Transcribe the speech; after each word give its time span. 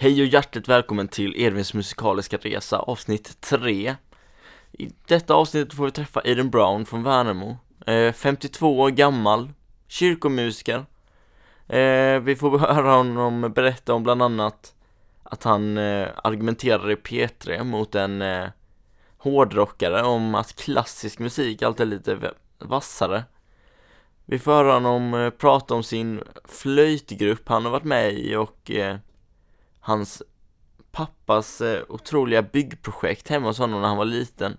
Hej 0.00 0.22
och 0.22 0.26
hjärtligt 0.26 0.68
välkommen 0.68 1.08
till 1.08 1.34
Edvins 1.36 1.74
musikaliska 1.74 2.36
resa 2.36 2.78
avsnitt 2.78 3.40
3 3.40 3.96
I 4.72 4.90
detta 5.06 5.34
avsnitt 5.34 5.74
får 5.74 5.84
vi 5.84 5.90
träffa 5.90 6.20
Aiden 6.20 6.50
Brown 6.50 6.86
från 6.86 7.02
Värnamo. 7.02 7.56
Eh, 7.86 8.12
52 8.12 8.78
år 8.78 8.90
gammal, 8.90 9.50
kyrkomusiker. 9.88 10.86
Eh, 11.68 12.20
Vi 12.20 12.36
får 12.38 12.58
höra 12.74 12.90
honom 12.90 13.52
berätta 13.54 13.94
om 13.94 14.02
bland 14.02 14.22
annat 14.22 14.74
att 15.22 15.44
han 15.44 15.78
eh, 15.78 16.08
argumenterar 16.24 16.90
i 16.90 16.94
P3 16.94 17.64
mot 17.64 17.94
en 17.94 18.22
eh, 18.22 18.48
hårdrockare 19.18 20.02
om 20.02 20.34
att 20.34 20.56
klassisk 20.56 21.18
musik 21.18 21.62
alltid 21.62 21.86
är 21.86 21.90
lite 21.90 22.32
vassare. 22.58 23.24
Vi 24.24 24.38
får 24.38 24.52
höra 24.52 24.72
honom 24.72 25.14
eh, 25.14 25.30
prata 25.30 25.74
om 25.74 25.82
sin 25.82 26.22
flöjtgrupp 26.44 27.48
han 27.48 27.64
har 27.64 27.72
varit 27.72 27.84
med 27.84 28.12
i 28.12 28.36
och 28.36 28.70
eh, 28.70 28.96
hans 29.88 30.22
pappas 30.90 31.60
eh, 31.60 31.82
otroliga 31.88 32.42
byggprojekt 32.42 33.28
hemma 33.28 33.46
hos 33.46 33.58
honom 33.58 33.80
när 33.80 33.88
han 33.88 33.96
var 33.96 34.04
liten. 34.04 34.56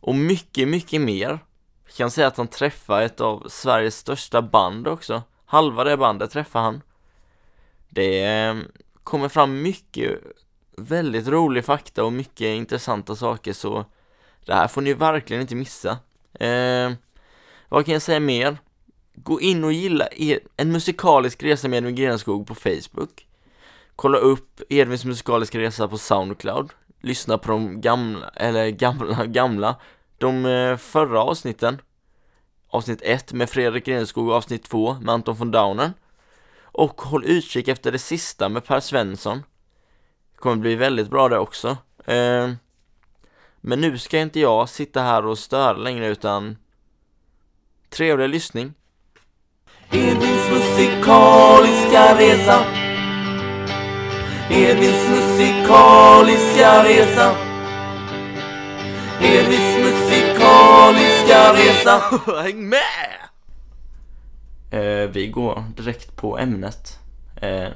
Och 0.00 0.14
mycket, 0.14 0.68
mycket 0.68 1.00
mer. 1.00 1.38
Jag 1.84 1.94
kan 1.96 2.10
säga 2.10 2.26
att 2.26 2.36
han 2.36 2.48
träffade 2.48 3.04
ett 3.04 3.20
av 3.20 3.48
Sveriges 3.48 3.96
största 3.96 4.42
band 4.42 4.88
också. 4.88 5.22
Halva 5.44 5.84
det 5.84 5.96
bandet 5.96 6.30
träffade 6.30 6.64
han. 6.64 6.82
Det 7.88 8.24
eh, 8.24 8.56
kommer 9.04 9.28
fram 9.28 9.62
mycket 9.62 10.20
väldigt 10.76 11.28
rolig 11.28 11.64
fakta 11.64 12.04
och 12.04 12.12
mycket 12.12 12.46
intressanta 12.46 13.16
saker 13.16 13.52
så 13.52 13.84
det 14.44 14.54
här 14.54 14.68
får 14.68 14.80
ni 14.80 14.94
verkligen 14.94 15.40
inte 15.40 15.54
missa. 15.54 15.98
Eh, 16.40 16.92
vad 17.68 17.84
kan 17.84 17.92
jag 17.92 18.02
säga 18.02 18.20
mer? 18.20 18.58
Gå 19.14 19.40
in 19.40 19.64
och 19.64 19.72
gilla 19.72 20.08
er, 20.12 20.40
en 20.56 20.72
musikalisk 20.72 21.42
resa 21.42 21.68
med 21.68 21.76
Edvin 21.76 21.94
Grenskog 21.94 22.46
på 22.46 22.54
Facebook. 22.54 23.25
Kolla 23.96 24.18
upp 24.18 24.60
Edvins 24.68 25.04
musikaliska 25.04 25.58
resa 25.58 25.88
på 25.88 25.98
Soundcloud. 25.98 26.70
Lyssna 27.00 27.38
på 27.38 27.50
de 27.50 27.80
gamla, 27.80 28.28
eller 28.28 28.68
gamla, 28.68 29.24
gamla, 29.26 29.76
de 30.18 30.46
eh, 30.46 30.76
förra 30.76 31.22
avsnitten. 31.22 31.80
Avsnitt 32.68 33.02
1 33.02 33.32
med 33.32 33.50
Fredrik 33.50 33.84
Grenskog 33.84 34.28
och 34.28 34.34
avsnitt 34.34 34.64
2 34.64 34.96
med 35.00 35.14
Anton 35.14 35.34
von 35.34 35.50
Daunen. 35.50 35.92
Och 36.60 37.00
håll 37.00 37.24
utkik 37.24 37.68
efter 37.68 37.92
det 37.92 37.98
sista 37.98 38.48
med 38.48 38.64
Per 38.64 38.80
Svensson. 38.80 39.42
Det 40.32 40.38
kommer 40.38 40.56
bli 40.56 40.74
väldigt 40.74 41.10
bra 41.10 41.28
det 41.28 41.38
också. 41.38 41.68
Eh, 42.04 42.50
men 43.60 43.80
nu 43.80 43.98
ska 43.98 44.18
inte 44.18 44.40
jag 44.40 44.68
sitta 44.68 45.02
här 45.02 45.26
och 45.26 45.38
störa 45.38 45.76
längre 45.76 46.06
utan 46.06 46.56
trevlig 47.90 48.28
lyssning. 48.28 48.74
Edvins 49.90 50.50
musikaliska 50.50 52.18
resa 52.18 52.75
Edvins 54.50 55.08
musikaliska 55.10 56.84
resa 56.84 57.36
Edvins 59.20 59.78
musikaliska 59.84 61.52
resa 61.52 62.02
Häng 62.42 62.68
med! 62.68 63.18
Eh, 64.70 65.10
vi 65.10 65.28
går 65.28 65.64
direkt 65.76 66.16
på 66.16 66.38
ämnet 66.38 66.98
eh, 67.36 67.68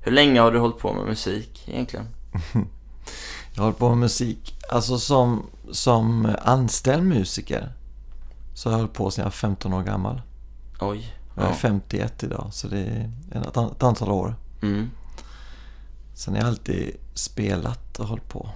Hur 0.00 0.12
länge 0.12 0.40
har 0.40 0.52
du 0.52 0.58
hållit 0.58 0.78
på 0.78 0.92
med 0.92 1.04
musik 1.06 1.68
egentligen? 1.68 2.08
Jag 3.54 3.62
har 3.62 3.64
hållit 3.64 3.78
på 3.78 3.88
med 3.88 3.98
musik, 3.98 4.54
alltså 4.70 4.98
som, 4.98 5.46
som 5.70 6.36
anställd 6.42 7.02
musiker 7.02 7.72
Så 8.54 8.68
har 8.68 8.72
jag 8.72 8.78
hållit 8.78 8.94
på 8.94 9.10
sedan 9.10 9.22
jag 9.22 9.26
var 9.26 9.30
15 9.30 9.72
år 9.72 9.82
gammal 9.82 10.22
Oj 10.80 11.14
Jag 11.36 11.44
är 11.44 11.48
ja. 11.48 11.54
51 11.54 12.22
idag, 12.22 12.48
så 12.52 12.68
det 12.68 13.10
är 13.32 13.48
ett 13.48 13.82
antal 13.82 14.10
år 14.10 14.34
mm. 14.62 14.90
Sen 16.14 16.34
har 16.34 16.40
jag 16.40 16.48
alltid 16.48 16.96
spelat 17.14 18.00
och 18.00 18.06
hållit 18.06 18.28
på 18.28 18.48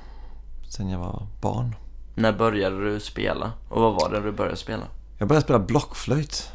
Sen 0.69 0.89
jag 0.89 0.99
var 0.99 1.27
barn 1.41 1.75
När 2.15 2.33
började 2.33 2.85
du 2.85 3.01
spela? 3.01 3.53
Och 3.69 3.83
vad 3.83 3.95
var 3.95 4.11
det 4.11 4.21
du 4.21 4.33
började 4.33 4.57
spela? 4.57 4.85
Jag 5.19 5.29
började 5.29 5.45
spela 5.45 5.59
blockflöjt 5.59 6.53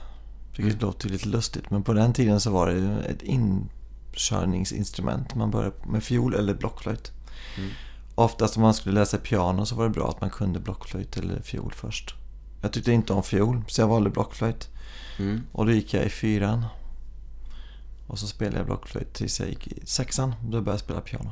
Vilket 0.58 0.82
låter 0.82 1.10
lite 1.10 1.28
lustigt 1.30 1.70
Men 1.70 1.84
på 1.84 1.94
den 1.94 2.14
tiden 2.14 2.40
så 2.40 2.52
var 2.52 2.68
det 2.68 3.04
ett 3.10 3.22
inkörningsinstrument 3.22 5.36
Man 5.36 5.52
började 5.52 5.76
med 5.86 6.04
fiol 6.04 6.34
eller 6.36 6.54
blockflöjt 6.54 7.12
Mm. 7.58 7.70
Oftast 8.16 8.58
om 8.58 8.64
man 8.64 8.74
skulle 8.74 9.00
läsa 9.00 9.18
piano 9.18 9.66
så 9.66 9.76
var 9.76 9.84
det 9.84 9.90
bra 9.90 10.10
att 10.10 10.22
man 10.22 10.30
kunde 10.30 10.60
blockflöjt 10.60 11.18
eller 11.18 11.42
fiol 11.42 11.74
först 11.76 12.16
Jag 12.62 12.72
tyckte 12.72 12.92
inte 12.92 13.14
om 13.14 13.24
fiol 13.24 13.64
så 13.68 13.82
jag 13.82 13.88
valde 13.88 14.10
blockflöjt 14.10 14.70
Mm. 15.20 15.42
Och 15.52 15.66
då 15.66 15.72
gick 15.72 15.94
jag 15.94 16.06
i 16.06 16.10
fyran 16.10 16.66
Och 18.14 18.20
så 18.20 18.28
spelade 18.28 18.58
jag 18.58 18.66
blockflöjt 18.66 19.14
tills 19.14 19.40
jag 19.40 19.50
gick 19.50 19.68
i 19.68 19.86
sexan 19.86 20.36
Då 20.44 20.50
började 20.50 20.72
jag 20.72 20.80
spela 20.80 21.02
piano 21.02 21.32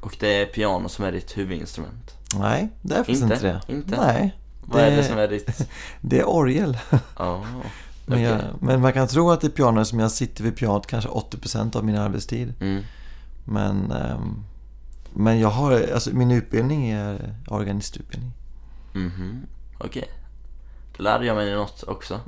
Och 0.00 0.16
det 0.20 0.40
är 0.42 0.46
piano 0.46 0.88
som 0.88 1.04
är 1.04 1.12
ditt 1.12 1.36
huvudinstrument? 1.38 2.14
Nej, 2.38 2.68
det 2.82 2.94
är 2.94 2.98
faktiskt 2.98 3.22
Inte? 3.22 3.34
inte 3.34 3.46
det 3.66 3.72
Inte? 3.72 3.96
Nej, 4.00 4.36
Vad 4.60 4.80
är 4.82 4.90
Det- 4.90 4.96
det 4.96 5.04
som 5.04 5.18
är 5.18 5.28
ditt... 5.28 5.68
det 6.00 6.18
är 6.20 6.28
orgel 6.28 6.78
Ja, 7.18 7.44
Men, 8.06 8.18
okej. 8.18 8.22
jag, 8.22 8.40
men 8.60 8.80
man 8.80 8.92
kan 8.92 9.08
tro 9.08 9.30
att 9.30 9.40
det 9.40 9.46
är 9.46 9.50
piano 9.50 9.84
som 9.84 9.98
jag 10.00 10.10
sitter 10.10 10.44
vid 10.44 10.56
pianot 10.56 10.86
kanske 10.86 11.10
80% 11.10 11.76
av 11.76 11.84
min 11.84 11.96
arbetstid. 11.96 12.54
Mm. 12.60 12.82
Men, 13.44 13.90
ehm, 13.92 14.44
men 15.14 15.38
jag 15.38 15.48
har, 15.48 15.88
alltså 15.94 16.10
min 16.14 16.30
utbildning 16.30 16.88
är 16.90 17.34
organistutbildning. 17.48 18.32
Mhm, 18.94 19.46
okej. 19.78 20.04
Då 20.96 21.02
lärde 21.02 21.26
jag 21.26 21.36
mig 21.36 21.54
något 21.54 21.82
också. 21.82 22.20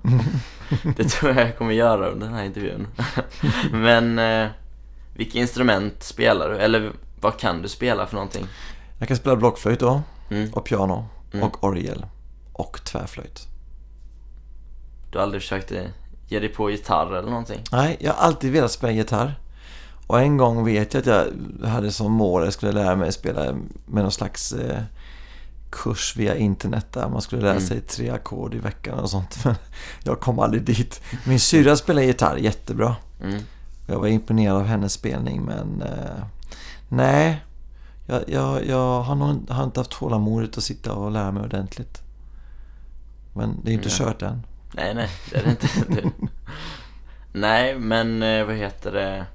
det 0.96 1.04
tror 1.04 1.32
jag 1.32 1.46
jag 1.48 1.58
kommer 1.58 1.72
göra 1.72 2.08
under 2.08 2.26
den 2.26 2.34
här 2.36 2.44
intervjun. 2.44 2.86
Men 3.72 4.18
eh, 4.18 4.48
vilka 5.14 5.38
instrument 5.38 6.02
spelar 6.02 6.48
du? 6.50 6.56
Eller 6.56 6.92
vad 7.20 7.38
kan 7.38 7.62
du 7.62 7.68
spela 7.68 8.06
för 8.06 8.14
någonting? 8.14 8.46
Jag 8.98 9.08
kan 9.08 9.16
spela 9.16 9.36
blockflöjt 9.36 9.80
då, 9.80 10.02
Mm. 10.30 10.52
och 10.54 10.64
piano, 10.64 11.06
Mm. 11.32 11.46
och 11.46 11.64
orgel, 11.64 12.06
och 12.52 12.84
tvärflöjt. 12.84 13.46
Du 15.12 15.18
har 15.18 15.22
aldrig 15.22 15.42
försökt 15.42 15.72
eh, 15.72 15.82
ge 16.28 16.40
dig 16.40 16.48
på 16.48 16.70
gitarr 16.70 17.14
eller 17.16 17.30
någonting? 17.30 17.60
Nej, 17.72 17.96
jag 18.00 18.12
har 18.12 18.22
alltid 18.26 18.52
velat 18.52 18.70
spela 18.72 18.92
gitarr. 18.92 19.34
Och 20.06 20.20
en 20.20 20.36
gång 20.36 20.64
vet 20.64 20.94
jag 20.94 21.00
att 21.00 21.06
jag 21.62 21.68
hade 21.68 21.92
som 21.92 22.12
mål 22.12 22.40
att 22.40 22.46
jag 22.46 22.52
skulle 22.52 22.72
lära 22.72 22.96
mig 22.96 23.12
spela 23.12 23.44
med 23.86 24.02
någon 24.02 24.12
slags 24.12 24.52
eh, 24.52 24.82
kurs 25.70 26.16
via 26.16 26.36
internet 26.36 26.92
där 26.92 27.08
man 27.08 27.22
skulle 27.22 27.42
lära 27.42 27.50
Mm. 27.52 27.66
sig 27.66 27.80
tre 27.80 28.10
ackord 28.10 28.54
i 28.54 28.58
veckan 28.58 28.98
och 28.98 29.10
sånt. 29.10 29.38
Men 29.44 29.54
jag 30.02 30.20
kom 30.20 30.38
aldrig 30.38 30.62
dit. 30.64 31.02
Min 31.26 31.40
syrra 31.40 31.76
spelar 31.76 32.02
gitarr 32.02 32.36
jättebra. 32.36 32.96
Mm. 33.22 33.42
Jag 33.86 33.98
var 33.98 34.06
imponerad 34.06 34.56
av 34.56 34.64
hennes 34.66 34.92
spelning 34.92 35.42
men 35.44 35.82
eh, 35.82 36.24
nej, 36.88 37.44
jag, 38.06 38.22
jag, 38.28 38.66
jag 38.66 39.02
har 39.02 39.14
nog 39.14 39.50
har 39.50 39.64
inte 39.64 39.80
haft 39.80 39.90
tålamodet 39.90 40.58
att 40.58 40.64
sitta 40.64 40.92
och 40.92 41.10
lära 41.10 41.32
mig 41.32 41.42
ordentligt. 41.42 42.02
Men 43.34 43.56
det 43.64 43.70
är 43.70 43.74
inte 43.74 43.88
Nej. 43.88 43.98
kört 43.98 44.22
än. 44.22 44.42
Nej, 44.72 44.94
nej, 44.94 45.08
det 45.30 45.36
är 45.36 45.44
det 45.44 45.50
inte. 45.50 46.10
Nej, 47.32 47.78
men 47.78 48.22
eh, 48.22 48.44
vad 48.44 48.56
heter 48.56 48.92
det? 48.92 49.26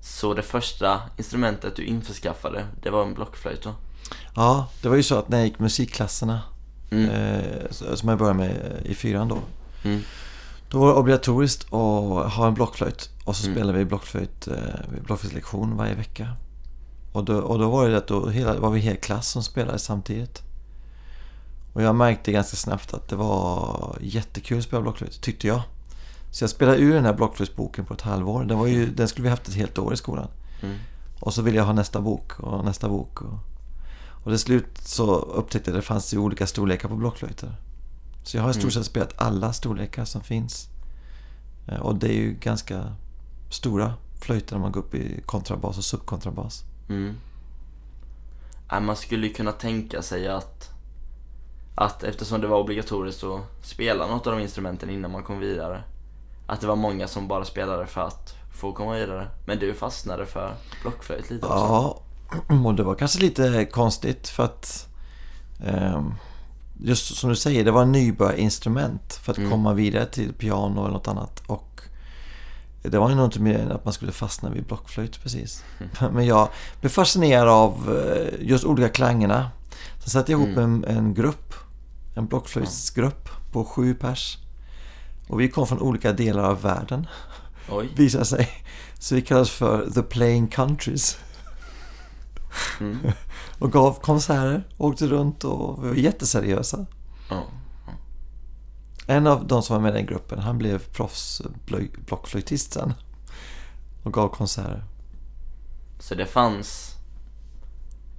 Så 0.00 0.34
det 0.34 0.42
första 0.42 1.00
instrumentet 1.16 1.76
du 1.76 1.84
införskaffade, 1.84 2.64
det 2.82 2.90
var 2.90 3.02
en 3.02 3.14
blockflöjt 3.14 3.62
då? 3.62 3.74
Ja, 4.36 4.66
det 4.82 4.88
var 4.88 4.96
ju 4.96 5.02
så 5.02 5.18
att 5.18 5.28
när 5.28 5.38
jag 5.38 5.46
gick 5.46 5.58
musikklasserna 5.58 6.40
Mm. 6.92 7.10
eh, 7.10 7.70
som 7.94 8.08
jag 8.08 8.18
började 8.18 8.38
med 8.38 8.82
i 8.84 8.94
fyran 8.94 9.28
då. 9.28 9.38
Mm. 9.84 10.00
Då 10.70 10.78
var 10.78 10.88
det 10.88 10.94
obligatoriskt 10.94 11.64
att 11.64 12.32
ha 12.32 12.46
en 12.46 12.54
blockflöjt 12.54 13.10
och 13.24 13.36
så 13.36 13.44
Mm. 13.46 13.56
spelade 13.56 13.78
vi 13.78 13.84
blockflöjt, 13.84 14.48
eh, 14.48 14.54
blockflöjtslektion 15.04 15.76
varje 15.76 15.94
vecka. 15.94 16.28
Och 17.12 17.24
då, 17.24 17.38
och 17.38 17.58
då 17.58 17.70
var 17.70 17.88
det 17.88 17.96
att 17.96 18.06
då 18.08 18.28
hela, 18.28 18.58
var 18.60 18.70
vi 18.70 18.80
hel 18.80 18.96
klass 18.96 19.28
som 19.28 19.42
spelade 19.42 19.78
samtidigt. 19.78 20.42
Och 21.72 21.82
jag 21.82 21.94
märkte 21.94 22.32
ganska 22.32 22.56
snabbt 22.56 22.94
att 22.94 23.08
det 23.08 23.16
var 23.16 23.96
jättekul 24.00 24.58
att 24.58 24.64
spela 24.64 24.82
blockflöjt, 24.82 25.20
tyckte 25.20 25.46
jag. 25.46 25.60
Så 26.30 26.42
jag 26.44 26.50
spelade 26.50 26.78
ur 26.78 26.94
den 26.94 27.04
här 27.04 27.14
blockflöjtsboken 27.14 27.84
på 27.84 27.94
ett 27.94 28.00
halvår. 28.02 28.44
Den, 28.44 28.58
var 28.58 28.66
ju, 28.66 28.86
den 28.90 29.08
skulle 29.08 29.22
vi 29.22 29.30
haft 29.30 29.48
ett 29.48 29.54
helt 29.54 29.78
år 29.78 29.92
i 29.92 29.96
skolan. 29.96 30.28
Mm. 30.62 30.76
Och 31.20 31.34
så 31.34 31.42
ville 31.42 31.56
jag 31.56 31.64
ha 31.64 31.72
nästa 31.72 32.00
bok 32.00 32.40
och 32.40 32.64
nästa 32.64 32.88
bok. 32.88 33.22
Och, 33.22 33.38
och 34.24 34.30
till 34.30 34.38
slut 34.38 34.78
så 34.78 35.14
upptäckte 35.16 35.70
jag 35.70 35.76
att 35.76 35.82
det 35.82 35.86
fanns 35.86 36.14
ju 36.14 36.18
olika 36.18 36.46
storlekar 36.46 36.88
på 36.88 36.96
blockflöjter. 36.96 37.54
Så 38.22 38.36
jag 38.36 38.42
har 38.42 38.50
i 38.50 38.54
stort 38.54 38.62
Mm. 38.62 38.70
sett 38.72 38.84
spelat 38.86 39.12
alla 39.20 39.52
storlekar 39.52 40.04
som 40.04 40.20
finns. 40.20 40.68
Eh, 41.68 41.78
Och 41.80 41.94
det 41.96 42.08
är 42.08 42.12
ju 42.14 42.32
ganska 42.40 42.94
stora 43.50 43.94
flöjter 44.20 44.54
när 44.54 44.60
man 44.62 44.72
går 44.72 44.80
upp 44.80 44.94
i 44.94 45.22
kontrabas 45.26 45.78
och 45.78 45.84
subkontrabas. 45.84 46.64
Mm. 46.88 47.14
Ja, 48.70 48.80
man 48.80 48.96
skulle 48.96 49.26
ju 49.26 49.32
kunna 49.32 49.52
tänka 49.52 50.02
sig 50.02 50.28
att, 50.28 50.70
att 51.74 52.02
eftersom 52.02 52.40
det 52.40 52.46
var 52.46 52.58
obligatoriskt 52.60 53.24
att 53.24 53.42
spela 53.62 54.06
något 54.06 54.26
av 54.26 54.32
de 54.36 54.42
instrumenten 54.42 54.90
innan 54.90 55.10
man 55.10 55.22
kom 55.22 55.38
vidare, 55.38 55.82
att 56.46 56.60
det 56.60 56.66
var 56.66 56.76
många 56.76 57.08
som 57.08 57.28
bara 57.28 57.44
spelade 57.44 57.86
för 57.86 58.00
att 58.00 58.34
få 58.54 58.72
komma 58.72 58.94
vidare. 58.94 59.28
Men 59.46 59.58
du 59.58 59.74
fastnade 59.74 60.26
för 60.26 60.54
blockflöjt 60.82 61.30
lite 61.30 61.46
också. 61.46 61.58
Ja, 61.58 62.02
och 62.64 62.74
det 62.74 62.82
var 62.82 62.94
kanske 62.94 63.20
lite 63.20 63.64
konstigt 63.64 64.28
för 64.28 64.44
att 64.44 64.88
ehm, 65.66 66.14
just 66.82 67.16
som 67.16 67.30
du 67.30 67.36
säger, 67.36 67.64
det 67.64 67.70
var 67.70 67.82
en 67.82 67.92
nybörjarinstrument 67.92 69.12
för 69.22 69.32
att 69.32 69.38
Mm. 69.38 69.50
komma 69.50 69.72
vidare 69.74 70.06
till 70.06 70.32
piano 70.32 70.80
eller 70.80 70.92
något 70.92 71.08
annat. 71.08 71.42
Och 71.46 71.66
Det 72.82 72.98
var 72.98 73.08
ju 73.10 73.14
nog 73.14 73.24
inte 73.26 73.40
mer 73.40 73.58
än 73.58 73.72
att 73.72 73.84
man 73.84 73.94
skulle 73.94 74.12
fastna 74.12 74.50
vid 74.50 74.64
blockflöjt 74.66 75.22
precis. 75.22 75.64
Men 76.12 76.26
jag 76.26 76.48
blev 76.80 76.90
fascinerad 76.90 77.48
av 77.48 77.98
eh, 78.06 78.46
just 78.48 78.64
olika 78.64 78.88
klangerna. 78.88 79.50
Sen 79.98 80.08
satte 80.10 80.32
jag 80.32 80.40
ihop 80.42 80.56
en, 80.58 80.84
en 80.84 81.14
grupp, 81.14 81.54
en 82.14 82.26
blockflöjtsgrupp 82.26 83.28
på 83.52 83.64
sju 83.64 83.94
pers. 83.94 84.38
Och 85.28 85.40
vi 85.40 85.48
kom 85.48 85.66
från 85.66 85.80
olika 85.80 86.12
delar 86.12 86.42
av 86.42 86.62
världen, 86.62 87.06
Oj. 87.70 87.88
visade 87.96 88.24
sig. 88.24 88.48
Så 88.98 89.14
vi 89.14 89.22
kallades 89.22 89.50
för 89.50 89.90
The 89.90 90.02
Playing 90.02 90.48
Countries. 90.48 91.18
Mm. 92.80 92.98
Och 93.58 93.72
gav 93.72 94.00
konserter, 94.00 94.68
åkte 94.78 95.06
runt 95.06 95.44
och 95.44 95.84
vi 95.84 95.88
var 95.88 95.94
jätteseriösa. 95.94 96.86
Ja. 97.30 97.44
En 99.06 99.26
av 99.26 99.46
de 99.46 99.62
som 99.62 99.74
var 99.76 99.80
med 99.82 99.90
i 99.90 99.96
den 99.96 100.06
gruppen, 100.06 100.38
han 100.38 100.58
blev 100.58 100.78
proffs 100.78 101.42
blöj- 101.66 102.04
blockflöjtist 102.06 102.72
sen. 102.72 102.94
Och 104.02 104.12
gav 104.12 104.28
konserter. 104.28 104.84
Så 106.00 106.14
det 106.14 106.26
fanns 106.26 106.94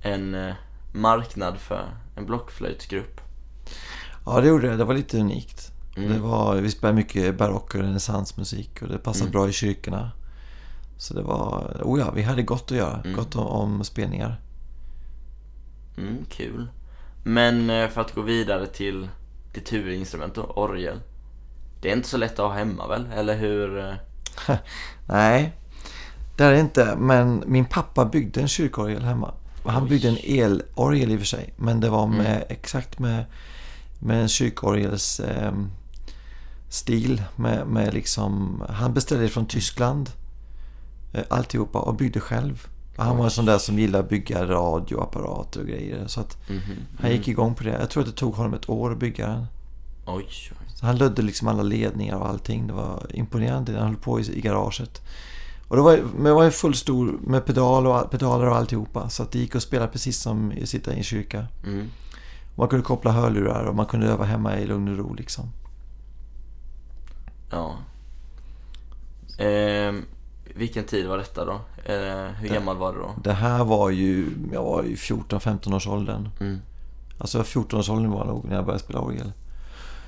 en 0.03 0.35
eh, 0.35 0.53
marknad 0.93 1.57
för 1.57 1.95
en 2.15 2.25
blockflöjtsgrupp. 2.25 3.21
Ja, 4.25 4.41
det 4.41 4.47
gjorde 4.47 4.69
det. 4.69 4.77
Det 4.77 4.83
var 4.83 4.93
lite 4.93 5.19
unikt. 5.19 5.71
Mm. 5.97 6.09
Det 6.13 6.19
var, 6.19 6.55
vi 6.55 6.71
spelade 6.71 6.95
mycket 6.95 7.37
barock 7.37 7.75
och 7.75 7.81
renässansmusik 7.81 8.81
och 8.81 8.87
det 8.87 8.97
passade 8.97 9.23
Mm. 9.23 9.31
bra 9.31 9.49
i 9.49 9.53
kyrkorna. 9.53 10.11
Så 11.01 11.13
det 11.13 11.21
var, 11.21 11.81
oh 11.83 11.99
ja, 11.99 12.11
vi 12.11 12.21
hade 12.21 12.41
gott 12.43 12.71
att 12.71 12.77
göra. 12.77 13.01
Mm. 13.03 13.15
Gott 13.15 13.35
om, 13.35 13.83
spelningar. 13.83 14.41
Mm, 15.97 16.25
kul. 16.29 16.67
Men 17.23 17.69
eh, 17.69 17.89
för 17.89 18.01
att 18.01 18.15
gå 18.15 18.21
vidare 18.21 18.67
till 18.67 19.09
ditt 19.53 19.73
huvudinstrument 19.73 20.35
då, 20.35 20.41
orgel. 20.43 20.99
Det 21.81 21.91
är 21.91 21.95
inte 21.95 22.09
så 22.09 22.17
lätt 22.17 22.31
att 22.39 22.45
ha 22.49 22.53
hemma 22.53 22.87
väl? 22.87 23.07
Eller 23.15 23.37
hur? 23.37 23.79
eh? 23.79 23.93
Nej, 25.07 25.53
det 26.37 26.43
är 26.43 26.51
det 26.51 26.59
inte. 26.59 26.95
Men 26.97 27.43
min 27.47 27.65
pappa 27.65 28.05
byggde 28.05 28.41
en 28.41 28.47
kyrkorgel 28.47 29.03
hemma. 29.03 29.33
Han 29.65 29.83
Oj. 29.83 29.89
byggde 29.89 30.07
en 30.09 30.17
elorgel 30.23 31.11
i 31.11 31.15
och 31.15 31.19
för 31.19 31.27
sig. 31.27 31.53
Men 31.57 31.79
det 31.79 31.89
var 31.89 32.07
med, 32.07 32.35
Mm. 32.35 32.43
exakt 32.49 32.99
med, 32.99 33.25
med 33.99 34.21
en 34.21 34.27
kyrkorgels 34.29 35.19
ehm, 35.19 35.69
stil. 36.69 37.23
Med, 37.35 37.67
med 37.67 37.93
liksom, 37.93 38.63
han 38.69 38.93
beställde 38.93 39.23
det 39.23 39.29
från 39.29 39.45
Tyskland. 39.45 40.09
Eh, 41.13 41.23
Alltihopa 41.29 41.79
och 41.79 41.95
byggde 41.95 42.19
själv. 42.19 42.67
Han 42.97 43.17
var 43.17 43.25
en 43.25 43.31
sån 43.31 43.45
där 43.45 43.57
som 43.57 43.79
gillar 43.79 43.99
att 43.99 44.09
bygga 44.09 44.45
radioapparater 44.47 45.59
och 45.61 45.67
grejer. 45.67 46.07
Så 46.07 46.21
att 46.21 46.49
Mhm. 46.49 46.61
han 46.99 47.11
gick 47.11 47.27
igång 47.27 47.55
på 47.55 47.63
det. 47.63 47.77
Jag 47.79 47.89
tror 47.89 48.03
att 48.03 48.09
det 48.09 48.15
tog 48.15 48.33
honom 48.35 48.53
ett 48.53 48.69
år 48.69 48.91
att 48.91 48.97
bygga 48.97 49.27
den. 49.27 49.45
Oj, 50.05 50.25
oj. 50.51 50.57
Han 50.81 50.97
lödde 50.97 51.21
liksom 51.21 51.47
alla 51.47 51.63
ledningar 51.63 52.15
och 52.17 52.27
allting. 52.29 52.67
Det 52.67 52.73
var 52.73 53.05
imponerande. 53.13 53.77
Han 53.79 53.87
höll 53.87 53.95
på 53.97 54.19
i, 54.19 54.37
i 54.37 54.41
garaget. 54.41 55.01
Och 55.67 55.75
det 55.75 55.81
var, 55.81 55.97
men 56.15 56.23
det 56.23 56.33
var 56.33 56.43
ju 56.43 56.51
full 56.51 56.75
stor 56.75 57.19
med 57.21 57.45
pedal 57.45 57.87
och, 57.87 58.11
pedaler 58.11 58.45
och 58.49 58.55
alltihopa. 58.55 59.09
Så 59.09 59.23
att 59.23 59.31
det 59.31 59.39
gick 59.39 59.55
att 59.55 59.63
spela 59.63 59.87
precis 59.87 60.17
som 60.19 60.53
att 60.61 60.69
sitta 60.69 60.93
i 60.93 60.97
en 60.97 61.03
kyrka. 61.03 61.47
Mm. 61.65 61.87
Man 62.55 62.67
kunde 62.67 62.85
koppla 62.85 63.11
hörlurar 63.11 63.63
och 63.65 63.75
man 63.75 63.85
kunde 63.85 64.07
öva 64.07 64.25
hemma 64.25 64.57
i 64.59 64.65
lugn 64.67 64.87
och 64.87 64.97
ro 64.97 65.13
liksom. 65.13 65.49
Ja. 67.51 67.75
Ehm, 69.37 70.05
vilken 70.55 70.83
tid 70.83 71.07
var 71.07 71.17
detta 71.17 71.45
då? 71.45 71.51
Eh, 71.85 71.95
hur 72.39 72.49
Det- 72.49 72.53
gammal 72.53 72.77
var 72.77 72.93
du 72.93 72.99
då? 72.99 73.15
Det 73.23 73.33
här 73.33 73.63
var 73.63 73.89
ju, 73.89 74.27
jag 74.53 74.63
var 74.63 74.83
ju 74.83 74.95
14-15 74.95 75.73
års 75.73 75.87
åldern. 75.87 76.29
Mm. 76.39 76.59
Alltså 77.17 77.43
14 77.43 77.79
års 77.79 77.89
åldern 77.89 78.11
var 78.11 78.25
nog 78.25 78.45
när 78.45 78.55
jag 78.55 78.65
började 78.65 78.83
spela 78.83 78.99
orgel. 78.99 79.31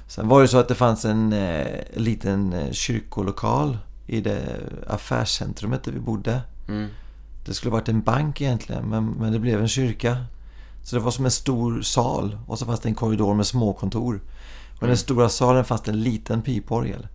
Sen 0.07 0.27
var 0.27 0.41
det 0.41 0.47
så 0.47 0.57
att 0.57 0.67
det 0.67 0.75
fanns 0.75 1.05
en 1.05 1.33
eh, 1.33 1.65
liten 1.93 2.53
eh, 2.53 2.71
kyrkolokal 2.71 3.77
i 4.07 4.21
det 4.21 4.41
affärscentrumet 4.87 5.83
där 5.83 5.91
vi 5.91 5.99
bodde. 5.99 6.41
Mm. 6.67 6.87
Det 7.45 7.53
skulle 7.53 7.71
varit 7.71 7.89
en 7.89 8.01
bank 8.01 8.41
egentligen, 8.41 8.85
men, 8.89 9.05
men 9.09 9.31
det 9.33 9.39
blev 9.39 9.61
en 9.61 9.67
kyrka. 9.67 10.17
Så 10.83 10.95
det 10.95 11.01
var 11.01 11.11
som 11.11 11.25
en 11.25 11.31
stor 11.31 11.81
sal 11.81 12.37
och 12.47 12.59
så 12.59 12.65
fanns 12.65 12.79
det 12.79 12.89
en 12.89 12.95
korridor 12.95 13.33
med 13.33 13.45
småkontor. 13.47 14.21
Och 14.77 14.83
i 14.83 14.87
den 14.87 14.97
stora 14.97 15.29
salen 15.29 15.65
fanns 15.65 15.81
det 15.81 15.91
en 15.91 16.01
liten 16.01 16.41
piporgel. 16.41 17.07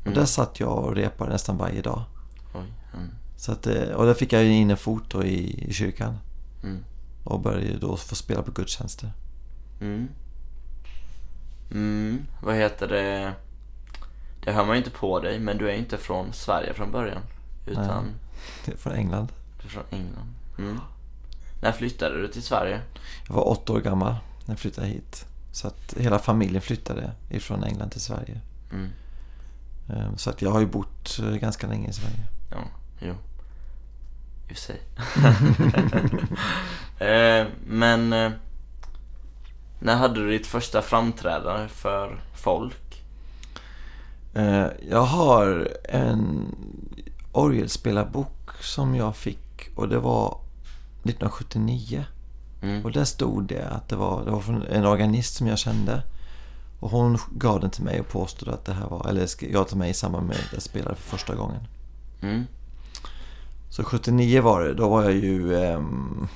Och 0.00 0.06
Mm. 0.06 0.18
där 0.18 0.24
satt 0.26 0.60
jag 0.60 0.78
och 0.84 0.94
repade 0.94 1.32
nästan 1.32 1.56
varje 1.56 1.82
dag. 1.82 2.02
Mm. 2.94 3.08
Så 3.36 3.52
att, 3.52 3.66
eh, 3.66 3.82
och 3.82 4.06
där 4.06 4.14
fick 4.14 4.32
jag 4.32 4.44
in 4.44 4.70
en 4.70 4.76
fot 4.76 5.04
då 5.10 5.24
i, 5.24 5.64
i 5.68 5.72
kyrkan. 5.72 6.18
Mm. 6.62 6.84
Och 7.24 7.40
började 7.40 7.78
då 7.78 7.96
få 7.96 8.14
spela 8.14 8.42
på 8.42 8.50
gudstjänster. 8.50 9.12
Mm. 9.80 10.08
Mm. 11.70 12.26
Vad 12.42 12.54
heter 12.56 12.88
det? 12.88 13.32
Det 14.44 14.52
hör 14.52 14.64
man 14.64 14.74
ju 14.74 14.78
inte 14.78 14.90
på 14.90 15.20
dig, 15.20 15.38
men 15.38 15.58
du 15.58 15.70
är 15.70 15.74
inte 15.74 15.96
från 15.96 16.32
Sverige 16.32 16.74
från 16.74 16.92
början. 16.92 17.22
Utan 17.66 18.04
Nej. 18.04 18.14
Det 18.64 18.72
är 18.72 18.76
Från 18.76 18.92
England. 18.92 19.32
du 19.60 19.66
är 19.66 19.70
från 19.70 19.84
England. 19.90 20.34
Mm. 20.58 20.80
När 21.62 21.72
flyttade 21.72 22.20
du 22.20 22.28
till 22.28 22.42
Sverige? 22.42 22.80
Jag 23.28 23.34
var 23.34 23.48
åtta 23.48 23.72
år 23.72 23.80
gammal 23.80 24.12
när 24.46 24.52
jag 24.54 24.58
flyttade 24.58 24.86
hit. 24.86 25.26
Så 25.52 25.68
att 25.68 25.94
hela 25.96 26.18
familjen 26.18 26.62
flyttade 26.62 27.12
ifrån 27.30 27.64
England 27.64 27.90
till 27.90 28.00
Sverige. 28.00 28.40
Mm. 28.72 28.88
Eh, 29.88 30.16
Så 30.16 30.30
att 30.30 30.42
jag 30.42 30.50
har 30.50 30.60
ju 30.60 30.66
bott 30.66 31.18
eh, 31.18 31.30
ganska 31.36 31.66
länge 31.66 31.88
i 31.88 31.92
Sverige. 31.92 32.24
Ja, 32.50 32.58
jo. 33.00 33.14
I 34.48 34.52
och 34.52 34.56
för 34.56 34.62
sig. 34.62 34.80
eh, 37.08 37.46
men 37.66 38.12
eh, 38.12 38.30
när 39.78 39.96
hade 39.96 40.14
du 40.20 40.30
ditt 40.30 40.46
första 40.46 40.82
framträdande 40.82 41.68
för 41.68 42.20
folk? 42.34 43.04
Eh, 44.34 44.66
Jag 44.90 45.02
har 45.02 45.68
en 45.84 46.54
orgelspelarbok 47.32 48.50
som 48.60 48.94
jag 48.94 49.16
fick 49.16 49.70
och 49.76 49.88
det 49.88 49.98
var 49.98 50.40
1979. 51.04 52.04
Mm. 52.62 52.84
Och 52.84 52.92
där 52.92 53.04
stod 53.04 53.44
det 53.44 53.68
att 53.68 53.88
det 53.88 53.96
var, 53.96 54.24
det 54.24 54.30
var 54.30 54.40
från 54.40 54.62
en 54.62 54.86
organist 54.86 55.34
som 55.34 55.46
jag 55.46 55.58
kände. 55.58 56.02
Och 56.80 56.90
hon 56.90 57.18
gav 57.30 57.60
den 57.60 57.70
till 57.70 57.84
mig 57.84 58.00
och 58.00 58.08
påstod 58.08 58.48
att 58.48 58.64
det 58.64 58.72
här 58.72 58.86
var, 58.86 59.08
eller 59.08 59.52
gav 59.52 59.64
till 59.64 59.76
mig 59.76 59.90
i 59.90 59.94
samband 59.94 60.26
med 60.26 60.36
att 60.36 60.52
jag 60.52 60.62
spelade 60.62 60.96
för 60.96 61.10
första 61.10 61.34
gången. 61.34 61.60
Mm. 62.22 62.44
Så 63.70 63.84
79 63.84 64.42
var 64.42 64.60
det, 64.60 64.74
då 64.74 64.88
var 64.88 65.02
jag 65.02 65.12
ju 65.12 65.64
ehm, 65.64 66.28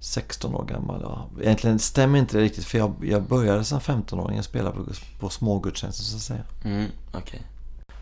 16 0.00 0.54
år 0.54 0.64
gammal. 0.64 1.00
Ja. 1.02 1.28
Egentligen 1.40 1.78
stämmer 1.78 2.18
inte 2.18 2.36
det 2.36 2.42
riktigt 2.42 2.64
för 2.64 2.78
jag, 2.78 2.94
jag 3.02 3.22
började 3.22 3.64
som 3.64 3.80
15-åring 3.80 4.38
att 4.38 4.44
spela 4.44 4.70
på, 4.70 4.84
på 5.20 5.28
smågudstjänster 5.28 6.04
så 6.04 6.16
att 6.16 6.22
säga. 6.22 6.42
Mm, 6.64 6.86
okej. 7.12 7.42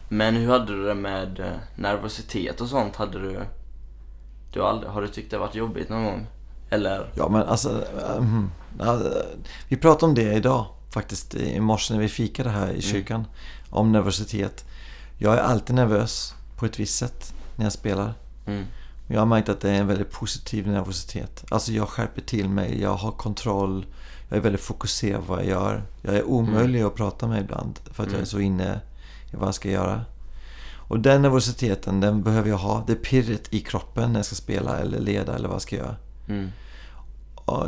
Men 0.09 0.35
hur 0.35 0.49
hade 0.49 0.77
du 0.77 0.85
det 0.87 0.95
med 0.95 1.41
eh, 1.41 1.53
nervositet 1.77 2.61
och 2.61 2.69
sånt? 2.69 2.97
Hade 2.97 3.19
du... 3.19 3.41
du 4.53 4.63
aldrig, 4.63 4.93
har 4.93 5.03
du 5.03 5.09
tyckt 5.09 5.31
det 5.31 5.39
varit 5.39 5.55
jobbigt 5.55 5.89
någon 5.89 6.05
gång? 6.05 6.27
Eller? 6.71 7.13
Ja 7.15 7.29
men 7.29 7.43
alltså, 7.43 7.85
ehm, 8.17 8.51
ja, 8.79 9.01
vi 9.69 9.77
pratade 9.77 10.07
om 10.07 10.15
det 10.15 10.35
idag 10.35 10.67
faktiskt 10.91 11.35
i 11.35 11.61
morse 11.61 11.95
när 11.95 12.01
vi 12.01 12.09
fikade 12.09 12.51
här 12.51 12.73
i 12.73 12.83
kyrkan. 12.83 13.25
Om 13.71 13.93
nervositet. 13.93 14.65
Jag 15.23 15.35
är 15.35 15.39
alltid 15.39 15.77
nervös 15.77 16.35
på 16.57 16.67
ett 16.67 16.81
visst 16.81 16.99
sätt 16.99 17.35
när 17.57 17.65
jag 17.65 17.73
spelar. 17.73 18.15
Mm. 18.47 18.65
Jag 19.09 19.19
har 19.19 19.27
märkt 19.27 19.49
att 19.49 19.61
det 19.61 19.71
är 19.71 19.81
en 19.81 19.87
väldigt 19.87 20.11
positiv 20.11 20.69
nervositet. 20.69 21.45
Alltså 21.51 21.73
jag 21.73 21.89
skärper 21.89 22.21
till 22.21 22.49
mig, 22.49 22.81
jag 22.81 22.95
har 22.95 23.13
kontroll, 23.13 23.87
jag 24.29 24.37
är 24.37 24.41
väldigt 24.41 24.61
fokuserad 24.61 25.27
på 25.27 25.33
vad 25.33 25.41
jag 25.41 25.49
gör. 25.49 25.83
Jag 26.03 26.15
är 26.15 26.25
omöjlig 26.25 26.83
att 26.83 26.95
prata 26.95 27.27
med 27.27 27.41
ibland 27.41 27.79
för 27.93 28.03
att 28.03 28.09
jag 28.09 28.15
Mm. 28.15 28.21
är 28.23 28.27
så 28.27 28.39
inne 28.41 28.81
i 29.33 29.37
vad 29.37 29.47
jag 29.47 29.55
ska 29.55 29.71
göra. 29.71 30.05
Och 30.77 31.01
den 31.01 31.23
nervositeten, 31.23 32.01
den 32.01 32.23
behöver 32.23 32.49
jag 32.49 32.57
ha. 32.57 32.85
Det 32.87 32.95
pirret 32.95 33.55
i 33.55 33.61
kroppen 33.61 34.13
när 34.13 34.19
jag 34.19 34.27
ska 34.27 34.35
spela 34.37 34.79
eller 34.79 34.99
leda 35.01 35.35
eller 35.35 35.49
vad 35.49 35.55
jag 35.55 35.63
ska 35.63 35.77
göra. 35.77 35.97
Mm. 36.29 36.51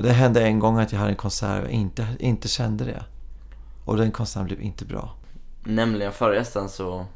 Det 0.02 0.12
hände 0.12 0.42
en 0.42 0.58
gång 0.58 0.78
att 0.78 0.92
jag 0.92 0.98
hade 0.98 1.10
en 1.10 1.16
konsert 1.16 1.60
och 1.62 1.68
jag 1.68 1.72
inte, 1.72 2.06
inte 2.18 2.48
kände 2.48 2.84
det. 2.84 3.04
Och 3.84 3.96
den 3.96 4.10
konserten 4.10 4.46
blev 4.46 4.60
inte 4.60 4.84
bra. 4.84 5.14
Nämligen 5.64 6.12
förra 6.12 6.34
gästen 6.34 6.68
så 6.68 7.06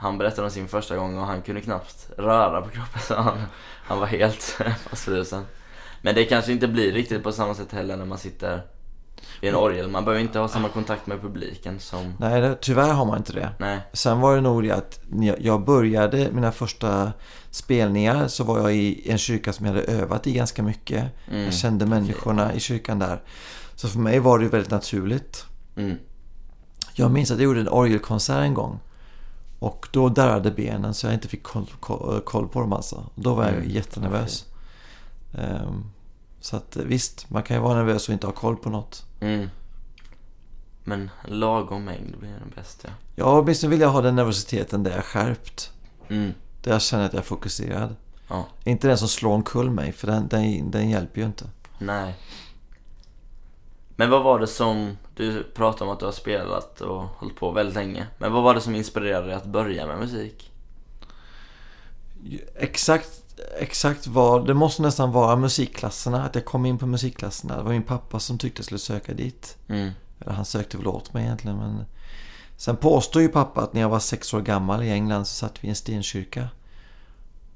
Han 0.00 0.18
berättade 0.18 0.42
om 0.46 0.50
sin 0.50 0.68
första 0.68 0.96
gång 0.96 1.18
och 1.18 1.26
han 1.26 1.42
kunde 1.42 1.60
knappt 1.60 2.10
röra 2.18 2.62
på 2.62 2.68
kroppen 2.68 3.00
så 3.02 3.14
han, 3.14 3.38
han 3.84 3.98
var 4.00 4.06
helt 4.06 4.42
fastfrusen 4.90 5.44
Men 6.02 6.14
det 6.14 6.24
kanske 6.24 6.52
inte 6.52 6.68
blir 6.68 6.92
riktigt 6.92 7.22
på 7.22 7.32
samma 7.32 7.54
sätt 7.54 7.72
heller 7.72 7.96
när 7.96 8.04
man 8.04 8.18
sitter 8.18 8.62
vid 9.40 9.50
en 9.50 9.56
orgel 9.56 9.88
Man 9.88 10.04
behöver 10.04 10.22
inte 10.22 10.38
ha 10.38 10.48
samma 10.48 10.68
kontakt 10.68 11.06
med 11.06 11.20
publiken 11.22 11.80
som 11.80 12.14
Nej, 12.18 12.40
det, 12.40 12.56
tyvärr 12.60 12.92
har 12.92 13.04
man 13.04 13.18
inte 13.18 13.32
det. 13.32 13.50
Nej, 13.58 13.80
Sen 13.92 14.20
var 14.20 14.34
det 14.34 14.40
nog 14.40 14.62
det 14.62 14.70
att 14.70 15.00
jag- 15.38 15.64
började 15.64 16.28
mina 16.32 16.52
första 16.52 17.12
spelningar 17.50 18.28
så 18.28 18.44
var 18.44 18.58
jag 18.58 18.74
i 18.76 19.10
en 19.10 19.18
kyrka 19.18 19.52
som 19.52 19.66
jag 19.66 19.72
hade 19.72 19.84
övat 19.86 20.26
i 20.26 20.32
ganska 20.32 20.62
mycket. 20.62 21.04
Mm, 21.30 21.44
Jag 21.44 21.54
kände 21.54 21.86
människorna 21.86 22.54
i 22.54 22.60
kyrkan 22.60 22.98
där. 22.98 23.22
Så 23.74 23.88
för 23.88 23.98
mig 23.98 24.18
var 24.18 24.38
det 24.38 24.44
ju 24.44 24.50
väldigt 24.50 24.70
naturligt. 24.70 25.46
mm, 25.76 25.96
Jag 26.94 27.10
minns 27.10 27.30
att 27.30 27.38
jag 27.38 27.44
gjorde 27.44 27.60
en 27.60 27.68
orgelkonsert 27.68 28.36
en 28.42 28.54
gång. 28.54 28.80
Och 29.58 29.88
då 29.90 30.08
darrade 30.08 30.50
benen 30.50 30.94
så 30.94 31.06
jag 31.06 31.14
inte 31.14 31.28
fick 31.28 31.42
koll, 31.42 31.66
koll, 31.80 32.20
koll 32.20 32.48
på 32.48 32.60
dem 32.60 32.72
alltså. 32.72 33.04
Då 33.14 33.34
var 33.34 33.44
jag 33.44 33.54
Mm, 33.54 33.70
jättenervös. 33.70 34.44
Ehm, 35.34 35.84
så 36.40 36.56
att 36.56 36.76
visst, 36.76 37.30
man 37.30 37.42
kan 37.42 37.56
ju 37.56 37.62
vara 37.62 37.74
nervös 37.74 38.08
och 38.08 38.12
inte 38.12 38.26
ha 38.26 38.32
koll 38.34 38.56
på 38.56 38.70
något. 38.70 39.06
mm 39.20 39.48
Men 40.84 41.10
lagom 41.24 41.84
mängd 41.84 42.16
blir 42.18 42.30
den 42.30 42.52
bäst 42.54 42.80
ja. 42.84 42.90
Ja, 43.16 43.40
åtminstone 43.40 43.70
vill 43.70 43.80
jag 43.80 43.88
ha 43.88 44.00
den 44.00 44.16
nervositeten 44.16 44.82
där 44.82 44.90
jag 44.90 44.98
är 44.98 45.02
skärpt. 45.02 45.72
Mm. 46.08 46.32
Där 46.62 46.72
jag 46.72 46.82
känner 46.82 47.04
att 47.06 47.12
jag 47.12 47.20
är 47.20 47.24
fokuserad. 47.26 47.96
Ja. 48.28 48.46
Inte 48.64 48.88
den 48.88 48.98
som 48.98 49.08
slår 49.08 49.32
omkull 49.32 49.70
mig, 49.70 49.92
för 49.92 50.06
den, 50.06 50.28
den, 50.28 50.70
den 50.70 50.90
hjälper 50.90 51.20
ju 51.20 51.26
inte. 51.26 51.44
Nej. 51.78 52.16
Men 53.98 54.10
vad 54.10 54.22
var 54.22 54.38
det 54.38 54.46
som, 54.46 54.96
du 55.14 55.42
pratade 55.42 55.84
om 55.84 55.90
att 55.90 56.00
du 56.00 56.04
har 56.04 56.12
spelat 56.12 56.80
och 56.80 57.02
hållit 57.02 57.36
på 57.36 57.50
väldigt 57.50 57.74
länge. 57.74 58.06
Men 58.18 58.32
vad 58.32 58.42
var 58.42 58.54
det 58.54 58.60
som 58.60 58.74
inspirerade 58.74 59.26
dig 59.26 59.34
att 59.34 59.46
börja 59.46 59.86
med 59.86 59.98
musik? 59.98 60.52
Exakt, 62.54 63.22
exakt 63.58 64.06
vad, 64.06 64.46
det 64.46 64.54
måste 64.54 64.82
nästan 64.82 65.12
vara 65.12 65.36
musikklasserna, 65.36 66.24
att 66.24 66.34
jag 66.34 66.44
kom 66.44 66.66
in 66.66 66.78
på 66.78 66.86
musikklasserna. 66.86 67.56
Det 67.56 67.62
var 67.62 67.70
min 67.70 67.82
pappa 67.82 68.20
som 68.20 68.38
tyckte 68.38 68.58
jag 68.58 68.64
skulle 68.64 68.78
söka 68.78 69.14
dit. 69.14 69.56
Mm. 69.68 69.90
Eller 70.20 70.32
han 70.32 70.44
sökte 70.44 70.76
väl 70.76 70.86
åt 70.86 71.12
mig 71.12 71.24
egentligen, 71.24 71.56
men... 71.56 71.84
Sen 72.56 72.76
påstår 72.76 73.22
ju 73.22 73.28
pappa 73.28 73.60
att 73.60 73.72
när 73.72 73.80
jag 73.80 73.88
var 73.88 73.98
sex 73.98 74.34
år 74.34 74.40
gammal 74.40 74.82
i 74.82 74.90
England 74.90 75.24
så 75.24 75.34
satt 75.34 75.64
vi 75.64 75.66
i 75.66 75.70
en 75.70 75.76
stenkyrka 75.76 76.48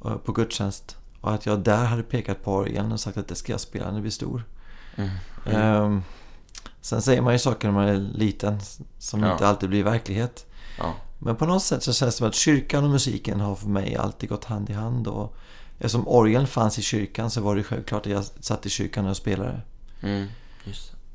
eh, 0.05 0.17
på 0.17 0.33
gudstjänst. 0.33 0.97
Och 1.21 1.33
att 1.33 1.47
jag 1.47 1.59
där 1.59 1.85
hade 1.85 2.03
pekat 2.03 2.45
på 2.45 2.53
orgeln 2.53 2.93
och 2.93 3.01
sagt 3.01 3.17
att 3.17 3.29
det 3.29 3.35
ska 3.35 3.53
jag 3.53 3.61
spela 3.61 3.87
när 3.87 3.93
jag 3.93 4.03
blir 4.03 4.11
stor. 4.11 4.45
Mm. 4.97 5.11
Ehm, 5.47 6.03
sen 6.83 7.03
säger 7.03 7.23
man 7.23 7.33
ju 7.33 7.39
saker 7.39 7.69
när 7.69 7.75
man 7.75 7.89
är 7.89 7.97
liten 7.97 8.61
som 8.99 9.23
Ja. 9.23 9.33
inte 9.33 9.49
alltid 9.49 9.69
blir 9.69 9.85
verklighet. 9.85 10.47
Ja. 10.79 10.95
Men 11.19 11.37
på 11.37 11.47
något 11.47 11.63
sätt 11.63 11.83
så 11.83 11.93
känns 11.93 12.15
det 12.15 12.19
som 12.19 12.29
att 12.29 12.35
kyrkan 12.35 12.85
och 12.85 12.91
musiken 12.91 13.41
har 13.41 13.55
för 13.55 13.69
mig 13.69 13.97
alltid 13.97 14.29
gått 14.29 14.45
hand 14.45 14.71
i 14.71 14.73
hand. 14.73 15.07
Och 15.09 15.37
eftersom 15.79 16.09
orgeln 16.09 16.47
fanns 16.47 16.79
i 16.79 16.83
kyrkan 16.83 17.31
så 17.31 17.41
var 17.41 17.57
det 17.57 17.63
självklart 17.63 18.07
att 18.07 18.13
jag 18.13 18.25
satt 18.25 18.67
i 18.67 18.71
kyrkan 18.71 19.07
och 19.07 19.17
spelade. 19.17 19.61
Mm. 20.03 20.27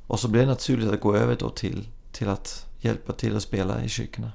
Och 0.08 0.20
så 0.20 0.28
blev 0.28 0.46
det 0.46 0.52
naturligt 0.52 0.92
att 0.92 1.02
gå 1.02 1.16
över 1.16 1.36
då 1.40 1.50
till, 1.50 1.88
till 2.12 2.30
att 2.30 2.66
hjälpa 2.80 3.14
till 3.14 3.36
att 3.36 3.44
spela 3.44 3.84
i 3.84 3.90
kyrkorna. 3.90 4.32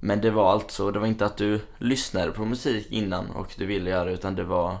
Men 0.00 0.20
det 0.20 0.30
var 0.30 0.52
alltså, 0.52 0.90
det 0.90 0.98
var 0.98 1.06
inte 1.06 1.26
att 1.26 1.36
du 1.36 1.60
lyssnade 1.78 2.30
på 2.32 2.44
musik 2.44 2.86
innan 2.90 3.30
och 3.30 3.54
du 3.56 3.66
ville 3.66 3.90
göra 3.90 4.04
det 4.04 4.12
utan 4.12 4.34
det 4.34 4.44
var 4.44 4.76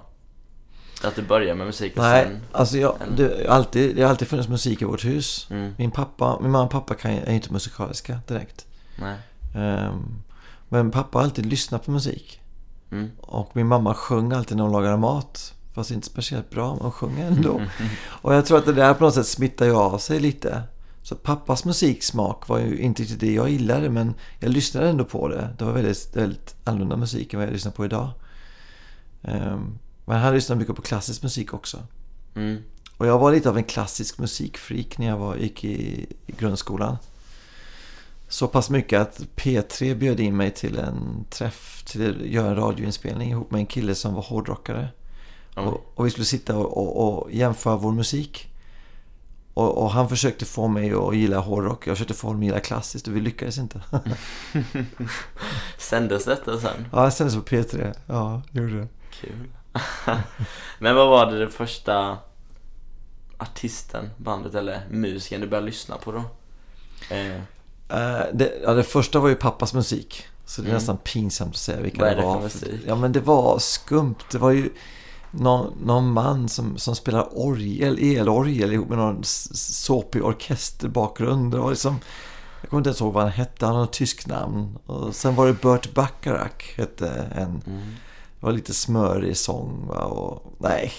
att 1.04 1.16
du 1.16 1.22
började 1.22 1.54
med 1.54 1.66
musik 1.66 1.92
och 1.96 2.02
Nej, 2.02 2.24
sen... 2.24 2.40
alltså 2.52 2.78
jag, 2.78 2.96
det, 3.16 3.48
alltid, 3.48 3.96
det 3.96 4.02
har 4.02 4.10
alltid 4.10 4.28
funnits 4.28 4.48
musik 4.48 4.82
i 4.82 4.84
vårt 4.84 5.04
hus. 5.04 5.46
Mm. 5.50 5.74
Min 5.78 5.90
pappa, 5.90 6.38
min 6.40 6.50
mamma 6.50 6.64
och 6.64 6.70
pappa 6.70 6.94
kan, 6.94 7.10
är 7.10 7.32
inte 7.32 7.52
musikaliska 7.52 8.18
direkt. 8.26 8.66
Nej. 8.96 9.16
Ehm, 9.54 10.22
men 10.68 10.90
pappa 10.90 11.18
har 11.18 11.24
alltid 11.24 11.46
lyssnat 11.46 11.84
på 11.84 11.90
musik. 11.90 12.40
Mm. 12.92 13.10
Och 13.18 13.50
min 13.56 13.66
mamma 13.66 13.94
sjöng 13.94 14.32
alltid 14.32 14.56
när 14.56 14.64
hon 14.64 14.72
lagade 14.72 14.96
mat. 14.96 15.54
Fast 15.74 15.90
inte 15.90 16.06
speciellt 16.06 16.50
bra, 16.50 16.74
men 16.74 16.82
hon 16.82 16.92
sjöng 16.92 17.20
ändå. 17.20 17.60
och 18.06 18.34
jag 18.34 18.46
tror 18.46 18.58
att 18.58 18.66
det 18.66 18.72
där 18.72 18.94
på 18.94 19.04
något 19.04 19.14
sätt 19.14 19.26
smittar 19.26 19.66
ju 19.66 19.76
av 19.76 19.98
sig 19.98 20.20
lite. 20.20 20.62
Så 21.02 21.16
pappas 21.16 21.64
musiksmak 21.64 22.48
var 22.48 22.58
ju 22.58 22.78
inte 22.78 23.02
riktigt 23.02 23.20
det 23.20 23.32
jag 23.32 23.50
gillade, 23.50 23.90
men 23.90 24.14
jag 24.40 24.50
lyssnade 24.50 24.88
ändå 24.88 25.04
på 25.04 25.28
det. 25.28 25.48
Det 25.58 25.64
var 25.64 25.72
väldigt, 25.72 26.16
väldigt 26.16 26.56
annorlunda 26.64 26.96
musik 26.96 27.32
än 27.32 27.38
vad 27.38 27.46
jag 27.46 27.52
lyssnar 27.52 27.72
på 27.72 27.84
idag. 27.84 28.10
Ehm, 29.22 29.78
men 30.10 30.20
han 30.20 30.34
lyssnade 30.34 30.58
mycket 30.58 30.76
på 30.76 30.82
klassisk 30.82 31.22
musik 31.22 31.54
också. 31.54 31.78
Mm. 32.34 32.62
Och 32.96 33.06
jag 33.06 33.18
var 33.18 33.32
lite 33.32 33.48
av 33.48 33.56
en 33.56 33.64
klassisk 33.64 34.18
musikfreak 34.18 34.98
när 34.98 35.06
jag 35.06 35.16
var, 35.16 35.36
gick 35.36 35.64
i, 35.64 36.06
i 36.26 36.32
grundskolan. 36.32 36.96
Så 38.28 38.48
pass 38.48 38.70
mycket 38.70 39.00
att 39.00 39.20
P3 39.36 39.94
bjöd 39.94 40.20
in 40.20 40.36
mig 40.36 40.50
till 40.50 40.78
en 40.78 41.24
träff, 41.30 41.82
till 41.86 42.10
att 42.10 42.26
göra 42.26 42.48
en 42.48 42.56
radioinspelning 42.56 43.30
ihop 43.30 43.50
med 43.50 43.58
en 43.58 43.66
kille 43.66 43.94
som 43.94 44.14
var 44.14 44.22
hårdrockare. 44.22 44.88
Oj. 45.56 45.64
Och, 45.64 45.92
och 45.94 46.06
vi 46.06 46.10
skulle 46.10 46.24
sitta 46.24 46.56
och, 46.56 46.76
och, 46.76 47.22
och 47.22 47.32
jämföra 47.32 47.76
vår 47.76 47.92
musik. 47.92 48.52
Och, 49.54 49.90
han 49.90 50.08
försökte 50.08 50.44
få 50.44 50.68
mig 50.68 50.92
att 50.92 51.16
gilla 51.16 51.38
hårdrock. 51.38 51.86
Jag 51.86 51.96
försökte 51.96 52.14
få 52.14 52.26
honom 52.26 52.40
att 52.40 52.46
gilla 52.46 52.60
klassiskt 52.60 53.08
och 53.08 53.16
vi 53.16 53.20
lyckades 53.20 53.58
inte. 53.58 53.82
Sändes 55.78 56.24
detta 56.24 56.60
sen? 56.60 56.86
ja, 56.92 57.02
jag 57.04 57.12
sändes 57.12 57.34
på 57.34 57.42
P3. 57.42 57.94
Ja, 58.06 58.42
gjorde 58.52 58.80
det. 58.80 58.88
Kul. 59.10 59.48
Men 60.78 60.94
vad 60.96 61.08
var 61.08 61.26
det, 61.32 61.38
det 61.38 61.48
första 61.50 62.18
artisten, 63.38 64.10
bandet 64.16 64.54
eller 64.54 64.80
musiken 64.90 65.40
du 65.40 65.46
började 65.46 65.66
lyssna 65.66 65.96
på 65.96 66.12
då? 66.12 66.22
Eh, 67.14 67.40
Eh, 67.92 68.20
det, 68.32 68.52
ja, 68.64 68.74
det 68.74 68.82
första 68.82 69.18
var 69.20 69.28
ju 69.28 69.34
pappas 69.34 69.74
musik. 69.74 70.26
Så 70.44 70.60
det 70.62 70.66
är 70.66 70.70
Mm. 70.70 70.74
nästan 70.78 70.96
pinsamt 70.98 71.50
att 71.50 71.56
säga 71.56 71.80
vilka 71.80 72.00
Vad 72.00 72.08
är 72.10 72.16
det 72.16 72.22
var. 72.22 72.40
musik? 72.42 72.80
Ja, 72.86 72.94
men 72.94 73.12
det 73.12 73.20
var 73.20 73.58
skumt. 73.58 74.14
Det 74.32 74.38
var 74.38 74.50
ju 74.50 74.70
någon, 75.30 75.72
någon 75.84 76.12
man 76.12 76.48
som, 76.48 76.78
som 76.78 76.96
spelar 76.96 77.28
orgel, 77.38 77.98
elorgel 77.98 78.72
ihop 78.72 78.88
med 78.88 78.98
någon 78.98 79.20
såpig 79.24 80.24
orkesterbakgrund. 80.24 81.52
Det 81.52 81.58
var 81.58 81.70
liksom, 81.70 81.98
jag 82.60 82.70
kommer 82.70 82.80
inte 82.80 82.88
ens 82.90 83.00
ihåg 83.00 83.12
vad 83.12 83.22
han 83.22 83.32
hette. 83.32 83.66
Han 83.66 83.74
hade 83.74 83.84
något 83.86 83.92
tysk 83.92 84.26
namn. 84.26 84.78
Och 84.86 85.14
sen 85.14 85.34
var 85.34 85.46
det 85.46 85.52
Burt 85.62 85.94
Bacharach, 85.94 86.76
hette 86.78 87.08
en. 87.34 87.62
mm. 87.66 87.94
Det 88.40 88.46
var 88.46 88.52
lite 88.52 88.74
smörig 88.74 89.36
sång. 89.36 89.86
Va? 89.88 90.04
Och, 90.04 90.52
nej. 90.58 90.92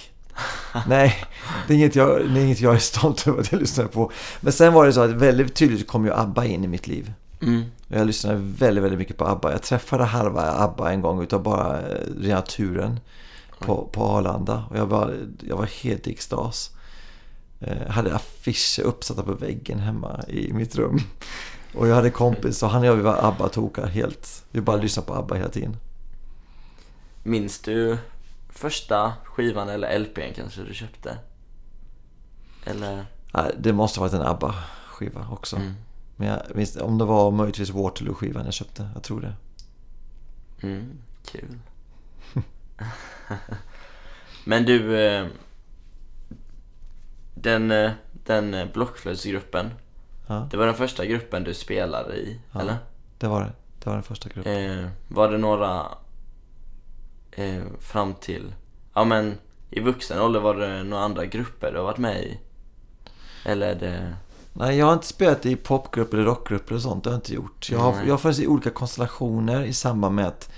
Nej, 0.86 1.24
det 1.66 1.72
är, 1.72 1.76
inget 1.76 1.96
jag, 1.96 2.20
är 2.20 2.38
inget 2.38 2.60
jag 2.60 2.74
är 2.74 2.78
stolt 2.78 3.28
över 3.28 3.40
att 3.40 3.52
jag 3.52 3.60
lyssnade 3.60 3.88
på. 3.88 4.12
Men 4.40 4.52
sen 4.52 4.72
var 4.72 4.86
det 4.86 4.92
så 4.92 5.00
att 5.00 5.10
väldigt 5.10 5.54
tydligt 5.54 5.86
kom 5.86 6.04
ju 6.04 6.12
ABBA 6.12 6.44
in 6.44 6.64
i 6.64 6.68
mitt 6.68 6.86
liv. 6.86 7.12
Mm. 7.42 7.62
Jag 7.88 8.06
lyssnade 8.06 8.36
väldigt, 8.38 8.84
väldigt 8.84 8.98
mycket 8.98 9.16
på 9.16 9.26
ABBA. 9.26 9.52
Jag 9.52 9.62
träffade 9.62 10.04
halva 10.04 10.42
ABBA 10.42 10.92
en 10.92 11.00
gång 11.00 11.22
utav 11.22 11.42
bara 11.42 11.80
eh, 11.80 11.96
rena 12.20 12.42
turen 12.42 13.00
på, 13.58 13.88
på 13.92 14.04
Arlanda. 14.04 14.64
Och 14.70 14.76
jag 14.76 14.86
var, 14.86 15.16
jag 15.40 15.56
var 15.56 15.66
helt 15.82 16.06
i 16.06 16.10
extas. 16.10 16.70
Eh, 17.60 17.88
hade 17.88 18.14
affischer 18.14 18.82
uppsatta 18.82 19.22
på 19.22 19.32
väggen 19.32 19.78
hemma 19.78 20.24
i 20.28 20.52
mitt 20.52 20.76
rum. 20.76 21.00
Och 21.74 21.88
jag 21.88 21.94
hade 21.94 22.10
kompis 22.10 22.62
och 22.62 22.70
han 22.70 22.80
och 22.80 22.86
jag 22.86 22.96
vi 22.96 23.02
var 23.02 23.16
ABBA-tokar 23.22 23.86
helt. 23.86 24.44
Vi 24.50 24.60
bara 24.60 24.76
lyssnade 24.76 25.06
på 25.06 25.14
ABBA 25.14 25.34
hela 25.34 25.48
tiden. 25.48 25.76
Minns 27.22 27.60
du 27.60 27.98
första 28.48 29.12
skivan 29.24 29.68
eller 29.68 29.98
LPn 29.98 30.34
kanske 30.34 30.62
du 30.62 30.74
köpte? 30.74 31.18
Eller? 32.64 33.06
Nej, 33.34 33.52
Det 33.58 33.72
måste 33.72 34.00
ha 34.00 34.06
varit 34.06 34.14
en 34.20 34.26
ABBA-skiva 34.26 35.28
också. 35.30 35.56
Mm. 35.56 35.74
Men 36.16 36.28
jag 36.28 36.40
minns, 36.54 36.76
om 36.76 36.98
det 36.98 37.04
var 37.04 37.30
möjligtvis 37.30 37.70
Waterloo-skivan 37.70 38.44
jag 38.44 38.54
köpte. 38.54 38.88
Jag 38.94 39.02
tror 39.02 39.20
det. 39.20 39.34
Mm, 40.62 40.98
kul. 41.24 41.58
Men 44.44 44.64
du, 44.64 45.00
eh, 45.00 45.26
den, 47.34 47.70
eh, 47.70 47.90
den 48.12 48.68
blockflöjtsgruppen, 48.74 49.70
Ja, 50.26 50.48
det 50.50 50.56
var 50.56 50.66
den 50.66 50.74
första 50.74 51.06
gruppen 51.06 51.44
du 51.44 51.54
spelade 51.54 52.16
i, 52.16 52.40
Ja. 52.52 52.60
eller? 52.60 52.76
det 53.18 53.28
var 53.28 53.40
det. 53.40 53.52
Det 53.78 53.86
var 53.86 53.94
den 53.94 54.02
första 54.02 54.28
gruppen. 54.28 54.80
Eh, 54.80 54.88
var 55.08 55.30
det 55.30 55.38
några 55.38 55.86
eh, 57.32 57.62
fram 57.80 58.14
till, 58.14 58.54
ja 58.94 59.04
men 59.04 59.34
i 59.70 59.80
vuxen 59.80 60.20
ålder 60.20 60.40
var 60.40 60.54
det 60.54 60.82
några 60.82 61.02
andra 61.04 61.26
grupper 61.26 61.72
du 61.72 61.78
har 61.78 61.84
varit 61.84 61.98
med 61.98 62.22
i? 62.24 62.38
Eller 63.44 63.66
är 63.66 63.74
det, 63.74 64.14
Nej, 64.52 64.76
jag 64.78 64.86
har 64.86 64.92
inte 64.92 65.06
spelat 65.06 65.46
i 65.46 65.56
popgrupper 65.56 66.16
eller 66.16 66.26
rockgrupper 66.26 66.74
och 66.74 66.82
sånt. 66.82 67.04
Det 67.04 67.10
har 67.10 67.14
jag 67.14 67.18
inte 67.18 67.34
gjort. 67.34 67.68
Jag 67.70 67.78
har, 67.78 67.92
Nej. 67.92 68.02
jag 68.06 68.12
har 68.12 68.18
funnits 68.18 68.40
i 68.40 68.46
olika 68.46 68.70
konstellationer 68.70 69.62
i 69.64 69.72
samband 69.72 70.14
med 70.14 70.26
att 70.26 70.50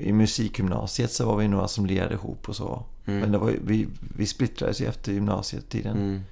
i 0.00 0.12
musikgymnasiet 0.12 1.12
så 1.12 1.26
var 1.26 1.36
vi 1.36 1.48
några 1.48 1.68
som 1.68 1.86
lirade 1.86 2.14
ihop 2.14 2.48
och 2.48 2.56
så. 2.56 2.82
Mm. 3.06 3.20
Men 3.20 3.32
det 3.32 3.38
var, 3.38 3.54
vi, 3.64 3.88
vi 4.16 4.26
splittrades 4.26 4.80
ju 4.80 4.86
efter 4.86 5.12
gymnasietiden. 5.12 5.96
mm, 5.96 6.22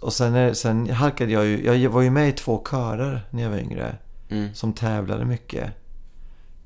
Och 0.00 0.12
sen, 0.12 0.34
är- 0.34 0.52
sen 0.52 0.90
halkade 0.90 1.32
jag 1.32 1.44
ju... 1.46 1.76
Jag 1.82 1.90
var 1.90 2.02
ju 2.02 2.10
med 2.10 2.28
i 2.28 2.32
två 2.32 2.64
körer 2.70 3.26
när 3.30 3.42
jag 3.42 3.50
var 3.50 3.58
yngre. 3.58 3.96
mm, 4.28 4.54
Som 4.54 4.72
tävlade 4.72 5.24
mycket. 5.24 5.70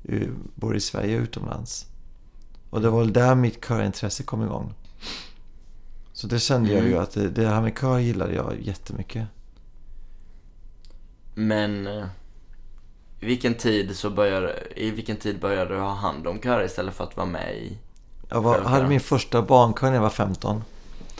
Eh, 0.07 0.27
Både 0.55 0.77
i 0.77 0.81
Sverige 0.81 1.17
och 1.17 1.23
utomlands. 1.23 1.85
Och 2.69 2.81
det 2.81 2.89
var 2.89 2.99
väl 2.99 3.13
där 3.13 3.35
mitt 3.35 3.65
körintresse 3.65 4.23
kom 4.23 4.43
igång. 4.43 4.73
Så 6.13 6.27
det 6.27 6.39
kände 6.39 6.71
jag 6.73 6.83
ju 6.83 6.89
Mm. 6.91 7.03
att 7.03 7.11
det, 7.11 7.29
det 7.29 7.47
här 7.47 7.61
med 7.61 7.77
kör 7.79 7.99
gillade 7.99 8.33
jag 8.33 8.61
jättemycket. 8.61 9.27
Men 11.35 11.87
eh, 11.87 12.05
vilken 13.19 13.53
tid 13.55 13.95
så 13.97 14.09
började, 14.09 14.55
i 14.75 14.91
vilken 14.91 15.17
tid 15.17 15.39
började 15.39 15.73
du 15.73 15.79
ha 15.79 15.93
hand 15.93 16.27
om 16.27 16.39
körer 16.41 16.65
istället 16.65 16.93
för 16.95 17.03
att 17.03 17.17
vara 17.17 17.27
med 17.27 17.55
i? 17.55 17.77
Jag 18.29 18.41
var, 18.41 18.59
hade 18.59 18.87
min 18.87 18.99
första 18.99 19.41
barnkör 19.41 19.87
när 19.87 19.93
jag 19.93 20.01
var 20.01 20.09
15. 20.09 20.63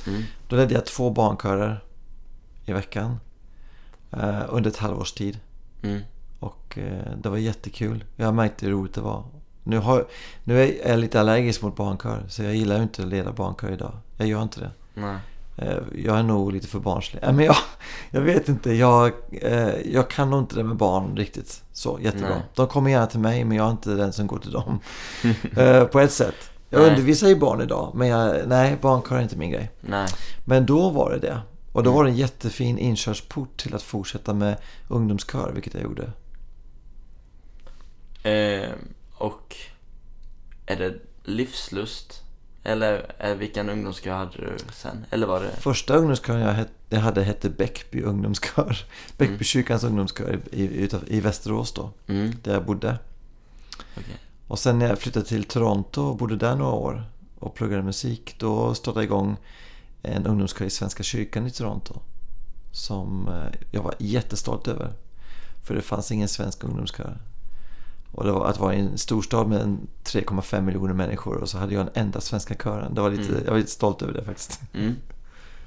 Mm. 0.07 0.23
Då 0.47 0.55
ledde 0.55 0.73
jag 0.73 0.85
två 0.85 1.09
barnkörer 1.09 1.83
i 2.65 2.73
veckan. 2.73 3.19
Eh, 4.11 4.41
under 4.49 4.69
ett 4.69 4.77
halvårs 4.77 5.13
tid. 5.13 5.39
Mm. 5.83 6.01
Och 6.39 6.77
eh, 6.77 7.11
det 7.23 7.29
var 7.29 7.37
jättekul. 7.37 8.03
Jag 8.15 8.33
märkte 8.33 8.65
hur 8.65 8.73
roligt 8.73 8.93
det 8.93 9.01
var. 9.01 9.23
Nu, 9.63 9.77
har, 9.77 10.05
nu 10.43 10.63
är 10.63 10.87
jag 10.89 10.99
lite 10.99 11.19
allergisk 11.19 11.61
mot 11.61 11.75
barnkör. 11.75 12.23
Så 12.29 12.43
jag 12.43 12.55
gillar 12.55 12.75
ju 12.77 12.83
inte 12.83 13.01
att 13.01 13.07
leda 13.07 13.31
barnkör 13.31 13.71
idag. 13.71 13.91
Jag 14.17 14.27
gör 14.27 14.41
inte 14.41 14.59
det. 14.59 14.71
Nej. 14.93 15.17
Eh, 15.57 15.77
jag 15.95 16.17
är 16.17 16.23
nog 16.23 16.51
lite 16.53 16.67
för 16.67 16.79
barnslig. 16.79 17.21
Men 17.23 17.39
jag, 17.39 17.55
jag 18.11 18.21
vet 18.21 18.49
inte. 18.49 18.73
Jag, 18.73 19.11
eh, 19.31 19.69
jag 19.93 20.09
kan 20.09 20.29
nog 20.29 20.39
inte 20.39 20.55
det 20.55 20.63
med 20.63 20.77
barn 20.77 21.17
riktigt 21.17 21.63
så 21.73 21.99
jättebra. 22.01 22.29
Nej. 22.29 22.41
De 22.55 22.67
kommer 22.67 22.91
gärna 22.91 23.07
till 23.07 23.19
mig 23.19 23.43
men 23.45 23.57
jag 23.57 23.67
är 23.67 23.71
inte 23.71 23.89
den 23.95 24.13
som 24.13 24.27
går 24.27 24.37
till 24.39 24.51
dem. 24.51 24.79
på 25.91 25.99
ett 25.99 26.11
sätt. 26.11 26.35
Jag 26.69 26.81
Nej. 26.81 26.89
undervisar 26.89 27.27
ju 27.27 27.35
barn 27.35 27.61
idag. 27.61 27.91
Men 27.95 28.07
jag, 28.07 28.47
nej, 28.47 28.77
barnkör 28.81 29.15
är 29.17 29.21
inte 29.21 29.37
min 29.37 29.51
grej. 29.51 29.71
Nej. 29.81 30.07
Men 30.45 30.65
då 30.65 30.89
var 30.89 31.11
det 31.11 31.19
det. 31.19 31.39
Och 31.71 31.83
då 31.83 31.89
Mm. 31.89 31.97
var 31.97 32.03
det 32.05 32.09
en 32.09 32.15
jättefin 32.17 32.77
inkörsport 32.77 33.57
till 33.57 33.75
att 33.75 33.81
fortsätta 33.81 34.33
med 34.33 34.57
ungdomskör, 34.87 35.51
vilket 35.53 35.73
jag 35.73 35.83
gjorde. 35.83 36.11
Eh, 38.23 38.69
och 39.13 39.55
är 40.65 40.75
det 40.75 40.95
livslust? 41.23 42.23
Eller 42.63 43.11
är, 43.17 43.35
vilken 43.35 43.69
ungdomskör 43.69 44.11
hade 44.13 44.37
du 44.37 44.57
sen? 44.73 45.05
Eller 45.09 45.27
var 45.27 45.41
det... 45.41 45.51
Första 45.51 45.95
ungdomskören 45.95 46.41
jag, 46.41 46.53
het, 46.53 46.69
jag 46.89 46.99
hade 46.99 47.23
hette 47.23 47.49
Bäckby 47.49 48.01
ungdomskör. 48.01 48.77
Bäckbykyrkans 49.17 49.83
ungdomskör 49.83 50.39
i, 50.51 50.63
i, 50.63 50.89
i 51.07 51.19
Västerås 51.19 51.71
då, 51.73 51.91
Mm, 52.07 52.33
där 52.43 52.53
jag 52.53 52.65
bodde. 52.65 52.97
okej. 53.97 54.17
Och 54.47 54.59
sen 54.59 54.79
när 54.79 54.87
jag 54.87 54.99
flyttade 54.99 55.25
till 55.25 55.43
Toronto 55.43 56.01
och 56.01 56.17
bodde 56.17 56.35
där 56.35 56.55
några 56.55 56.71
år 56.73 57.03
och 57.39 57.55
pluggade 57.55 57.83
musik, 57.83 58.35
då 58.39 58.73
startade 58.75 59.03
jag 59.03 59.09
igång 59.09 59.37
en 60.03 60.27
ungdomskör 60.27 60.65
i 60.65 60.69
Svenska 60.69 61.03
kyrkan 61.03 61.47
i 61.47 61.51
Toronto. 61.51 61.93
Som 62.71 63.27
eh, 63.27 63.59
jag 63.71 63.83
var 63.83 63.95
jättestolt 63.99 64.67
över. 64.67 64.93
För 65.63 65.75
det 65.75 65.81
fanns 65.81 66.11
ingen 66.11 66.27
svensk 66.27 66.63
ungdomskör. 66.63 67.17
Och 68.11 68.23
det 68.25 68.31
var 68.31 68.45
att 68.45 68.59
vara 68.59 68.73
i 68.75 68.79
en 68.79 68.97
storstad 68.97 69.47
med 69.47 69.61
en 69.61 69.87
3,5 70.03 70.61
miljoner 70.61 70.93
människor 70.93 71.37
och 71.37 71.49
så 71.49 71.57
hade 71.57 71.73
jag 71.73 71.85
den 71.85 72.03
enda 72.05 72.21
svenska 72.21 72.55
kören. 72.55 72.93
Det 72.93 73.01
var 73.01 73.09
lite, 73.09 73.23
Mm. 73.29 73.41
Jag 73.45 73.51
var 73.51 73.57
lite 73.57 73.71
stolt 73.71 74.01
över 74.01 74.13
det 74.13 74.23
faktiskt. 74.23 74.61
Mm, 74.73 74.95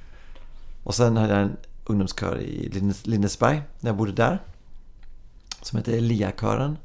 Och 0.84 0.94
sen 0.94 1.16
hade 1.16 1.32
jag 1.32 1.42
en 1.42 1.56
ungdomskör 1.84 2.38
i 2.40 2.68
Lindes- 2.72 3.06
Lindesberg 3.08 3.62
när 3.80 3.88
jag 3.90 3.96
bodde 3.96 4.12
där. 4.12 4.42
Som 5.62 5.76
hette 5.76 5.96
Eliakören. 5.96 6.76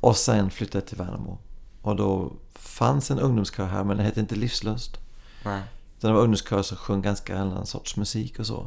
Och 0.00 0.16
sen 0.16 0.50
flyttade 0.50 0.78
jag 0.78 0.86
till 0.86 0.98
Värnamo. 0.98 1.38
Och 1.82 1.96
då 1.96 2.32
fanns 2.54 3.10
en 3.10 3.18
ungdomskör 3.18 3.66
här 3.66 3.84
men 3.84 3.96
den 3.96 4.06
hette 4.06 4.20
inte 4.20 4.34
Livslust. 4.36 4.96
nej. 5.44 5.62
Utan 5.98 6.08
det 6.10 6.14
var 6.14 6.22
ungdomskör 6.22 6.62
som 6.62 6.76
sjöng 6.76 7.02
ganska 7.02 7.38
annan 7.38 7.66
sorts 7.66 7.96
musik 7.96 8.38
och 8.38 8.46
så. 8.46 8.66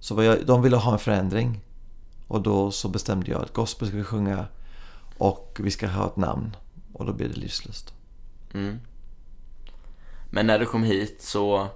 Så 0.00 0.22
jag, 0.22 0.46
de 0.46 0.62
ville 0.62 0.76
ha 0.76 0.92
en 0.92 0.98
förändring. 0.98 1.60
Och 2.28 2.42
då 2.42 2.70
så 2.70 2.88
bestämde 2.88 3.30
jag 3.30 3.42
att 3.42 3.52
gospel 3.52 3.90
vi 3.90 4.04
sjunga 4.04 4.46
och 5.18 5.56
vi 5.62 5.70
ska 5.70 5.86
ha 5.88 6.06
ett 6.06 6.16
namn. 6.16 6.56
Och 6.92 7.06
då 7.06 7.12
blev 7.12 7.28
det 7.30 7.36
Livslust. 7.36 7.94
Mm. 8.54 8.80
Men 10.30 10.46
när 10.46 10.58
du 10.58 10.66
kom 10.66 10.82
hit 10.84 11.22
så 11.22 11.68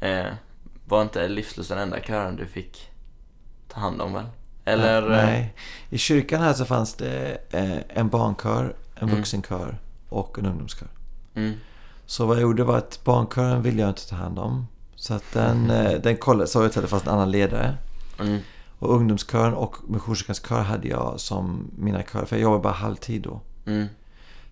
eh, 0.00 0.26
var 0.86 1.02
inte 1.02 1.28
livslust 1.28 1.68
den 1.68 1.78
enda 1.78 2.00
kören 2.00 2.36
du 2.36 2.46
fick 2.46 2.90
ta 3.68 3.80
hand 3.80 4.00
om 4.02 4.12
väl? 4.12 4.26
Eller? 4.64 5.02
eh, 5.02 5.08
Nej. 5.08 5.54
I 5.90 5.98
kyrkan 5.98 6.42
här 6.42 6.52
så 6.52 6.64
fanns 6.64 6.94
det 6.94 7.38
eh, 7.50 7.78
en 7.98 8.08
barnkör, 8.08 8.76
en 8.94 9.02
Mm. 9.08 9.16
vuxenkör 9.16 9.78
och 10.08 10.38
en 10.38 10.46
ungdomskör. 10.46 10.88
Mm, 11.34 11.52
Så 12.06 12.26
vad 12.26 12.36
jag 12.36 12.42
gjorde 12.42 12.64
var 12.64 12.78
att 12.78 13.04
barnkören 13.04 13.62
ville 13.62 13.80
jag 13.80 13.90
inte 13.90 14.08
ta 14.08 14.16
hand 14.16 14.38
om. 14.38 14.66
Så 14.94 15.14
att 15.14 15.32
den, 15.32 15.70
eh, 15.70 16.00
den 16.00 16.16
kollade, 16.16 16.46
sa 16.46 16.62
jag 16.62 16.72
till 16.72 16.78
att 16.78 16.84
det 16.84 16.88
fanns 16.90 17.02
en 17.02 17.08
annan 17.08 17.30
ledare. 17.30 17.74
mm, 18.20 18.40
Och 18.80 18.94
ungdomskören 18.94 19.54
och 19.54 19.76
missionskyrkans 19.88 20.42
kör 20.48 20.62
hade 20.62 20.88
jag 20.88 21.20
som 21.20 21.70
mina 21.78 22.02
körer. 22.02 22.24
För 22.24 22.36
jag 22.36 22.42
jobbade 22.42 22.62
bara 22.62 22.72
halvtid 22.72 23.22
då. 23.22 23.40
mm, 23.66 23.86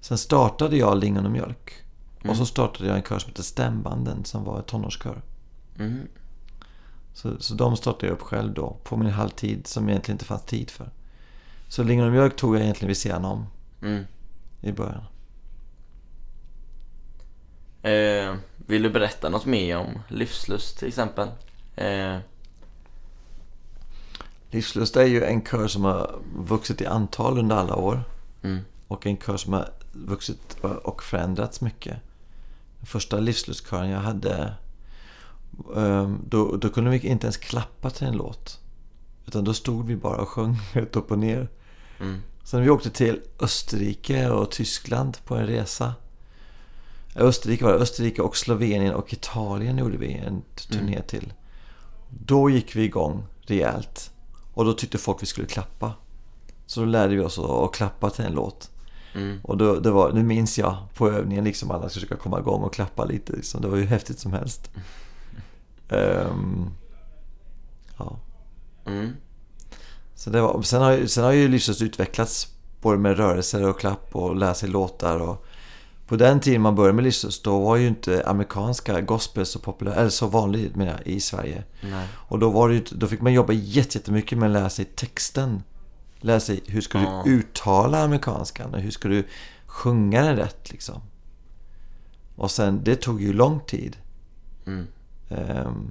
Sen 0.01 0.19
startade 0.19 0.77
jag 0.77 0.99
Lingon 0.99 1.25
och 1.27 1.33
mjölk. 1.33 1.73
Mm. 2.21 2.31
Och 2.31 2.37
så 2.37 2.47
startade 2.47 2.89
jag 2.89 2.97
en 2.97 3.03
kör 3.03 3.19
som 3.19 3.29
heter 3.29 3.43
Stämbanden 3.43 4.25
som 4.25 4.45
var 4.45 4.59
en 4.59 4.65
tonårskör. 4.65 5.23
mm, 5.79 6.09
Så, 7.15 7.41
så 7.41 7.55
de 7.55 7.77
startade 7.77 8.07
jag 8.07 8.13
upp 8.15 8.23
själv 8.23 8.55
då 8.55 8.77
på 8.85 8.97
min 8.97 9.11
halvtid 9.11 9.67
som 9.67 9.89
egentligen 9.89 10.15
inte 10.15 10.25
fanns 10.25 10.45
tid 10.45 10.71
för. 10.71 10.91
Så 11.69 11.83
Lingon 11.83 12.07
och 12.07 12.13
mjölk 12.13 12.37
tog 12.37 12.55
jag 12.55 12.63
egentligen 12.63 12.89
vid 12.89 12.97
sidan 12.97 13.25
om 13.25 13.47
mm. 13.83 14.05
i 14.61 14.73
början. 14.73 15.05
Eh, 17.83 18.35
vill 18.57 18.83
du 18.83 18.91
berätta 18.91 19.29
något 19.29 19.47
mer 19.47 19.77
om 19.79 19.99
livslust 20.09 20.79
till 20.79 20.89
exempel? 20.89 21.29
Eh, 21.77 22.17
Livslust 24.51 24.97
är 24.97 25.05
ju 25.05 25.25
en 25.25 25.43
kör 25.45 25.69
som 25.69 25.85
har 25.85 26.15
vuxit 26.37 26.81
i 26.81 26.87
antal 26.87 27.39
under 27.39 27.57
alla 27.57 27.77
år. 27.77 28.03
mm, 28.43 28.59
Och 28.89 29.07
en 29.07 29.17
kör 29.17 29.37
som 29.37 29.53
har 29.53 29.69
vuxit 29.93 30.57
och 30.83 31.03
förändrats 31.03 31.61
mycket. 31.61 31.97
Den 32.79 32.87
första 32.87 33.19
livslustkören 33.21 33.91
jag 33.91 34.01
hade, 34.01 34.55
ehm, 35.77 36.19
då, 36.29 36.57
då 36.57 36.69
kunde 36.69 36.91
vi 36.91 37.07
inte 37.09 37.27
ens 37.27 37.37
klappa 37.37 37.91
till 37.91 38.07
en 38.07 38.17
låt. 38.17 38.61
Utan 39.27 39.45
då 39.45 39.55
stod 39.55 39.87
vi 39.87 39.97
bara 39.97 40.17
och 40.17 40.29
sjöng 40.29 40.57
rätt 40.73 40.97
upp 40.97 41.11
och 41.11 41.19
ner. 41.19 41.49
mm, 42.01 42.21
Sen 42.45 42.63
vi 42.63 42.71
åkte 42.71 42.91
till 42.91 43.21
Österrike 43.41 44.31
och 44.31 44.51
Tyskland 44.51 45.19
på 45.25 45.35
en 45.37 45.47
resa. 45.47 45.95
Österrike 47.17 47.65
var 47.65 47.73
det, 47.73 47.79
Österrike 47.79 48.23
och 48.23 48.37
Slovenien 48.37 48.95
och 48.95 49.13
Italien 49.13 49.79
gjorde 49.79 49.97
vi 49.97 50.13
en 50.15 50.43
turné 50.69 50.93
Mm. 50.93 51.07
till. 51.07 51.33
Då 52.11 52.51
gick 52.51 52.77
vi 52.77 52.83
igång 52.85 53.23
rejält. 53.41 54.11
Och 54.59 54.65
då 54.65 54.73
tyckte 54.73 54.99
folk 54.99 55.23
vi 55.23 55.27
skulle 55.27 55.47
klappa. 55.47 55.93
Så 56.67 56.81
då 56.81 56.87
lärde 56.87 57.15
vi 57.17 57.21
oss 57.21 57.39
att, 57.39 57.51
att 57.51 57.73
klappa 57.75 58.11
till 58.11 58.25
en 58.25 58.33
låt. 58.33 58.71
mm, 59.15 59.41
Och 59.43 59.57
då, 59.57 59.75
det 59.75 59.91
var, 59.91 60.13
nu 60.13 60.23
minns 60.23 60.59
jag 60.59 60.77
på 60.95 61.11
övningen 61.11 61.45
liksom 61.45 61.71
alla 61.71 61.89
ska 61.89 61.95
försöka 62.01 62.17
komma 62.17 62.39
igång 62.39 62.63
och 62.63 62.75
klappa 62.75 63.05
lite. 63.05 63.33
Liksom. 63.33 63.61
Det 63.63 63.69
var 63.69 63.77
ju 63.77 63.85
häftigt 63.85 64.19
som 64.19 64.33
helst. 64.33 64.71
Ehm, 65.89 66.71
ja. 67.99 68.17
mm, 68.87 69.13
Så 70.15 70.31
det 70.31 70.41
var, 70.41 70.63
sen, 70.63 70.83
har, 70.83 71.07
sen 71.07 71.25
har 71.25 71.33
ju 71.33 71.49
livslust 71.49 71.83
utvecklats 71.83 72.53
både 72.81 72.99
med 72.99 73.17
rörelser 73.17 73.69
och 73.69 73.81
klapp 73.81 74.17
och 74.17 74.37
lära 74.37 74.55
sig 74.55 74.69
låtar. 74.69 75.19
Och 75.19 75.47
på 76.09 76.17
den 76.17 76.41
tiden 76.41 76.61
man 76.63 76.75
började 76.75 76.93
med 76.95 77.05
livslust 77.05 77.45
då 77.45 77.61
var 77.61 77.77
ju 77.77 77.87
inte 77.89 78.23
amerikanska 78.27 79.01
gospel 79.01 79.47
så 79.47 79.59
populär, 79.59 79.93
eller 79.93 80.11
så 80.11 80.27
vanligt 80.27 80.77
menar 80.77 80.93
jag, 80.93 81.07
i 81.07 81.21
Sverige. 81.21 81.65
nej. 81.83 82.09
Och 82.15 82.39
då, 82.39 82.51
var 82.51 82.69
det, 82.69 82.91
då 82.91 83.07
fick 83.07 83.21
man 83.21 83.33
jobba 83.33 83.53
jätte- 83.53 83.99
jättemycket 83.99 84.39
med 84.39 84.47
att 84.47 84.53
lära 84.53 84.71
sig 84.71 84.85
texten. 84.85 85.63
Lära 86.21 86.41
sig 86.41 86.61
hur 86.67 86.81
ska 86.81 86.99
Ja. 87.03 87.23
du 87.25 87.31
uttala 87.31 88.03
amerikanskan 88.05 88.75
och 88.75 88.81
hur 88.81 88.91
ska 88.91 89.09
du 89.09 89.25
sjunga 89.67 90.23
den 90.23 90.37
rätt 90.37 90.71
liksom. 90.71 91.01
Och 92.37 92.51
sen, 92.51 92.81
det 92.85 92.97
tog 92.97 93.23
ju 93.23 93.33
lång 93.33 93.61
tid. 93.61 93.97
Mm, 94.67 94.87
Ehm, 95.31 95.91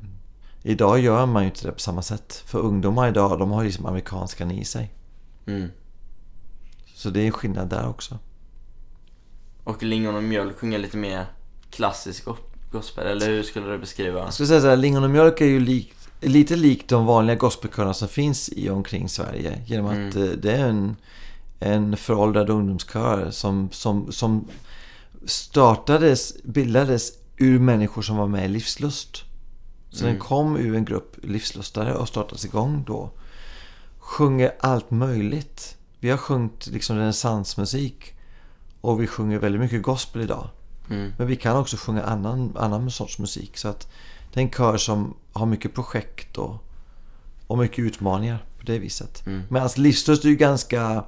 idag 0.64 1.00
gör 1.00 1.26
man 1.26 1.44
ju 1.44 1.50
inte 1.50 1.68
det 1.68 1.72
på 1.72 1.80
samma 1.80 2.02
sätt. 2.02 2.44
För 2.46 2.60
ungdomar 2.60 3.08
idag, 3.08 3.40
de 3.40 3.52
har 3.52 3.62
ju 3.62 3.68
liksom 3.68 3.86
amerikanskan 3.86 4.52
i 4.52 4.66
sig. 4.66 4.94
mm. 5.46 5.70
Så 6.96 7.10
det 7.10 7.22
är 7.22 7.26
en 7.26 7.32
skillnad 7.32 7.70
där 7.70 7.88
också. 7.88 8.18
Och 9.68 9.84
lingon 9.84 10.16
och 10.16 10.24
mjölk 10.24 10.58
sjunger 10.58 10.80
lite 10.80 10.98
mer 10.98 11.26
klassisk 11.70 12.26
go- 12.26 12.36
gospel, 12.72 13.08
eller 13.08 13.28
hur 13.28 13.44
skulle 13.44 13.72
du 13.72 13.78
beskriva? 13.78 14.20
Jag 14.20 14.34
skulle 14.34 14.48
säga 14.48 14.62
så 14.62 14.68
här, 14.68 14.78
Lingon 14.78 15.04
och 15.04 15.10
mjölk 15.10 15.42
är 15.42 15.46
ju 15.46 15.60
likt, 15.60 16.08
lite 16.22 16.56
likt 16.56 16.90
de 16.90 17.06
vanliga 17.06 17.36
gospelkörerna 17.36 17.94
som 17.94 18.08
finns 18.08 18.50
i 18.50 18.70
och 18.70 18.76
omkring 18.76 19.10
Sverige. 19.10 19.62
Genom 19.66 19.86
att 19.86 20.16
Mm. 20.16 20.24
eh, 20.24 20.38
det 20.38 20.52
är 20.52 20.68
en, 20.68 20.96
en 21.60 21.98
föråldrad 21.98 22.50
ungdomskör 22.50 23.32
som, 23.32 23.70
som, 23.72 24.12
som 24.12 24.48
startades, 25.26 26.44
bildades 26.44 27.12
ur 27.38 27.60
människor 27.60 28.02
som 28.02 28.18
var 28.18 28.28
med 28.28 28.46
i 28.46 28.48
Livslust. 28.48 29.18
Så 29.90 30.04
Mm. 30.04 30.14
den 30.14 30.22
kom 30.24 30.58
ur 30.58 30.76
en 30.76 30.86
grupp 30.86 31.16
livslustare 31.24 31.94
och 31.96 32.08
startades 32.08 32.46
igång 32.46 32.84
då. 32.88 33.12
Sjunger 34.00 34.52
allt 34.60 34.92
möjligt. 34.92 35.78
Vi 36.00 36.10
har 36.10 36.18
sjungit 36.18 36.68
liksom 36.68 36.98
renässansmusik 36.98 38.14
och 38.88 39.02
vi 39.02 39.08
sjunger 39.08 39.40
väldigt 39.40 39.62
mycket 39.62 39.82
gospel 39.82 40.22
idag. 40.22 40.50
Mm, 40.90 41.14
Men 41.18 41.28
vi 41.28 41.36
kan 41.36 41.58
också 41.58 41.78
sjunga 41.78 42.04
annan, 42.04 42.54
annan 42.58 42.92
sorts 42.92 43.20
musik. 43.20 43.58
Så 43.58 43.68
att 43.68 43.92
det 44.34 44.40
är 44.40 44.44
en 44.44 44.52
kör 44.52 44.78
som 44.78 45.14
har 45.34 45.46
mycket 45.46 45.74
projekt 45.74 46.38
och, 46.38 46.64
och 47.48 47.58
mycket 47.58 47.80
utmaningar 47.80 48.38
på 48.60 48.64
det 48.66 48.80
viset. 48.80 49.26
Mm. 49.28 49.42
Medan 49.50 49.70
Livslust 49.78 50.26
är 50.26 50.30
ju 50.30 50.36
ganska 50.36 51.04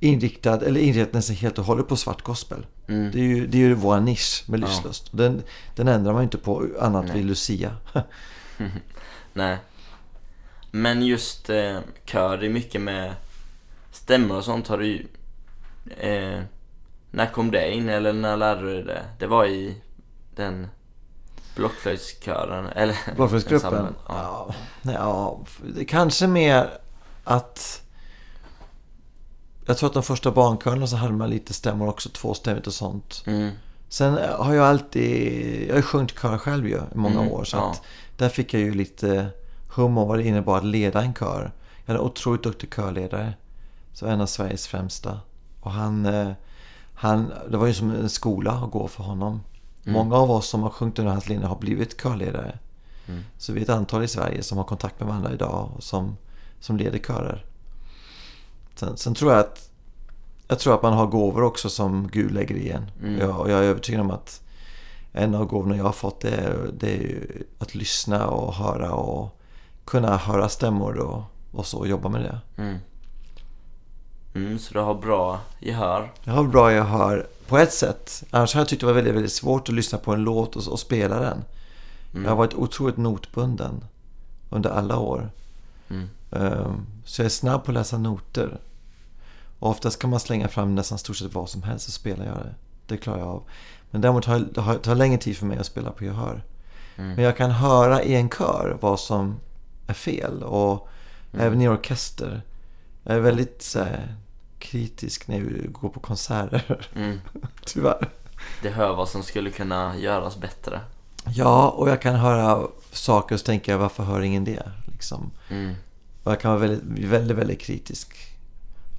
inriktad, 0.00 0.62
eller 0.62 0.80
inriktad 0.80 1.16
nästan 1.18 1.36
helt 1.36 1.58
och 1.58 1.64
hållet 1.64 1.88
på 1.88 1.96
svart 1.96 2.22
gospel. 2.22 2.66
mm. 2.88 3.10
Det 3.12 3.18
är 3.18 3.24
ju, 3.24 3.46
det 3.46 3.58
är 3.58 3.62
ju 3.62 3.74
vår 3.74 4.00
nisch 4.00 4.44
med 4.46 4.60
Ja. 4.60 4.66
Livslust. 4.66 5.08
Och 5.08 5.16
Den, 5.16 5.42
den 5.76 5.88
ändrar 5.88 6.12
man 6.12 6.22
inte 6.22 6.38
på 6.38 6.66
annat 6.80 7.04
Nej. 7.06 7.16
vid 7.16 7.24
Lucia. 7.26 7.76
Nej. 9.32 9.58
Men 10.70 11.02
just 11.06 11.50
eh, 11.50 11.78
kör, 12.04 12.36
det 12.36 12.46
är 12.46 12.50
mycket 12.50 12.80
med 12.80 13.14
stämmor 13.92 14.36
och 14.36 14.44
sånt 14.44 14.68
har 14.68 14.78
du 14.78 14.86
ju... 14.86 15.06
Eh, 15.98 16.42
när 17.12 17.26
kom 17.26 17.50
det 17.50 17.72
in 17.74 17.88
eller 17.88 18.12
när 18.12 18.36
lärde 18.36 18.62
du 18.76 18.82
det? 18.82 19.02
Det 19.18 19.26
var 19.26 19.46
i 19.46 19.76
den 20.36 20.66
blockflöjtskören, 21.56 22.66
eller? 22.66 22.96
Blockflöjtsgruppen? 23.16 23.94
Ja. 24.08 24.54
Ja, 24.82 24.92
ja, 24.92 25.40
kanske 25.88 26.26
mer 26.26 26.70
att... 27.24 27.82
Jag 29.66 29.78
tror 29.78 29.88
att 29.88 29.94
de 29.94 30.02
första 30.02 30.30
barnkörerna 30.30 30.86
så 30.86 30.96
hade 30.96 31.12
man 31.12 31.30
lite 31.30 31.54
stämmor 31.54 31.88
också, 31.88 32.08
tvåstämmigt 32.08 32.66
och 32.66 32.72
sånt. 32.72 33.22
Mm, 33.26 33.50
Sen 33.88 34.18
har 34.38 34.54
jag 34.54 34.66
alltid, 34.66 35.62
jag 35.68 35.72
har 35.72 35.76
ju 35.76 35.82
sjungit 35.82 36.20
kör 36.20 36.38
själv 36.38 36.68
ju 36.68 36.76
i 36.76 36.80
många 36.94 37.20
Mm, 37.20 37.32
år. 37.32 37.44
Så 37.44 37.56
ja. 37.56 37.70
att 37.70 37.82
där 38.16 38.28
fick 38.28 38.54
jag 38.54 38.62
ju 38.62 38.74
lite 38.74 39.26
hum 39.74 39.98
om 39.98 40.08
vad 40.08 40.18
det 40.18 40.24
innebar 40.26 40.58
att 40.58 40.64
leda 40.64 41.02
en 41.02 41.14
kör. 41.14 41.52
Jag 41.84 41.92
hade 41.92 41.98
en 41.98 42.06
otroligt 42.06 42.42
duktig 42.42 42.74
körledare. 42.74 43.34
Så 43.92 44.06
en 44.06 44.20
av 44.20 44.26
Sveriges 44.26 44.66
främsta. 44.66 45.20
Och 45.60 45.70
han, 45.70 46.06
eh, 46.06 46.30
han, 47.02 47.32
det 47.50 47.56
var 47.56 47.66
ju 47.66 47.74
som 47.74 47.90
en 47.90 48.08
skola 48.08 48.52
att 48.52 48.70
gå 48.70 48.88
för 48.88 49.04
honom. 49.04 49.40
Mm. 49.84 49.92
Många 49.92 50.16
av 50.16 50.30
oss 50.30 50.48
som 50.48 50.62
har 50.62 50.70
sjungit 50.70 50.98
under 50.98 51.12
hans 51.12 51.28
linje 51.28 51.46
har 51.46 51.56
blivit 51.56 52.02
körledare. 52.02 52.58
Mm. 53.08 53.24
Så 53.38 53.52
vi 53.52 53.60
är 53.60 53.64
ett 53.64 53.70
antal 53.70 54.04
i 54.04 54.08
Sverige 54.08 54.42
som 54.42 54.58
har 54.58 54.64
kontakt 54.64 55.00
med 55.00 55.08
varandra 55.08 55.32
idag 55.32 55.70
och 55.76 55.82
som, 55.82 56.16
som 56.60 56.76
leder 56.76 56.98
körer. 56.98 57.44
Sen, 58.74 58.96
sen 58.96 59.14
tror 59.14 59.32
jag 59.32 59.40
att 59.40 59.70
jag 60.48 60.58
tror 60.58 60.74
att 60.74 60.82
man 60.82 60.92
har 60.92 61.06
gåvor 61.06 61.42
också 61.42 61.68
som 61.68 62.08
Gud 62.12 62.30
lägger 62.30 62.54
i 62.54 62.70
en. 62.70 62.90
Mm. 63.02 63.20
Jag, 63.20 63.40
och 63.40 63.50
jag 63.50 63.58
är 63.58 63.62
övertygad 63.62 64.00
om 64.00 64.10
att 64.10 64.42
en 65.12 65.34
av 65.34 65.44
gåvorna 65.44 65.76
jag 65.76 65.84
har 65.84 65.92
fått 65.92 66.20
det 66.20 66.30
är, 66.30 66.70
det 66.78 66.94
är 66.94 67.00
ju 67.00 67.46
att 67.58 67.74
lyssna 67.74 68.26
och 68.26 68.54
höra 68.54 68.92
och 68.92 69.40
kunna 69.84 70.16
höra 70.16 70.48
stämmor 70.48 70.98
och, 70.98 71.22
och 71.52 71.66
så 71.66 71.78
och 71.78 71.88
jobba 71.88 72.08
med 72.08 72.20
det. 72.20 72.62
Mm. 72.62 72.78
Mm, 74.34 74.58
så 74.58 74.74
du 74.74 74.80
har 74.80 74.94
bra 74.94 75.40
gehör. 75.60 76.12
Jag 76.24 76.32
har 76.32 76.44
bra 76.44 76.72
jag 76.72 76.84
hör 76.84 77.26
på 77.48 77.58
ett 77.58 77.72
sätt. 77.72 78.22
Annars 78.30 78.54
har 78.54 78.60
jag 78.60 78.68
tyckt 78.68 78.80
det 78.80 78.86
var 78.86 78.92
väldigt, 78.92 79.14
väldigt 79.14 79.32
svårt 79.32 79.68
att 79.68 79.74
lyssna 79.74 79.98
på 79.98 80.12
en 80.12 80.20
låt 80.24 80.56
och, 80.56 80.68
och 80.72 80.80
spela 80.80 81.20
den. 81.20 81.44
Mm. 82.12 82.24
Jag 82.24 82.30
har 82.30 82.36
varit 82.36 82.54
otroligt 82.54 82.96
notbunden 82.96 83.84
under 84.50 84.70
alla 84.70 84.98
år. 84.98 85.30
Mm. 85.90 86.08
Ehm, 86.30 86.86
Så 87.04 87.22
jag 87.22 87.24
är 87.26 87.30
snabb 87.30 87.64
på 87.64 87.70
att 87.70 87.74
läsa 87.74 87.98
noter. 87.98 88.58
Och 89.58 89.70
oftast 89.70 89.98
kan 89.98 90.10
man 90.10 90.20
slänga 90.20 90.48
fram 90.48 90.74
nästan 90.74 90.98
stort 90.98 91.16
sett 91.16 91.34
vad 91.34 91.48
som 91.48 91.62
helst 91.62 91.84
så 91.84 91.90
spelar 91.92 92.24
jag 92.26 92.34
det. 92.36 92.54
Det 92.86 92.96
klarar 92.96 93.18
jag 93.18 93.28
av. 93.28 93.42
Men 93.90 94.00
däremot 94.00 94.24
tar 94.24 94.38
det 94.38 94.78
tar 94.78 94.94
längre 94.94 95.18
tid 95.18 95.36
för 95.36 95.46
mig 95.46 95.58
att 95.58 95.66
spela 95.66 95.90
på 95.90 96.04
gehör. 96.04 96.42
Mm. 96.96 97.14
Men 97.14 97.24
jag 97.24 97.36
kan 97.36 97.50
höra 97.50 98.02
i 98.02 98.14
en 98.14 98.28
kör 98.30 98.76
vad 98.80 99.00
som 99.00 99.36
är 99.86 99.94
fel. 99.94 100.42
Och 100.42 100.88
Mm. 101.34 101.46
även 101.46 101.60
i 101.60 101.68
orkester. 101.68 102.42
Jag 103.02 103.16
är 103.16 103.20
väldigt 103.20 103.62
så 103.62 103.78
här, 103.78 104.16
kritisk 104.62 105.28
när 105.28 105.36
jag 105.36 105.72
går 105.72 105.88
på 105.88 106.00
konserter. 106.00 106.88
Mm. 106.94 107.20
Tyvärr. 107.66 108.08
Det 108.62 108.70
hör 108.70 108.94
vad 108.94 109.08
som 109.08 109.22
skulle 109.22 109.50
kunna 109.50 109.96
göras 109.96 110.36
bättre. 110.36 110.80
Ja, 111.24 111.68
och 111.68 111.88
jag 111.88 112.02
kan 112.02 112.14
höra 112.14 112.66
saker 112.90 113.34
och 113.34 113.40
så 113.40 113.46
tänker 113.46 113.72
jag 113.72 113.78
varför 113.78 114.02
hör 114.02 114.20
ingen 114.20 114.44
det? 114.44 114.72
Liksom. 114.86 115.30
Mm. 115.50 115.74
Och 116.22 116.32
jag 116.32 116.40
kan 116.40 116.50
vara 116.50 116.60
väldigt, 116.60 117.04
väldigt, 117.04 117.36
väldigt 117.36 117.60
kritisk. 117.60 118.16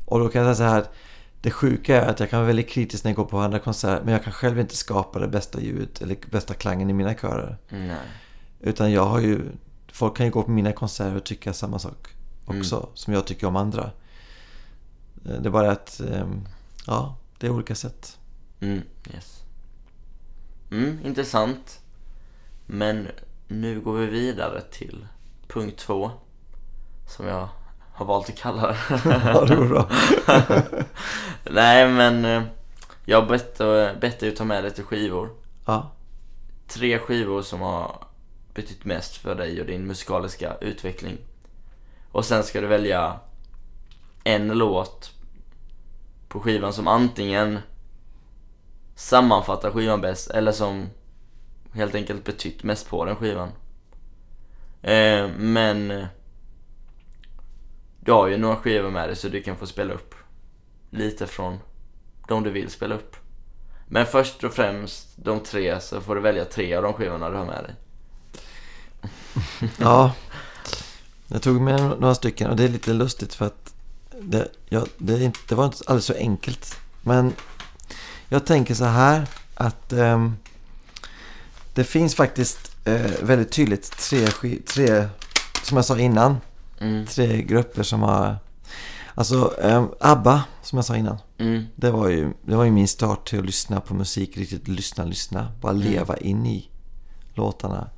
Och 0.05 0.19
då 0.19 0.29
kan 0.29 0.45
jag 0.45 0.55
säga 0.57 0.67
så 0.67 0.73
här 0.73 0.81
att 0.81 0.93
det 1.41 1.51
sjuka 1.51 2.01
är 2.01 2.09
att 2.09 2.19
jag 2.19 2.29
kan 2.29 2.39
vara 2.39 2.47
väldigt 2.47 2.69
kritisk 2.69 3.03
när 3.03 3.11
jag 3.11 3.15
går 3.15 3.25
på 3.25 3.39
andra 3.39 3.59
konserter 3.59 4.03
men 4.03 4.13
jag 4.13 4.23
kan 4.23 4.33
själv 4.33 4.59
inte 4.59 4.75
skapa 4.75 5.19
det 5.19 5.27
bästa 5.27 5.61
ljudet 5.61 6.01
eller 6.01 6.17
bästa 6.31 6.53
klangen 6.53 6.89
i 6.89 6.93
mina 6.93 7.13
körer. 7.13 7.57
Nej. 7.69 7.97
Utan 8.59 8.91
jag 8.91 9.05
har 9.05 9.19
ju, 9.19 9.41
folk 9.91 10.17
kan 10.17 10.25
ju 10.25 10.31
gå 10.31 10.43
på 10.43 10.51
mina 10.51 10.71
konserter 10.71 11.15
och 11.15 11.23
tycka 11.23 11.53
samma 11.53 11.79
sak 11.79 12.07
också 12.45 12.89
som 12.93 13.13
jag 13.13 13.25
tycker 13.25 13.47
om 13.47 13.55
andra. 13.55 13.91
Eh, 15.25 15.41
Det 15.41 15.49
är 15.49 15.51
bara 15.51 15.71
att, 15.71 15.99
ehm, 15.99 16.47
ja, 16.87 17.15
det 17.37 17.47
är 17.47 17.51
olika 17.51 17.75
sätt. 17.75 18.17
Mm, 18.59 18.81
yes. 19.13 19.43
Mm, 20.71 20.99
intressant. 21.05 21.79
Men 22.65 23.07
nu 23.47 23.81
går 23.81 23.93
vi 23.97 24.05
vidare 24.05 24.61
till 24.61 25.07
punkt 25.47 25.77
två. 25.79 26.11
Som 27.07 27.27
jag 27.27 27.49
har 27.93 28.05
valt 28.05 28.29
att 28.29 28.37
kalla 28.37 28.67
det. 28.67 28.77
Ja, 29.05 29.45
det 29.45 29.55
går 29.55 29.67
bra. 29.67 29.89
Nej 31.51 31.87
men 31.91 32.25
eh, 32.25 32.43
jag 33.05 33.21
har 33.21 33.27
bett, 33.29 33.59
eh, 33.59 33.89
bett 34.01 34.19
dig 34.19 34.29
att 34.29 34.35
ta 34.35 34.43
med 34.45 34.63
lite 34.63 34.83
skivor. 34.83 35.29
Ja, 35.65 35.91
Tre 36.67 36.99
skivor 36.99 37.41
som 37.41 37.61
har 37.61 38.03
betytt 38.53 38.85
mest 38.85 39.15
för 39.17 39.35
dig 39.35 39.61
och 39.61 39.67
din 39.67 39.87
musikaliska 39.87 40.55
utveckling. 40.61 41.17
Och 42.11 42.25
sen 42.25 42.43
ska 42.43 42.61
du 42.61 42.67
välja 42.67 43.19
en 44.23 44.47
låt 44.47 45.11
på 46.27 46.39
skivan 46.39 46.73
som 46.73 46.87
antingen 46.87 47.59
sammanfattar 48.95 49.71
skivan 49.71 50.01
bäst 50.01 50.29
eller 50.29 50.51
som 50.51 50.89
helt 51.73 51.95
enkelt 51.95 52.23
betytt 52.23 52.63
mest 52.63 52.89
på 52.89 53.05
den 53.05 53.15
skivan. 53.15 53.49
Eh, 54.81 55.27
men 55.37 56.05
du 57.99 58.11
har 58.11 58.27
ju 58.27 58.37
några 58.37 58.55
skivor 58.55 58.89
med 58.89 59.09
dig 59.09 59.15
så 59.15 59.29
du 59.29 59.41
kan 59.41 59.57
få 59.57 59.67
spela 59.67 59.93
upp 59.93 60.15
lite 60.89 61.27
från 61.27 61.59
de 62.27 62.43
du 62.43 62.49
vill 62.49 62.69
spela 62.69 62.95
upp. 62.95 63.15
Men 63.87 64.05
först 64.05 64.43
och 64.43 64.53
främst 64.53 65.07
de 65.15 65.39
tre 65.39 65.79
så 65.79 66.01
får 66.01 66.15
du 66.15 66.21
välja 66.21 66.45
tre 66.45 66.75
av 66.75 66.83
de 66.83 66.93
skivorna 66.93 67.29
du 67.29 67.37
har 67.37 67.45
med 67.45 67.63
dig. 67.63 67.75
ja. 69.79 70.13
Jag 71.27 71.41
tog 71.41 71.61
med 71.61 71.81
några 71.99 72.15
stycken 72.15 72.49
och 72.49 72.55
det 72.55 72.63
är 72.63 72.69
lite 72.69 72.93
lustigt 72.93 73.33
för 73.33 73.45
att 73.45 73.62
det, 74.23 74.47
ja, 74.69 74.85
det, 74.97 75.23
inte, 75.23 75.39
det 75.49 75.55
var 75.55 75.65
inte 75.65 75.77
alldeles 75.87 76.05
så 76.05 76.13
enkelt. 76.13 76.75
Men 77.01 77.33
jag 78.29 78.45
tänker 78.45 78.73
så 78.75 78.85
här 78.85 79.27
att 79.55 79.93
ehm, 79.93 80.35
det 81.73 81.83
finns 81.83 82.15
faktiskt 82.15 82.71
eh, 82.85 83.11
väldigt 83.21 83.51
tydligt 83.51 83.91
tre, 83.97 84.27
tre, 84.67 85.07
som 85.63 85.77
jag 85.77 85.85
sa 85.85 85.99
innan, 85.99 86.37
Mm, 86.79 87.05
tre 87.05 87.41
grupper 87.41 87.83
som 87.83 88.01
har... 88.01 88.37
Alltså 89.15 89.53
ehm, 89.61 89.87
ABBA, 89.99 90.43
som 90.63 90.77
jag 90.77 90.85
sa 90.85 90.95
innan. 90.97 91.17
mm, 91.37 91.65
Det 91.75 91.91
var, 91.91 92.09
ju, 92.09 92.33
det 92.41 92.55
var 92.55 92.63
ju 92.63 92.71
min 92.71 92.87
start 92.87 93.29
till 93.29 93.39
att 93.39 93.45
lyssna 93.45 93.81
på 93.81 93.93
musik, 93.93 94.37
riktigt 94.37 94.67
lyssna, 94.67 95.03
lyssna. 95.03 95.51
Bara 95.61 95.71
Mm. 95.71 95.83
leva 95.83 96.17
in 96.17 96.45
i 96.45 96.69
låtarna. 97.33 97.89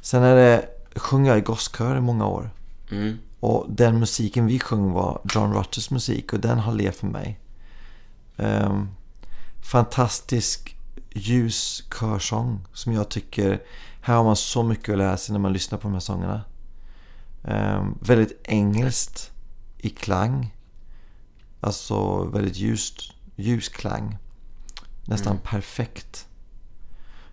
Sen 0.00 0.22
är 0.22 0.36
det, 0.36 0.68
sjöng 0.96 1.26
jag 1.26 1.38
i 1.38 1.40
gosskör 1.40 1.96
i 1.96 2.00
många 2.00 2.26
år. 2.26 2.50
mm, 2.90 3.18
Och 3.40 3.66
den 3.68 3.98
musiken 3.98 4.46
vi 4.46 4.58
sjöng 4.58 4.92
var 4.92 5.20
John 5.34 5.54
Rutters 5.54 5.90
musik 5.90 6.32
och 6.32 6.40
den 6.40 6.58
har 6.58 6.72
levt 6.72 6.96
för 6.96 7.06
mig. 7.06 7.40
Ehm, 8.36 8.88
fantastisk 9.62 10.76
ljus 11.10 11.84
körsång 12.00 12.60
som 12.72 12.92
jag 12.92 13.08
tycker, 13.08 13.62
här 14.00 14.16
har 14.16 14.24
man 14.24 14.36
så 14.36 14.62
mycket 14.62 14.92
att 14.92 14.98
lära 14.98 15.16
sig 15.16 15.32
när 15.32 15.40
man 15.40 15.52
lyssnar 15.52 15.78
på 15.78 15.88
de 15.88 15.92
här 15.92 16.00
sångerna. 16.00 16.44
Ehm, 17.44 17.98
väldigt 18.00 18.40
engelskt 18.44 19.30
i 19.78 19.88
klang. 19.88 20.54
Alltså 21.60 22.24
väldigt 22.24 22.56
ljust, 22.56 23.12
ljus 23.36 23.68
klang. 23.68 24.16
Nästan 25.04 25.32
Mm. 25.32 25.42
perfekt. 25.44 26.26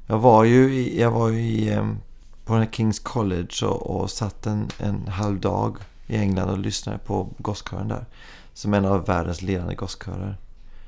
Jag 0.07 0.19
var 0.19 0.43
ju 0.43 0.75
i, 0.75 1.01
jag 1.01 1.11
var 1.11 1.29
ju 1.29 1.39
i, 1.39 1.73
ehm, 1.73 1.97
på 2.45 2.53
den 2.53 2.63
här 2.63 2.71
Kings 2.71 2.99
College 2.99 3.65
och, 3.65 4.01
och 4.01 4.11
satt 4.11 4.45
en, 4.45 4.67
en 4.77 5.07
halv 5.07 5.39
dag 5.39 5.77
i 6.07 6.17
England 6.17 6.49
och 6.49 6.57
lyssnade 6.57 6.97
på 6.97 7.29
gosskören 7.37 7.87
där. 7.87 8.05
Som 8.53 8.73
en 8.73 8.85
av 8.85 9.05
världens 9.05 9.41
ledande 9.41 9.75
gosskörer. 9.75 10.37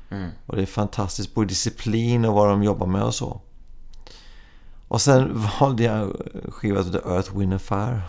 mm, 0.09 0.29
Och 0.45 0.55
det 0.55 0.61
är 0.61 0.65
fantastiskt, 0.65 1.33
både 1.33 1.47
disciplin 1.47 2.25
och 2.25 2.33
vad 2.33 2.49
de 2.49 2.63
jobbar 2.63 2.87
med 2.87 3.03
och 3.03 3.15
så. 3.15 3.41
Och 4.87 5.01
sen 5.01 5.47
valde 5.59 5.83
jag 5.83 6.15
skivan 6.49 6.91
The 6.91 6.97
Earth, 6.97 7.37
Wind 7.37 7.51
and 7.53 7.61
Fire. 7.61 8.01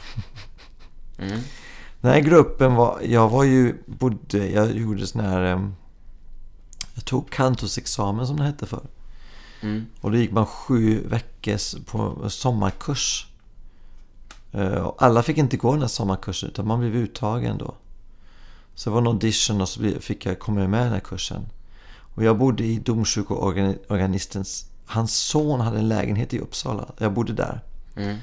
mm, 1.19 1.41
Den 2.01 2.13
här 2.13 2.21
gruppen 2.21 2.75
var, 2.75 3.01
jag 3.05 3.29
var 3.29 3.45
ju, 3.45 3.75
bodde, 3.87 4.49
jag 4.49 4.77
gjorde 4.77 5.07
sån 5.07 5.21
här, 5.21 5.43
em, 5.43 5.75
jag 6.95 7.05
tog 7.05 7.31
kantorsexamen 7.31 8.27
som 8.27 8.37
det 8.37 8.45
hette 8.45 8.67
för. 8.67 8.87
mm, 9.61 9.87
Och 10.01 10.11
då 10.11 10.17
gick 10.17 10.33
man 10.33 10.47
sju 10.47 11.09
veckors 11.09 11.75
på 11.87 12.31
sommarkurs. 12.31 13.27
Eh, 14.57 14.93
alla 14.99 15.23
fick 15.23 15.39
inte 15.39 15.57
gå 15.57 15.73
den 15.73 15.81
här 15.81 15.89
sommarkursen 15.89 16.49
utan 16.49 16.67
man 16.67 16.81
blev 16.81 16.97
uttagen 16.97 17.59
då. 17.59 17.75
Så 18.75 18.91
det 18.91 18.95
var 18.95 19.01
en 19.01 19.07
audition 19.07 19.61
och 19.61 19.69
så 19.69 19.81
fick 20.01 20.27
jag 20.27 20.39
komma 20.39 20.69
med 20.69 20.81
i 20.81 20.85
den 20.85 20.93
här 20.93 21.01
kursen. 21.01 21.47
Och 22.15 22.25
jag 22.25 22.39
bodde 22.39 22.65
i 22.65 22.79
domkyrkoorganistens, 22.79 24.67
hans 24.87 25.17
son 25.17 25.61
hade 25.61 25.79
en 25.79 25.89
lägenhet 25.89 26.35
i 26.35 26.39
Uppsala. 26.39 26.89
Jag 26.99 27.13
bodde 27.13 27.33
där. 27.33 27.61
mm, 27.97 28.17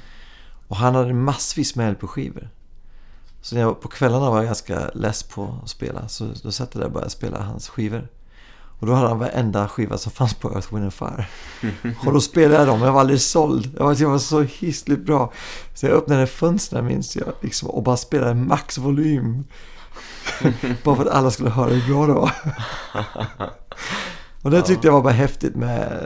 Och 0.68 0.76
han 0.76 0.94
hade 0.94 1.12
massvis 1.14 1.76
med 1.76 1.92
LP-skivor. 1.92 2.48
Så 3.40 3.56
jag, 3.56 3.80
på 3.80 3.88
kvällarna 3.88 4.30
var 4.30 4.36
jag 4.36 4.44
ganska 4.46 4.90
less 4.94 5.22
på 5.22 5.58
att 5.62 5.68
spela. 5.70 6.08
Så 6.08 6.28
då 6.42 6.52
satt 6.52 6.74
jag 6.74 6.80
där 6.82 6.86
och 6.86 6.92
började 6.92 7.10
spela 7.10 7.42
hans 7.42 7.68
skivor. 7.68 8.08
Och 8.78 8.86
då 8.86 8.92
hade 8.94 9.08
han 9.08 9.18
varenda 9.18 9.68
skiva 9.68 9.98
som 9.98 10.12
fanns 10.12 10.34
på 10.34 10.52
Earth, 10.54 10.74
Wind 10.74 10.92
Fire. 10.94 11.26
Och 12.06 12.12
då 12.12 12.20
spelade 12.20 12.54
jag 12.58 12.66
dem. 12.66 12.82
Jag 12.82 12.92
var 12.92 13.00
aldrig 13.00 13.20
såld. 13.20 13.74
Jag 13.78 13.84
var, 13.84 13.96
jag 14.02 14.10
var 14.10 14.18
så 14.18 14.42
hissligt 14.42 15.00
bra. 15.06 15.32
Så 15.74 15.86
jag 15.86 15.92
öppnade 15.96 16.26
fönstren 16.26 16.86
minns 16.86 17.16
jag. 17.16 17.28
Liksom, 17.40 17.70
och 17.70 17.82
bara 17.82 17.96
spelade 17.96 18.34
max 18.34 18.78
volym. 18.78 19.44
bara 20.84 20.96
för 20.96 21.02
att 21.06 21.12
alla 21.12 21.30
skulle 21.30 21.50
höra 21.50 21.70
hur 21.70 21.94
bra 21.94 22.06
det 22.06 22.12
var. 22.12 22.32
och 24.42 24.50
det 24.50 24.62
tyckte 24.62 24.86
jag 24.86 24.92
var 24.94 25.02
bara 25.02 25.12
häftigt 25.12 25.54
med 25.56 26.00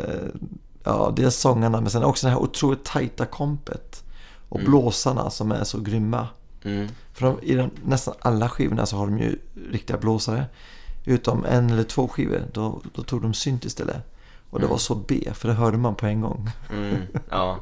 ja, 0.84 1.12
dels 1.16 1.36
sångarna 1.36 1.80
men 1.80 1.90
sen 1.90 2.02
också 2.04 2.26
det 2.26 2.30
här 2.30 2.38
otroligt 2.40 2.84
tajta 2.84 3.26
kompet. 3.26 4.04
Och 4.48 4.60
Mm. 4.60 4.70
blåsarna 4.70 5.30
som 5.30 5.52
är 5.52 5.64
så 5.64 5.80
grymma. 5.80 6.28
mm, 6.64 6.88
För 7.14 7.26
de, 7.26 7.38
i 7.42 7.54
de, 7.54 7.70
nästan 7.84 8.14
alla 8.20 8.48
skivorna 8.48 8.86
så 8.86 8.96
har 8.96 9.06
de 9.06 9.18
ju 9.18 9.38
riktiga 9.72 9.96
blåsare. 9.98 10.44
Utom 11.08 11.44
en 11.44 11.70
eller 11.70 11.82
två 11.84 12.08
skivor, 12.08 12.42
då, 12.52 12.80
då 12.94 13.02
tog 13.02 13.22
de 13.22 13.34
synt 13.34 13.64
istället. 13.64 13.96
Och 14.50 14.58
det 14.58 14.64
Mm. 14.64 14.70
var 14.70 14.78
så 14.78 14.94
B, 14.94 15.28
för 15.34 15.48
det 15.48 15.54
hörde 15.54 15.76
man 15.78 15.94
på 15.94 16.06
en 16.06 16.20
gång. 16.20 16.50
mm, 16.72 16.96
ja, 17.30 17.58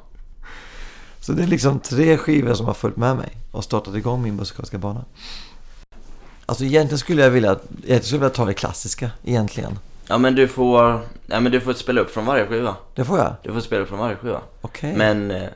Så 1.20 1.32
det 1.32 1.42
är 1.42 1.46
liksom 1.46 1.78
tre 1.80 2.16
skivor 2.18 2.54
som 2.54 2.66
har 2.66 2.74
följt 2.74 2.96
med 2.96 3.16
mig 3.16 3.36
och 3.50 3.64
startat 3.64 3.94
igång 3.94 4.22
min 4.22 4.36
musikaliska 4.36 4.78
bana. 4.78 5.04
Alltså 6.46 6.64
egentligen 6.64 6.98
skulle 6.98 7.22
jag 7.22 7.30
vilja, 7.30 7.50
egentligen 7.50 8.02
skulle 8.02 8.16
jag 8.16 8.20
vilja 8.20 8.34
ta 8.36 8.44
det 8.44 8.54
klassiska, 8.54 9.10
egentligen. 9.24 9.78
ja 10.08 10.18
men 10.18 10.34
du 10.34 10.48
får, 10.48 11.00
ja 11.26 11.40
men 11.40 11.52
du 11.52 11.60
får 11.60 11.72
spela 11.72 12.00
upp 12.00 12.10
från 12.10 12.24
varje 12.26 12.46
skiva. 12.46 12.76
Det 12.94 13.04
får 13.04 13.18
jag? 13.18 13.34
Du 13.42 13.52
får 13.52 13.60
spela 13.60 13.82
upp 13.82 13.88
från 13.88 13.98
varje 13.98 14.16
skiva. 14.16 14.40
Okej. 14.60 14.94
Men 14.96 15.30
eh, 15.30 15.48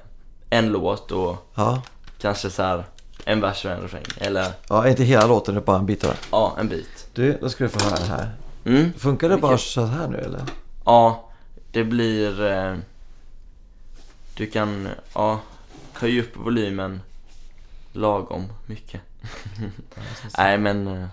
en 0.51 0.69
låt 0.69 1.13
och 1.13 1.37
Ja. 1.55 1.83
kanske 2.21 2.51
så 2.51 2.63
här 2.63 2.85
en 3.25 3.41
vers 3.41 3.65
och 3.65 3.71
en 3.71 3.81
refräng. 3.81 4.05
Eller 4.17 4.53
Ja, 4.69 4.89
inte 4.89 5.05
hela 5.05 5.27
låten, 5.27 5.57
är 5.57 5.61
bara 5.61 5.79
en 5.79 5.87
bit 5.87 6.05
av 6.05 6.11
den. 6.11 6.19
ja, 6.31 6.57
en 6.59 6.69
bit. 6.69 7.09
Du, 7.13 7.39
då 7.41 7.49
ska 7.51 7.65
du 7.65 7.71
få 7.71 7.85
höra 7.85 7.97
det 7.99 8.05
här. 8.07 8.31
Mm. 8.65 8.93
Funkar 8.93 9.29
det 9.29 9.37
bara 9.37 9.59
så 9.59 9.85
här 9.85 10.09
nu 10.09 10.17
eller? 10.19 10.43
Ja, 10.85 11.31
det 11.73 11.85
blir... 11.85 12.43
Eh, 12.47 12.77
du 14.37 14.47
kan, 14.47 14.89
ja, 15.15 15.41
höja 15.93 16.23
upp 16.23 16.37
volymen 16.37 17.01
lagom 17.93 18.53
mycket. 18.67 19.01
Nej 20.39 20.59
men, 20.59 20.87
eh, 20.89 21.07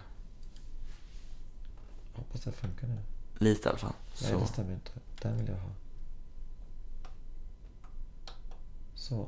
Hoppas 2.13 2.41
det 2.41 2.52
funkar 2.52 2.88
nu. 2.88 2.98
lite 3.38 3.67
i 3.67 3.70
alla 3.70 3.78
fall. 3.80 3.93
Nej, 4.22 4.32
Så. 4.32 4.39
det 4.39 4.46
stämmer 4.48 4.74
inte. 4.74 4.91
Den 5.22 5.38
vill 5.38 5.48
jag 5.48 5.56
ha. 5.56 5.70
Så. 8.96 9.28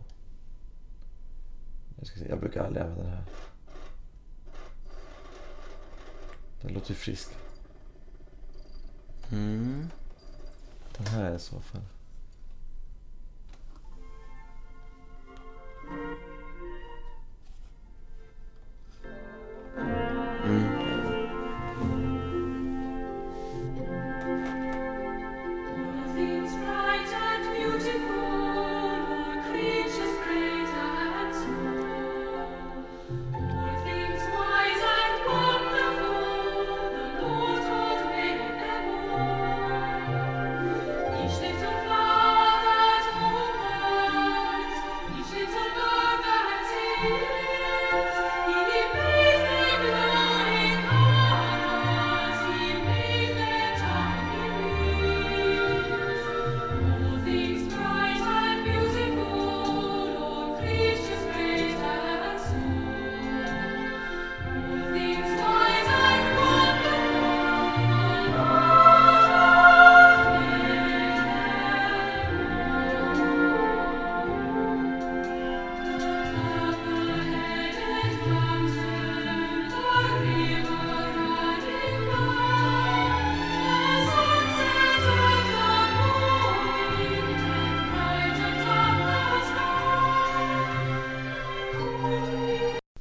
Jag, 1.99 2.07
ska 2.07 2.19
se. 2.19 2.29
jag 2.29 2.39
brukar 2.39 2.65
aldrig 2.65 2.83
använda 2.83 3.03
den 3.03 3.13
här. 3.13 3.25
Den 6.61 6.73
låter 6.73 6.89
ju 6.89 6.95
frisk. 6.95 7.29
Mm. 9.31 9.89
Den 10.97 11.07
här 11.07 11.23
är 11.23 11.35
i 11.35 11.39
så 11.39 11.59
fall. 11.59 11.81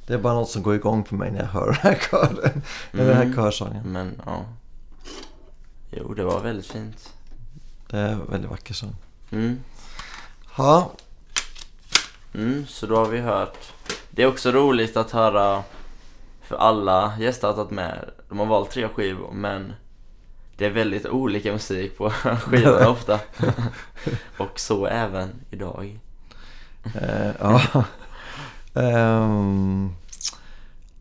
Det 0.09 0.15
är 0.15 0.17
bara 0.17 0.33
något 0.33 0.49
som 0.49 0.63
går 0.63 0.75
igång 0.75 1.03
på 1.03 1.15
mig 1.15 1.31
när 1.31 1.39
jag 1.39 1.47
hör 1.47 1.65
den 1.65 1.75
här 1.75 1.99
kören. 2.11 2.61
Eller 2.91 3.05
den 3.05 3.15
här 3.15 3.23
Mm. 3.23 3.35
körsången. 3.35 3.83
Men 3.91 4.21
ja. 4.25 4.45
Jo, 5.91 6.13
det 6.13 6.23
var 6.23 6.39
väldigt 6.39 6.65
fint. 6.65 7.13
Det 7.89 7.97
är 7.97 8.07
en 8.11 8.25
väldigt 8.29 8.49
vacker 8.51 8.73
sång. 8.73 8.95
Mm. 9.31 9.59
Ja, 10.57 10.91
Mm, 12.33 12.65
så 12.67 12.85
då 12.85 12.95
har 12.95 13.05
vi 13.05 13.19
hört. 13.19 13.57
Det 14.11 14.23
är 14.23 14.27
också 14.27 14.51
roligt 14.51 14.97
att 14.97 15.11
höra 15.11 15.63
för 16.41 16.55
alla 16.55 17.13
gäster 17.19 17.47
har 17.47 17.53
tagit 17.55 17.71
med. 17.71 18.09
De 18.29 18.39
har 18.39 18.45
valt 18.45 18.71
tre 18.71 18.87
skivor 18.87 19.31
men 19.33 19.73
det 20.57 20.65
är 20.65 20.69
väldigt 20.69 21.05
olika 21.05 21.51
musik 21.51 21.97
på 21.97 22.09
skivorna 22.41 22.89
ofta. 22.89 23.19
Och 24.37 24.59
så 24.59 24.85
även 24.85 25.29
idag. 25.51 25.99
eh, 26.95 27.29
ja. 27.39 27.61
Ehm, 28.73 29.95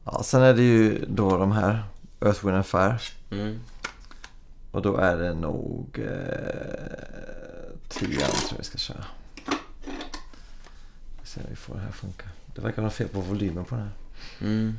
ja. 0.04 0.22
Sen 0.22 0.42
är 0.42 0.54
det 0.54 0.62
ju 0.62 1.04
då 1.08 1.36
de 1.36 1.52
här 1.52 1.84
Earth, 2.20 2.46
Wind 2.46 2.66
Fire. 2.66 2.98
Mm. 3.30 3.60
Och 4.70 4.82
då 4.82 4.96
är 4.96 5.16
det 5.16 5.34
nog 5.34 5.98
eh, 5.98 7.78
tian 7.88 8.30
tror 8.30 8.50
jag 8.50 8.58
vi 8.58 8.64
ska 8.64 8.78
köra. 8.78 9.04
Vi 11.20 11.26
ser 11.26 11.40
om 11.40 11.46
vi 11.50 11.56
får 11.56 11.74
det 11.74 11.80
här 11.80 11.92
funka. 11.92 12.28
Det 12.54 12.60
verkar 12.60 12.82
vara 12.82 12.92
fel 12.92 13.08
på 13.08 13.20
volymen 13.20 13.64
på 13.64 13.74
den 13.74 13.84
här. 13.84 13.92
Mm. 14.40 14.78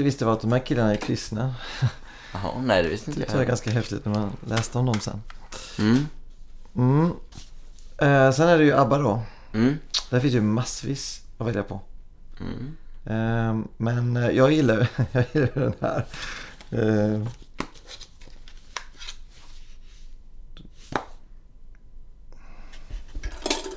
Inte 0.00 0.06
visste 0.06 0.24
var 0.24 0.32
att 0.32 0.40
de 0.40 0.52
här 0.52 0.58
killarna 0.58 0.92
är 0.92 0.96
kristna. 0.96 1.54
Jaha, 2.32 2.60
nej 2.60 2.82
det 2.82 2.88
visste 2.88 3.10
inte 3.10 3.22
Det 3.22 3.36
var 3.36 3.44
ganska 3.44 3.70
häftigt 3.70 4.04
när 4.04 4.12
man 4.12 4.36
läste 4.46 4.78
om 4.78 4.86
dem 4.86 5.00
sen. 5.00 5.22
Mm. 5.78 6.06
Mm. 6.76 7.12
Eh, 7.98 8.32
sen 8.32 8.48
är 8.48 8.58
det 8.58 8.64
ju 8.64 8.72
ABBA 8.72 8.98
då. 8.98 9.22
Mm. 9.52 9.78
Där 10.10 10.20
finns 10.20 10.34
ju 10.34 10.40
massvis 10.40 11.22
att 11.38 11.46
välja 11.46 11.62
på. 11.62 11.80
Mm. 12.40 12.76
Eh, 13.04 13.66
men 13.76 14.16
eh, 14.16 14.30
jag 14.30 14.52
gillar, 14.52 14.88
jag 15.12 15.24
gillar 15.32 15.52
den 15.54 15.74
här. 15.80 16.04
Eh, 16.70 17.26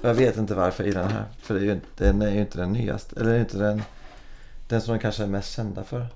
jag 0.02 0.14
vet 0.14 0.38
inte 0.38 0.56
varför 0.56 0.84
jag 0.84 0.88
gillar 0.88 1.04
den 1.04 1.12
här. 1.12 1.26
För 1.42 1.54
det 1.54 1.60
är 1.60 1.64
ju, 1.64 1.80
den 1.98 2.22
är 2.22 2.32
ju 2.32 2.40
inte 2.40 2.58
den 2.58 2.74
nyaste. 2.74 3.20
Eller 3.20 3.40
inte 3.40 3.58
den, 3.58 3.84
den 4.67 4.82
som 4.82 4.93
de 4.93 4.99
kanske 4.99 5.23
är 5.23 5.28
mest 5.28 5.56
kända 5.56 5.84
för. 5.84 6.08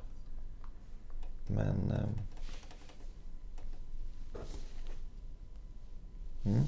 Men... 1.47 1.91
ehm, 1.91 2.19
mm. 6.45 6.65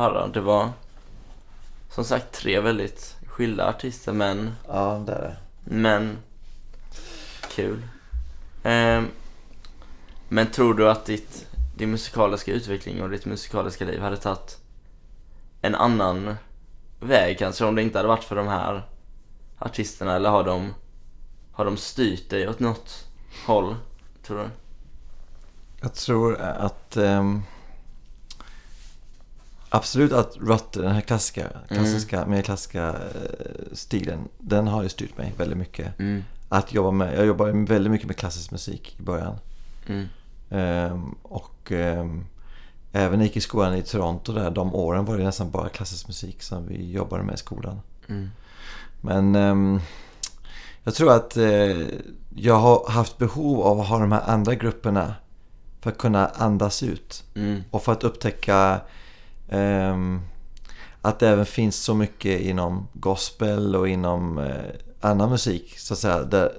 Höra. 0.00 0.26
Det 0.26 0.40
var 0.40 0.70
som 1.90 2.04
sagt 2.04 2.32
tre 2.32 2.60
väldigt 2.60 3.16
skilda 3.26 3.68
artister 3.68 4.12
men, 4.12 4.54
Ja, 4.68 5.02
det 5.06 5.12
är 5.12 5.20
det. 5.20 5.36
men 5.64 6.18
kul. 7.54 7.82
Ehm, 8.62 9.08
men 10.28 10.46
tror 10.46 10.74
du 10.74 10.90
att 10.90 11.04
ditt, 11.04 11.46
din 11.76 11.90
musikaliska 11.90 12.52
utveckling 12.52 13.02
och 13.02 13.10
ditt 13.10 13.26
musikaliska 13.26 13.84
liv 13.84 14.00
hade 14.00 14.16
tagit 14.16 14.58
en 15.62 15.74
annan 15.74 16.34
väg 17.00 17.38
kanske 17.38 17.64
om 17.64 17.74
det 17.74 17.82
inte 17.82 17.98
hade 17.98 18.08
varit 18.08 18.24
för 18.24 18.36
de 18.36 18.48
här 18.48 18.82
artisterna 19.58 20.16
eller 20.16 20.30
har 20.30 20.44
de, 20.44 20.74
har 21.52 21.64
de 21.64 21.76
styrt 21.76 22.30
dig 22.30 22.48
åt 22.48 22.60
något 22.60 23.06
håll, 23.46 23.76
tror 24.22 24.38
du? 24.38 24.48
Jag 25.80 25.94
tror 25.94 26.40
att 26.40 26.96
ehm, 26.96 27.42
absolut 29.70 30.12
att 30.12 30.36
Rutter, 30.36 30.82
den 30.82 30.92
här 30.92 31.00
klassiska, 31.00 31.46
klassiska, 31.68 32.26
mer 32.26 32.42
klassiska 32.42 32.88
eh, 32.88 32.94
stilen, 33.72 34.28
den 34.38 34.66
har 34.68 34.82
ju 34.82 34.88
styrt 34.88 35.18
mig 35.18 35.32
väldigt 35.36 35.58
mycket. 35.58 35.98
Mm, 35.98 36.24
Att 36.48 36.74
jobba 36.74 36.90
med, 36.90 37.18
jag 37.18 37.26
jobbade 37.26 37.52
väldigt 37.52 37.90
mycket 37.90 38.06
med 38.06 38.16
klassisk 38.16 38.50
musik 38.50 38.96
i 38.98 39.02
början. 39.02 39.36
mm, 39.86 40.06
Ehm, 40.52 41.14
och 41.22 41.72
ehm, 41.72 42.24
även 42.92 43.10
när 43.18 43.18
jag 43.18 43.26
gick 43.26 43.36
i 43.36 43.40
skolan 43.40 43.74
i 43.76 43.82
Toronto 43.82 44.32
där, 44.32 44.50
de 44.50 44.74
åren 44.74 45.04
var 45.04 45.18
det 45.18 45.24
nästan 45.24 45.50
bara 45.50 45.68
klassisk 45.68 46.06
musik 46.08 46.42
som 46.42 46.66
vi 46.66 46.90
jobbade 46.92 47.22
med 47.22 47.34
i 47.34 47.38
skolan. 47.38 47.80
mm, 48.08 48.30
Men 49.00 49.34
ehm, 49.34 49.80
jag 50.84 50.94
tror 50.94 51.12
att 51.12 51.36
eh, 51.36 51.76
jag 52.34 52.54
har 52.58 52.90
haft 52.90 53.18
behov 53.18 53.60
av 53.62 53.80
att 53.80 53.86
ha 53.86 53.98
de 53.98 54.12
här 54.12 54.22
andra 54.26 54.54
grupperna 54.54 55.14
för 55.80 55.90
att 55.90 55.98
kunna 55.98 56.26
andas 56.28 56.82
ut. 56.82 57.24
mm, 57.34 57.62
Och 57.70 57.82
för 57.82 57.92
att 57.92 58.04
upptäcka 58.04 58.80
att 61.02 61.18
det 61.18 61.28
även 61.28 61.46
finns 61.46 61.76
så 61.76 61.94
mycket 61.94 62.40
inom 62.40 62.88
gospel 62.92 63.76
och 63.76 63.88
inom 63.88 64.38
eh, 64.38 64.64
annan 65.00 65.30
musik 65.30 65.78
så 65.78 65.94
att 65.94 65.98
säga, 65.98 66.22
där, 66.22 66.52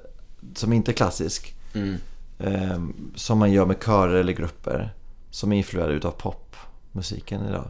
som 0.55 0.73
inte 0.73 0.91
är 0.91 0.93
klassisk. 0.93 1.55
mm. 1.73 1.97
ehm, 2.39 3.11
som 3.15 3.37
man 3.37 3.51
gör 3.51 3.65
med 3.65 3.83
körer 3.83 4.15
eller 4.15 4.33
grupper 4.33 4.93
som 5.29 5.51
är 5.51 5.57
influerade 5.57 5.93
utav 5.93 6.11
popmusiken 6.11 7.45
idag. 7.45 7.67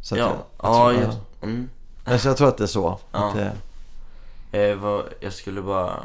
Så 0.00 0.14
att 0.14 0.18
Ja, 0.18 0.26
jag, 0.26 0.36
jag, 0.36 0.46
ja, 0.58 0.90
tror, 0.90 1.04
just, 1.04 1.18
mm. 1.42 1.68
ja. 2.04 2.18
så 2.18 2.28
jag 2.28 2.36
tror 2.36 2.48
att 2.48 2.56
det 2.56 2.64
är 2.64 2.66
så. 2.66 2.98
Ja. 3.12 3.28
Att 3.28 3.34
det, 3.34 3.52
Eh, 4.52 4.76
vad, 4.76 5.04
jag 5.20 5.32
skulle 5.32 5.62
bara... 5.62 6.04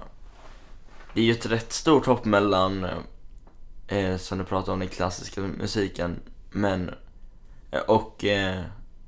Det 1.13 1.21
är 1.21 1.25
ju 1.25 1.32
ett 1.32 1.45
rätt 1.45 1.73
stort 1.73 2.06
hopp 2.06 2.25
mellan, 2.25 2.88
eh, 3.88 4.17
som 4.17 4.38
du 4.38 4.43
pratade 4.43 4.71
om, 4.71 4.79
den 4.79 4.88
klassiska 4.88 5.41
musiken, 5.41 6.19
men... 6.51 6.91
Eh, 7.73 7.79
och 7.79 8.25
eh, 8.25 8.62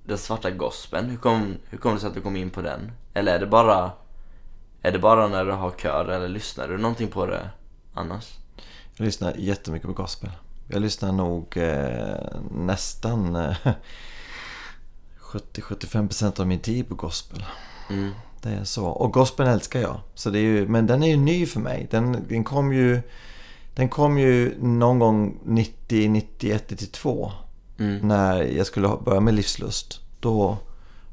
den 0.03 0.17
svarta 0.17 0.51
gospeln. 0.51 1.09
Hur 1.09 1.17
kom, 1.17 1.55
hur 1.69 1.77
kom 1.77 1.93
det 1.93 1.99
sig 1.99 2.07
att 2.07 2.13
du 2.13 2.21
kom 2.21 2.35
in 2.35 2.49
på 2.49 2.61
den? 2.61 2.91
Eller 3.13 3.35
är 3.35 3.39
det 3.39 3.47
bara... 3.47 3.91
Är 4.81 4.91
det 4.91 4.99
bara 4.99 5.27
när 5.27 5.45
du 5.45 5.51
har 5.51 5.71
kör, 5.71 6.07
eller 6.07 6.27
lyssnar 6.27 6.67
du 6.67 6.77
någonting 6.77 7.07
på 7.07 7.25
det 7.25 7.49
annars? 7.93 8.37
jag 8.97 9.05
lyssnar 9.05 9.33
jättemycket 9.33 9.87
på 9.87 9.93
gospel. 9.93 10.31
Jag 10.67 10.81
lyssnar 10.81 11.11
nog 11.11 11.57
eh, 11.57 12.17
nästan 12.51 13.35
eh, 13.35 13.55
70-75% 15.19 16.41
av 16.41 16.47
min 16.47 16.59
tid 16.59 16.89
på 16.89 16.95
gospel. 16.95 17.45
Mm, 17.89 18.11
Det 18.41 18.49
är 18.49 18.63
så. 18.63 18.85
Och 18.85 19.13
gospeln 19.13 19.49
älskar 19.49 19.79
jag. 19.79 19.99
Så 20.13 20.29
det 20.29 20.39
är 20.39 20.43
ju, 20.43 20.67
men 20.67 20.87
den 20.87 21.03
är 21.03 21.07
ju 21.07 21.17
ny 21.17 21.45
för 21.45 21.59
mig. 21.59 21.87
Den, 21.91 22.25
den 22.29 22.43
kom 22.43 22.73
ju 22.73 23.01
den 23.75 23.89
kom 23.89 24.17
ju 24.17 24.55
någon 24.61 24.99
gång 24.99 25.39
90, 25.43 26.09
91, 26.09 26.69
92. 26.69 27.31
Mm, 27.77 28.07
När 28.07 28.41
jag 28.43 28.67
skulle 28.67 28.89
börja 29.05 29.19
med 29.19 29.33
livslust. 29.33 29.99
Då, 30.19 30.57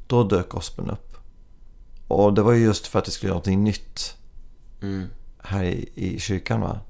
då 0.06 0.24
dök 0.24 0.48
gospeln 0.48 0.90
upp. 0.90 1.16
Och 2.08 2.34
det 2.34 2.42
var 2.42 2.52
ju 2.52 2.64
just 2.64 2.86
för 2.86 2.98
att 2.98 3.04
det 3.04 3.10
skulle 3.10 3.28
göra 3.28 3.34
någonting 3.34 3.64
nytt 3.64 4.16
mm, 4.82 5.06
här 5.38 5.64
i, 5.64 5.88
i 5.94 6.20
kyrkan. 6.20 6.60
Va? 6.60 6.80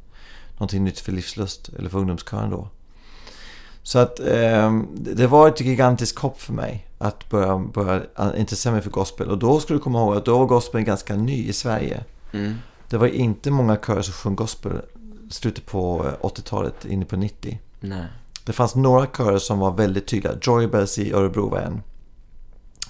Någonting 0.53 0.85
nytt 0.85 0.99
för 1.01 1.13
livslust, 1.13 1.69
eller 1.79 1.89
för 1.91 1.99
ungdomskören 1.99 2.51
då. 2.51 2.69
Så 3.83 3.99
att 3.99 4.21
eh, 4.21 4.81
det 4.95 5.27
var 5.27 5.49
ett 5.49 5.61
gigantiskt 5.61 6.19
hopp 6.19 6.41
för 6.41 6.53
mig 6.53 6.87
att 6.99 7.31
börja, 7.31 7.59
börja 7.59 8.03
intressera 8.37 8.73
mig 8.73 8.83
för 8.83 8.91
gospel. 8.91 9.29
Och 9.31 9.39
då 9.39 9.61
skulle 9.61 9.79
du 9.79 9.83
komma 9.83 9.99
ihåg 9.99 10.17
att 10.17 10.25
då 10.25 10.39
var 10.39 10.47
gospeln 10.47 10.85
ganska 10.85 11.17
ny 11.17 11.49
i 11.49 11.53
Sverige. 11.53 12.05
mm, 12.33 12.55
Det 12.89 12.97
var 12.97 13.07
inte 13.07 13.51
många 13.51 13.77
körer 13.77 14.03
som 14.03 14.13
sjöng 14.13 14.37
gospel 14.37 14.81
slutet 15.31 15.67
på 15.67 16.07
eh, 16.07 16.27
80-talet, 16.27 16.85
inne 16.85 17.05
på 17.05 17.17
90. 17.17 17.61
nej, 17.81 18.07
Det 18.45 18.53
fanns 18.53 18.75
några 18.75 19.07
körer 19.07 19.39
som 19.39 19.59
var 19.59 19.73
väldigt 19.73 20.07
tydliga. 20.07 20.33
Joy 20.43 20.67
Bells 20.67 20.99
i 20.99 21.13
Örebro 21.13 21.49
var 21.49 21.59
en. 21.59 21.73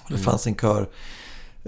Och 0.03 0.07
det 0.09 0.13
Mm. 0.13 0.23
fanns 0.25 0.47
en 0.47 0.55
kör 0.55 0.89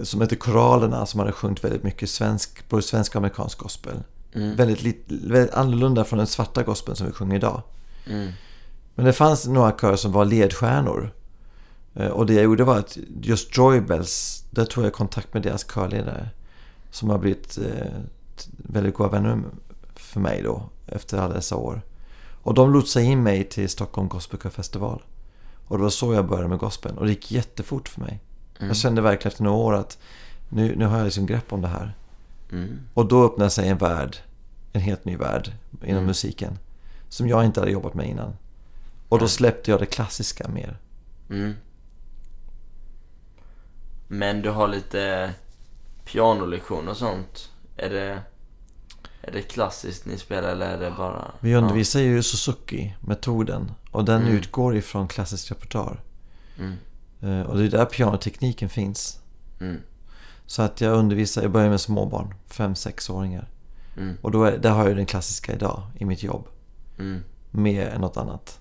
som 0.04 0.22
hette 0.22 0.36
Koralerna 0.36 1.06
som 1.06 1.20
hade 1.20 1.32
sjungit 1.32 1.64
väldigt 1.64 1.84
mycket 1.84 2.10
svensk, 2.10 2.70
både 2.70 2.84
svensk 2.84 3.12
och 3.12 3.16
amerikansk 3.16 3.58
gospel. 3.58 4.04
mm, 4.34 4.56
Väldigt, 4.56 4.84
lit- 4.84 5.06
väldigt 5.08 5.54
annorlunda 5.54 6.04
från 6.04 6.18
den 6.18 6.28
svarta 6.28 6.64
gospeln 6.64 6.96
som 6.96 7.08
vi 7.08 7.14
sjunger 7.14 7.36
idag. 7.36 7.62
mm, 8.08 8.32
Men 8.96 9.06
det 9.06 9.14
fanns 9.14 9.48
några 9.48 9.72
körer 9.72 9.96
som 9.96 10.12
var 10.12 10.26
ledstjärnor. 10.26 11.12
Eh, 11.96 12.08
Och 12.08 12.26
det 12.26 12.34
jag 12.34 12.44
gjorde 12.44 12.64
var 12.64 12.78
att 12.78 12.98
just 13.22 13.58
Joy 13.58 13.82
Bells, 13.82 14.44
där 14.52 14.66
tog 14.66 14.86
jag 14.86 14.94
kontakt 14.94 15.34
med 15.34 15.44
deras 15.44 15.64
körledare. 15.64 16.30
Som 16.92 17.10
har 17.10 17.18
blivit 17.18 17.58
eh, 17.58 17.88
väldigt 18.58 18.94
goda 18.96 19.10
vänner 19.10 19.42
för 19.96 20.20
mig 20.20 20.42
då, 20.44 20.64
efter 20.88 21.18
alla 21.18 21.34
dessa 21.34 21.56
år. 21.56 21.82
Och 22.46 22.54
de 22.54 22.74
lotsade 22.74 23.06
in 23.06 23.24
mig 23.24 23.43
till 23.43 23.70
Stockholm 23.70 24.08
Gospel 24.08 24.39
Festival. 24.52 25.04
Och 25.68 25.78
det 25.78 25.84
var 25.84 25.89
så 25.89 26.14
jag 26.14 26.28
började 26.28 26.48
med 26.50 26.58
gospeln. 26.60 26.98
Och 26.98 27.06
det 27.06 27.12
gick 27.12 27.32
jättefort 27.32 27.89
för 27.89 28.02
mig. 28.02 28.20
mm, 28.58 28.68
Jag 28.68 28.78
kände 28.78 29.02
verkligen 29.02 29.32
efter 29.32 29.43
några 29.43 29.58
år 29.58 29.74
att 29.74 29.98
nu, 30.50 30.76
nu 30.76 30.86
har 30.86 30.98
jag 30.98 31.06
liksom 31.06 31.26
grepp 31.26 31.54
om 31.54 31.62
det 31.62 31.68
här. 31.68 31.93
mm, 32.52 32.80
Och 32.93 33.06
då 33.08 33.26
öppnade 33.26 33.50
sig 33.50 33.70
en 33.70 33.78
värld, 33.78 34.18
en 34.74 34.82
helt 34.82 35.06
ny 35.06 35.18
värld 35.18 35.52
inom 35.82 35.89
Mm. 35.96 36.06
musiken. 36.06 36.58
Som 37.10 37.28
jag 37.28 37.46
inte 37.46 37.60
hade 37.60 37.72
jobbat 37.72 37.93
med 37.93 38.10
innan. 38.10 38.34
Och 39.10 39.20
då 39.20 39.28
släppte 39.28 39.72
jag 39.72 39.80
det 39.80 39.86
klassiska 39.86 40.48
mer. 40.48 40.78
mm. 41.30 41.54
Men 44.08 44.41
du 44.41 44.50
har 44.50 44.68
lite 44.68 45.34
pianolektion 46.06 46.88
och 46.88 46.98
sånt. 46.98 47.52
Är 47.78 47.89
det, 47.89 48.22
är 49.28 49.32
det 49.32 49.42
klassiskt 49.42 50.06
ni 50.06 50.18
spelar 50.18 50.50
eller 50.50 50.66
är 50.78 50.80
det 50.80 50.92
bara... 50.98 51.32
Vi 51.40 51.56
undervisar 51.56 52.00
ju 52.00 52.22
Suzuki-metoden 52.24 53.72
och 53.92 54.06
den 54.06 54.22
Mm. 54.22 54.34
utgår 54.34 54.76
ifrån 54.76 55.08
klassisk 55.08 55.52
repertoar. 55.52 56.00
Ja. 56.56 56.64
Mm, 56.64 56.78
Eh, 57.22 57.42
Och 57.42 57.58
det 57.58 57.64
är 57.64 57.70
där 57.70 57.86
pianotekniken 57.86 58.70
finns. 58.70 59.20
mm, 59.60 59.82
Så 60.46 60.62
att 60.62 60.82
jag 60.82 60.94
undervisar, 60.98 61.42
jag 61.42 61.52
börjar 61.52 61.70
med 61.70 61.82
småbarn, 61.82 62.34
5-6-åringar. 62.50 63.48
mm, 63.98 64.18
Och 64.22 64.32
då 64.32 64.44
är, 64.44 64.58
där 64.58 64.70
har 64.72 64.88
jag 64.88 64.96
den 64.98 65.06
klassiska 65.06 65.54
idag 65.54 65.82
i 66.00 66.06
mitt 66.06 66.24
jobb. 66.24 66.48
mm, 67.00 67.24
Mer 67.52 67.88
än 67.88 68.02
något 68.02 68.18
annat. 68.18 68.60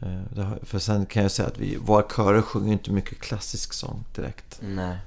Eh, 0.00 0.52
för 0.62 0.78
sen 0.78 1.06
kan 1.06 1.22
jag 1.22 1.32
säga 1.32 1.48
att 1.48 1.58
vi, 1.58 1.76
våra 1.76 2.02
körer 2.16 2.42
sjunger 2.42 2.72
inte 2.72 2.90
mycket 2.92 3.18
klassisk 3.20 3.72
sång 3.72 4.04
direkt. 4.14 4.58
nej. 4.62 4.98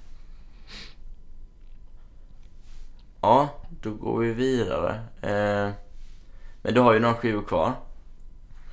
Ja, 3.22 3.50
då 3.88 3.94
går 3.94 4.20
vi 4.20 4.34
vidare. 4.34 5.00
Eh, 5.22 5.72
men 6.62 6.74
du 6.74 6.80
har 6.80 6.94
ju 6.94 7.00
några 7.00 7.16
skivor 7.16 7.42
kvar. 7.44 7.74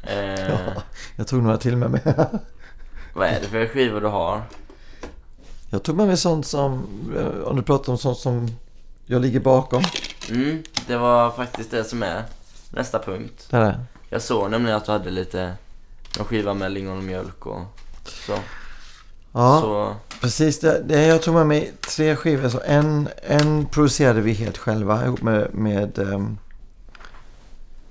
Eh, 0.02 0.50
Ja, 0.50 0.82
jag 1.16 1.26
tog 1.26 1.42
några 1.42 1.56
till 1.56 1.76
med 1.76 1.90
mig. 1.90 2.00
Vad 3.14 3.28
är 3.28 3.40
det 3.40 3.46
för 3.46 3.66
skivor 3.66 4.00
du 4.00 4.06
har? 4.06 4.42
Jag 5.70 5.82
tog 5.82 5.96
med 5.96 6.06
mig 6.06 6.16
sånt 6.16 6.46
som, 6.46 6.86
eh, 7.16 7.42
om 7.48 7.56
du 7.56 7.62
pratar 7.62 7.92
om 7.92 7.98
sånt 7.98 8.18
som 8.18 8.48
jag 9.06 9.22
ligger 9.22 9.40
bakom. 9.40 9.82
Mm, 10.30 10.62
det 10.86 10.96
var 10.96 11.30
faktiskt 11.30 11.70
det 11.70 11.84
som 11.84 12.02
är 12.02 12.22
nästa 12.70 12.98
punkt. 12.98 13.48
Är 13.50 13.80
Jag 14.10 14.22
såg 14.22 14.50
nämligen 14.50 14.76
att 14.76 14.84
du 14.84 14.92
hade 14.92 15.10
lite, 15.10 15.52
någon 16.18 16.26
skiva 16.26 16.54
med 16.54 16.72
lingon 16.72 16.98
och 16.98 17.04
mjölk 17.04 17.46
och 17.46 17.62
så. 18.04 18.34
Ja, 19.34 19.60
Så, 19.60 19.96
precis. 20.20 20.60
Det, 20.60 21.06
jag 21.06 21.22
tog 21.22 21.34
med 21.34 21.46
mig 21.46 21.72
tre 21.96 22.16
skivor. 22.16 22.48
Så 22.48 22.60
en, 22.66 23.08
en 23.22 23.66
producerade 23.66 24.20
vi 24.20 24.32
helt 24.32 24.58
själva 24.58 25.04
ihop 25.06 25.22
med, 25.22 25.54
med 25.54 25.98
um, 25.98 26.38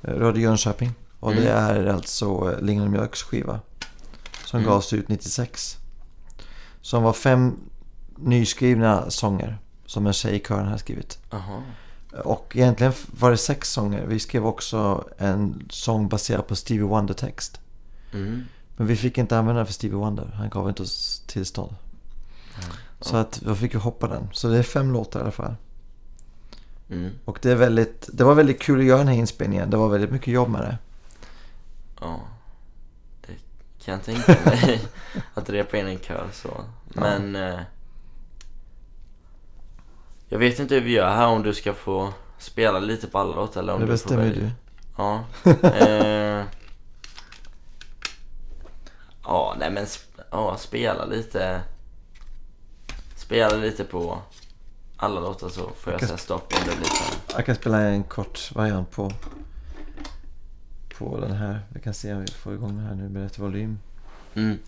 Radio 0.04 0.42
Jönköping. 0.44 0.92
Och 1.20 1.36
det 1.36 1.50
är 1.50 1.86
alltså 1.86 2.52
eh, 2.52 2.62
Lingon 2.62 2.86
och 2.86 2.92
Mjölks 2.92 3.24
skiva. 3.24 3.60
Som 4.46 4.60
Mm. 4.60 4.70
gavs 4.72 4.94
ut 4.94 5.10
96. 5.10 5.78
Som 6.82 7.04
var 7.04 7.14
fem 7.14 7.60
nyskrivna 8.16 9.10
sånger. 9.10 9.58
Som 9.86 10.08
en 10.08 10.14
tjej 10.14 10.36
i 10.36 10.40
kören 10.40 10.66
hade 10.66 10.80
skrivit. 10.80 11.18
aha. 11.32 11.62
Och 12.24 12.52
egentligen 12.56 12.94
var 13.20 13.32
det 13.32 13.38
sex 13.38 13.70
sånger. 13.72 14.06
Vi 14.06 14.20
skrev 14.20 14.46
också 14.48 15.08
en 15.18 15.66
sång 15.70 16.08
baserad 16.10 16.48
på 16.48 16.56
Stevie 16.56 16.84
Wonder-text. 16.88 17.60
Mm. 18.14 18.44
Men 18.76 18.88
vi 18.88 18.96
fick 18.96 19.18
inte 19.18 19.38
använda 19.38 19.60
den 19.60 19.66
för 19.66 19.74
Stevie 19.74 19.98
Wonder. 19.98 20.32
Han 20.36 20.50
gav 20.50 20.70
inte 20.70 20.82
oss 20.84 21.24
tillstånd. 21.28 21.76
Så 23.00 23.18
att 23.18 23.42
då 23.42 23.56
fick 23.56 23.76
vi 23.76 23.80
hoppa 23.80 24.08
den. 24.08 24.30
Så 24.34 24.48
det 24.48 24.58
är 24.58 24.64
fem 24.64 24.94
låtar 24.94 25.20
i 25.20 25.24
alla 25.24 25.32
fall. 25.32 25.56
Mm. 26.90 27.12
Och 27.26 27.40
det 27.42 27.52
är 27.52 27.56
väldigt, 27.56 28.10
det 28.14 28.24
var 28.24 28.34
väldigt 28.36 28.62
kul 28.62 28.80
att 28.80 28.86
göra 28.86 28.98
den 28.98 29.08
här 29.08 29.16
inspelningen. 29.16 29.70
Det 29.70 29.78
var 29.78 29.90
väldigt 29.90 30.12
mycket 30.12 30.34
jobb 30.34 30.50
med 30.50 30.62
det. 30.62 30.78
Ja. 32.02 32.20
Det 33.28 33.34
kan 33.86 33.94
jag 33.94 34.04
tänka 34.04 34.38
mig. 34.46 34.82
att 35.34 35.50
repa 35.50 35.78
in 35.78 35.88
en 35.88 36.00
kör 36.00 36.28
så. 36.34 36.64
Men... 36.86 37.36
Eh, 37.36 37.60
jag 40.28 40.40
vet 40.40 40.60
inte 40.60 40.76
hur 40.76 40.82
vi 40.82 40.92
gör 40.92 41.10
här 41.16 41.28
om 41.28 41.44
du 41.44 41.54
ska 41.54 41.74
få 41.74 42.14
spela 42.38 42.80
lite 42.80 43.08
på 43.08 43.20
alla 43.20 43.36
låtar 43.36 43.62
eller 43.62 43.74
om 43.74 43.80
Det 43.80 43.86
du 43.86 43.88
får 43.88 43.94
bestämmer 43.94 44.24
välja. 44.24 44.42
du. 44.42 44.52
Ja. 44.98 45.24
Eh, 45.70 46.46
ja, 49.24 49.56
nej 49.60 49.72
men 49.72 49.86
ja, 50.32 50.58
spela 50.58 51.06
lite. 51.06 51.62
Spela 53.16 53.56
lite 53.56 53.84
på 53.84 54.22
alla 54.98 55.20
låtar 55.20 55.50
så 55.50 55.70
får 55.70 55.94
jag 55.94 55.98
Okej. 55.98 56.08
säga 56.08 56.18
stopp 56.18 56.54
om 56.54 56.60
det 56.70 56.76
blir 56.76 56.86
så. 56.86 57.14
Jag 57.36 57.46
kan 57.46 57.56
spela 57.56 57.82
en 57.82 58.04
kort 58.04 58.52
variant 58.56 58.92
på, 58.92 59.12
på 60.98 61.20
den 61.20 61.32
här. 61.32 61.60
Vi 61.70 61.80
kan 61.82 61.94
se 61.94 62.14
om 62.14 62.22
vi 62.22 62.28
får 62.28 62.54
igång 62.54 62.78
den 62.78 62.86
här 62.86 62.96
nu 62.96 63.10
med 63.10 63.24
rätt 63.24 63.40
volym. 63.40 63.80
Mm. 64.34 64.60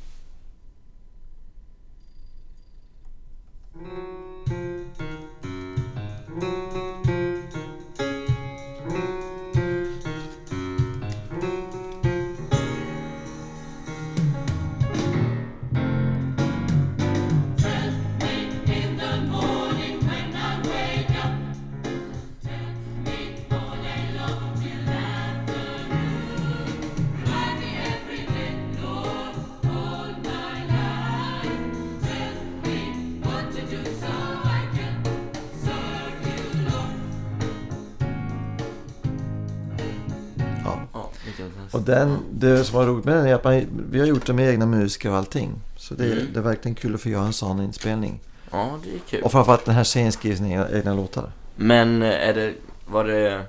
Och 41.72 41.82
den, 41.82 42.18
det 42.32 42.64
som 42.64 42.76
var 42.80 42.86
roligt 42.86 43.06
med 43.06 43.16
den 43.18 43.26
är 43.28 43.34
att 43.36 43.44
man, 43.44 43.66
vi 43.92 44.00
har 44.00 44.06
gjort 44.08 44.26
den 44.26 44.36
med 44.36 44.50
egna 44.50 44.66
musiker 44.66 45.10
och 45.10 45.16
allting. 45.18 45.52
Så 45.78 45.94
det, 45.94 46.06
Mm. 46.12 46.26
det 46.34 46.40
är 46.40 46.44
verkligen 46.44 46.76
kul 46.76 46.96
att 46.96 47.02
få 47.02 47.10
göra 47.10 47.26
en 47.26 47.34
sån 47.34 47.62
inspelning. 47.62 48.20
Ja, 48.52 48.80
det 48.84 48.90
är 48.96 49.00
kul. 49.10 49.24
Och 49.24 49.32
framförallt 49.32 49.66
den 49.66 49.76
här 49.76 49.84
sina 49.84 50.12
egna, 50.50 50.70
egna 50.70 50.94
låtar. 50.94 51.32
Men 51.56 52.02
eh, 52.02 52.10
är 52.30 52.34
det, 52.34 52.54
var 52.88 53.04
det, 53.04 53.46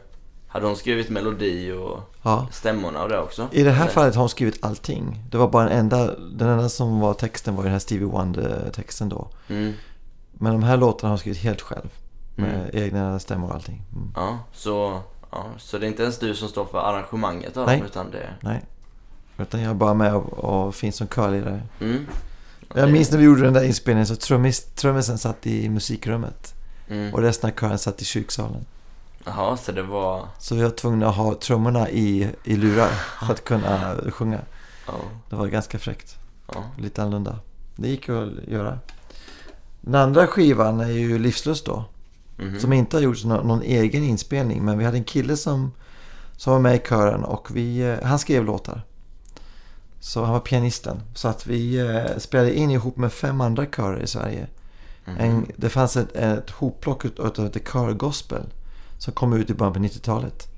hade 0.47 0.67
hon 0.67 0.77
skrivit 0.77 1.11
melodi 1.11 1.73
och 1.73 2.01
Ja. 2.23 2.49
stämmorna 2.53 3.03
och 3.03 3.09
det 3.09 3.19
också? 3.21 3.49
I 3.53 3.62
det 3.62 3.71
här 3.71 3.83
Eller? 3.83 3.93
fallet 3.93 4.14
har 4.14 4.23
hon 4.23 4.29
skrivit 4.29 4.64
allting. 4.64 5.23
Det 5.31 5.37
var 5.39 5.49
bara 5.49 5.64
den 5.69 5.79
enda, 5.79 6.07
den 6.17 6.49
enda 6.49 6.69
som 6.69 7.01
var 7.01 7.14
texten 7.14 7.57
var 7.57 7.62
den 7.62 7.73
här 7.73 7.79
Stevie 7.79 8.07
Wonder-texten 8.09 9.09
då. 9.09 9.29
Mm. 9.49 9.73
Men 10.33 10.53
de 10.53 10.62
här 10.62 10.77
låtarna 10.77 11.09
har 11.09 11.12
hon 11.12 11.19
skrivit 11.19 11.39
helt 11.43 11.61
själv. 11.61 11.89
Med 12.39 12.55
Mm. 12.55 12.69
egna 12.85 13.19
stämmor 13.19 13.49
och 13.49 13.55
allting. 13.55 13.83
Mm. 13.95 14.12
Ja, 14.17 14.39
så, 14.53 15.01
ja, 15.37 15.47
så 15.59 15.78
det 15.78 15.87
är 15.87 15.89
inte 15.89 16.03
ens 16.03 16.18
du 16.18 16.34
som 16.34 16.49
står 16.49 16.64
för 16.64 16.78
arrangemanget 16.78 17.57
av 17.57 17.66
Nej. 17.66 17.78
dem 17.78 17.87
utan 17.87 18.11
det... 18.11 18.30
Nej. 18.41 18.64
Utan 19.39 19.61
jag 19.61 19.70
är 19.70 19.74
bara 19.74 19.95
med 19.95 20.14
och, 20.14 20.32
och 20.66 20.74
finns 20.74 20.97
som 20.97 21.07
körledare. 21.09 21.62
Mm. 21.80 22.07
Jag 22.74 22.93
minns 22.93 23.11
när 23.11 23.18
vi 23.18 23.24
gjorde 23.24 23.43
den 23.43 23.53
där 23.53 23.64
inspelningen 23.64 24.07
så 24.07 24.16
trummis, 24.16 24.64
trummisen 24.64 25.18
satt 25.18 25.47
i 25.47 25.68
musikrummet. 25.68 26.55
Mm. 26.89 27.14
Och 27.14 27.20
resten 27.20 27.51
av 27.51 27.55
kören 27.55 27.78
satt 27.78 28.03
i 28.03 28.05
kyrksalen. 28.05 28.66
Jaha, 29.24 29.57
så 29.57 29.72
det 29.72 29.82
var... 29.82 30.28
Så 30.39 30.55
vi 30.55 30.62
var 30.62 30.70
tvungna 30.70 31.09
att 31.09 31.16
ha 31.16 31.34
trummorna 31.34 31.91
i, 31.91 32.30
i 32.45 32.57
lurar 32.57 32.89
för 33.26 33.32
att 33.32 33.45
kunna 33.45 33.97
sjunga. 34.11 34.41
Ja, 34.87 34.93
Det 35.30 35.37
var 35.37 35.47
ganska 35.47 35.78
fräckt. 35.78 36.16
ja. 36.55 36.64
Lite 36.78 37.03
annorlunda. 37.03 37.39
Det 37.76 37.89
gick 37.89 38.09
att 38.09 38.28
göra. 38.49 38.78
Den 39.80 39.95
andra 39.95 40.26
skivan 40.26 40.80
är 40.80 40.89
ju 40.89 41.18
Livslust 41.18 41.66
då. 41.66 41.84
Mhm. 42.39 42.61
Som 42.61 42.72
inte 42.72 42.97
har 42.97 43.03
gjort 43.03 43.24
någon, 43.24 43.47
någon 43.47 43.62
egen 43.62 44.03
inspelning. 44.03 44.64
Men 44.64 44.78
vi 44.78 44.84
hade 44.84 44.97
en 44.97 45.05
kille 45.05 45.37
som, 45.37 45.72
som 46.37 46.53
var 46.53 46.61
med 46.61 46.76
i 46.76 46.78
kören 46.89 47.24
och 47.24 47.57
vi, 47.57 47.78
eh, 47.78 48.03
han 48.03 48.18
skrev 48.18 48.45
låtar. 48.45 48.82
Så 50.01 50.24
han 50.24 50.32
var 50.32 50.41
pianisten. 50.41 51.03
Så 51.14 51.28
att 51.28 51.47
vi 51.47 51.78
eh, 51.78 52.18
spelade 52.18 52.55
in 52.55 52.70
ihop 52.70 52.97
med 52.97 53.12
fem 53.12 53.41
andra 53.41 53.66
körer 53.66 54.01
i 54.03 54.07
Sverige. 54.07 54.47
Mhm. 55.05 55.16
En, 55.18 55.47
det 55.57 55.68
fanns 55.68 55.97
ett, 55.97 56.16
ett 56.16 56.51
hopplock 56.51 57.05
utav 57.05 57.49
The 57.49 57.61
Kör 57.72 57.93
Gospel. 57.93 58.43
Som 58.99 59.12
kom 59.12 59.32
ut 59.32 59.51
i 59.51 59.55
början 59.55 59.72
på 59.72 59.80
90-talet. 59.80 60.49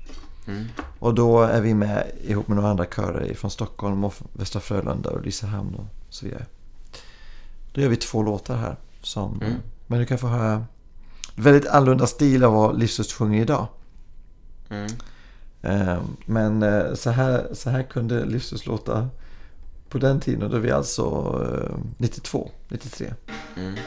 Mm. 0.47 0.65
Och 0.99 1.13
då 1.13 1.41
är 1.41 1.61
vi 1.61 1.73
med 1.73 2.11
ihop 2.23 2.47
med 2.47 2.55
några 2.55 2.69
andra 2.69 2.85
körer 2.85 3.33
från 3.33 3.51
Stockholm 3.51 4.03
och 4.03 4.13
Västra 4.33 4.59
Frölunda 4.59 5.09
och 5.09 5.17
Ulricehamn 5.17 5.75
och 5.75 5.85
så 6.09 6.25
vidare. 6.25 6.45
Då 7.73 7.81
gör 7.81 7.89
vi 7.89 7.95
två 7.95 8.23
låtar 8.23 8.57
här. 8.57 8.75
Som, 9.01 9.41
Mm. 9.41 9.53
Men 9.87 9.99
du 9.99 10.05
kan 10.05 10.17
få 10.17 10.27
höra 10.27 10.65
väldigt 11.39 11.67
annorlunda 11.67 12.07
stil 12.07 12.43
av 12.43 12.53
vad 12.53 12.79
Livslust 12.79 13.11
sjunger 13.11 13.41
idag. 13.41 13.67
Mm. 14.69 14.91
Eh, 15.61 16.01
Men 16.25 16.63
eh, 16.63 16.93
så 16.93 17.09
här, 17.09 17.47
så 17.53 17.69
här 17.69 17.83
kunde 17.83 18.25
Livslust 18.25 18.65
låta 18.65 19.09
på 19.89 19.97
den 19.97 20.19
tiden. 20.19 20.43
Och 20.43 20.49
då 20.49 20.55
är 20.55 20.61
vi 20.61 20.71
alltså 20.71 21.03
eh, 21.43 21.77
92, 21.97 22.49
93. 22.67 23.13
Mm. 23.55 23.67
Mm, 23.67 23.79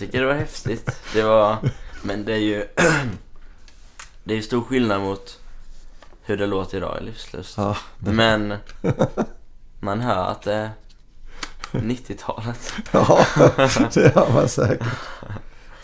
jag, 0.00 0.10
tycker 0.10 0.20
det 0.20 0.26
var 0.26 0.34
häftigt. 0.34 0.90
Det 1.12 1.22
var... 1.22 1.56
Men 2.02 2.24
det 2.24 2.32
är 2.32 2.36
ju... 2.36 2.66
det 4.24 4.32
är 4.34 4.36
ju 4.36 4.42
stor 4.42 4.62
skillnad 4.62 5.00
mot 5.00 5.38
hur 6.22 6.36
det 6.36 6.46
låter 6.46 6.76
idag 6.76 6.98
i 7.00 7.04
Livslust. 7.04 7.54
Ja, 7.56 7.76
det, 7.98 8.12
Men 8.12 8.54
man 9.80 10.00
hör 10.00 10.30
att 10.30 10.42
det 10.42 10.52
är 10.52 10.70
90-talet. 11.72 12.72
ja, 12.92 13.24
det 13.94 14.14
har 14.14 14.32
man 14.32 14.48
säkert. 14.48 14.86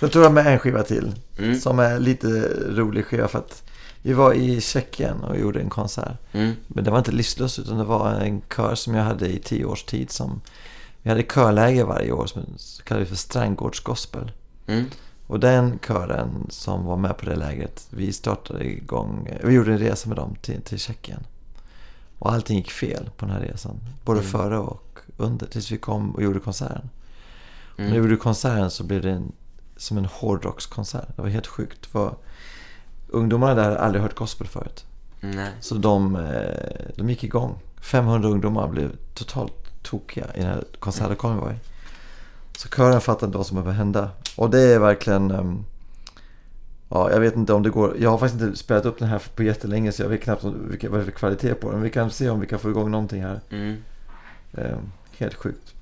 Sen 0.00 0.08
tog 0.08 0.22
jag 0.22 0.32
med 0.32 0.46
en 0.46 0.58
skiva 0.58 0.82
till. 0.82 1.14
Mm. 1.38 1.60
Som 1.60 1.78
är 1.78 1.98
lite 1.98 2.28
rolig 2.68 3.06
skiva 3.06 3.28
för 3.28 3.38
att 3.38 3.62
vi 4.02 4.12
var 4.12 4.32
i 4.32 4.60
Tjeckien 4.60 5.24
och 5.24 5.38
gjorde 5.38 5.60
en 5.60 5.70
konsert. 5.70 6.16
Mm. 6.32 6.52
Men 6.66 6.84
det 6.84 6.90
var 6.90 6.98
inte 6.98 7.12
livslöst 7.12 7.58
utan 7.58 7.78
det 7.78 7.84
var 7.84 8.10
en 8.10 8.42
kör 8.56 8.74
som 8.74 8.94
jag 8.94 9.04
hade 9.04 9.28
i 9.28 9.38
tio 9.38 9.64
års 9.64 9.84
tid. 9.84 10.10
Som, 10.10 10.40
vi 11.04 11.10
hade 11.10 11.22
körläger 11.22 11.84
varje 11.84 12.12
år 12.12 12.26
som 12.26 12.42
kallade 12.84 13.04
vi 13.04 13.08
för 13.10 13.16
Strandgårdsgospel. 13.16 14.32
Mm. 14.66 14.84
Och 15.26 15.40
den 15.40 15.78
kören 15.86 16.46
som 16.50 16.84
var 16.84 16.96
med 16.96 17.16
på 17.18 17.26
det 17.26 17.36
lägret, 17.36 17.86
vi 17.90 18.12
startade 18.12 18.64
igång, 18.64 19.28
vi 19.44 19.54
gjorde 19.54 19.72
en 19.72 19.78
resa 19.78 20.08
med 20.08 20.18
dem 20.18 20.34
till, 20.42 20.62
till 20.62 20.78
Tjeckien. 20.78 21.26
Och 22.18 22.32
allting 22.32 22.56
gick 22.56 22.70
fel 22.70 23.10
på 23.16 23.26
den 23.26 23.34
här 23.34 23.40
resan. 23.42 23.80
Både 24.04 24.20
Mm. 24.20 24.30
före 24.32 24.58
och 24.58 24.98
under, 25.16 25.46
tills 25.46 25.70
vi 25.72 25.76
kom 25.78 26.14
och 26.14 26.22
gjorde 26.22 26.40
konserten. 26.40 26.90
Och 27.72 27.78
när 27.78 27.84
vi 27.86 27.90
Mm. 27.96 28.02
gjorde 28.04 28.16
konserten 28.16 28.70
så 28.70 28.84
blev 28.84 29.02
det 29.02 29.10
en, 29.10 29.32
som 29.76 29.98
en 29.98 30.04
hårdrockskonsert. 30.04 31.16
Det 31.16 31.22
var 31.22 31.28
helt 31.28 31.46
sjukt. 31.46 31.86
För 31.86 32.14
ungdomarna 33.08 33.54
där 33.54 33.62
hade 33.64 33.78
aldrig 33.80 34.02
hört 34.02 34.14
gospel 34.14 34.46
förut. 34.46 34.84
Nej. 35.20 35.50
Så 35.60 35.74
de, 35.74 36.16
eh, 36.16 36.92
de 36.96 37.10
gick 37.10 37.24
igång. 37.24 37.58
500 37.80 38.28
ungdomar 38.28 38.68
blev 38.68 38.96
totalt 39.14 39.63
tokiga 39.84 40.26
i 40.34 40.38
den 40.40 40.48
här 40.48 40.64
konsertlokalen 40.78 41.38
var 41.38 41.50
i. 41.50 41.54
Så 42.58 42.68
kören 42.68 43.00
fattade 43.00 43.26
inte 43.26 43.38
vad 43.38 43.46
som 43.46 43.54
behövde 43.54 43.72
hända. 43.72 44.10
Och 44.36 44.50
det 44.50 44.60
är 44.60 44.78
verkligen... 44.78 45.30
ehm, 45.30 45.64
ja, 46.88 47.10
jag 47.10 47.20
vet 47.20 47.36
inte 47.36 47.52
om 47.52 47.62
det 47.62 47.70
går. 47.70 47.96
Jag 47.98 48.10
har 48.10 48.18
faktiskt 48.18 48.42
inte 48.42 48.58
spelat 48.58 48.84
upp 48.84 48.98
den 48.98 49.08
här 49.08 49.22
på 49.34 49.42
jättelänge 49.42 49.92
så 49.92 50.02
jag 50.02 50.08
vet 50.08 50.22
knappt 50.22 50.44
om- 50.44 50.68
vilka, 50.70 50.90
vad 50.90 50.98
det 51.00 51.02
är 51.02 51.04
för 51.04 51.12
kvalitet 51.12 51.54
på 51.54 51.72
den. 51.72 51.80
Vi 51.82 51.90
kan 51.90 52.10
se 52.10 52.30
om 52.30 52.40
vi 52.40 52.46
kan 52.46 52.58
få 52.58 52.70
igång 52.70 52.90
någonting 52.90 53.22
här. 53.22 53.40
Mm. 53.50 53.76
Ehm, 54.54 54.92
helt 55.18 55.34
sjukt. 55.34 55.73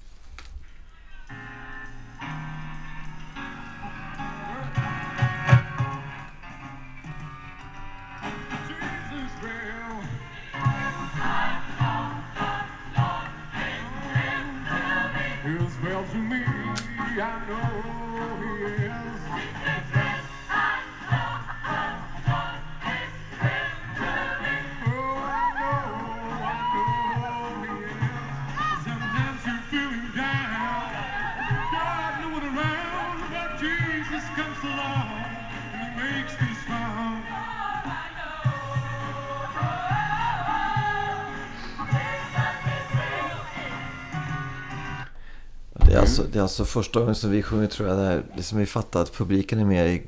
Det 46.32 46.38
är, 46.38 46.42
alltså, 46.42 46.64
första 46.64 47.00
gången 47.00 47.14
som 47.14 47.30
vi 47.30 47.42
sjunger 47.42 47.66
tror 47.66 47.88
jag 47.88 47.98
det 47.98 48.04
är, 48.04 48.24
liksom 48.36 48.58
vi 48.58 48.66
fattar 48.66 49.02
att 49.02 49.12
publiken 49.12 49.58
är 49.58 49.64
mer, 49.64 49.84
i, 49.84 50.06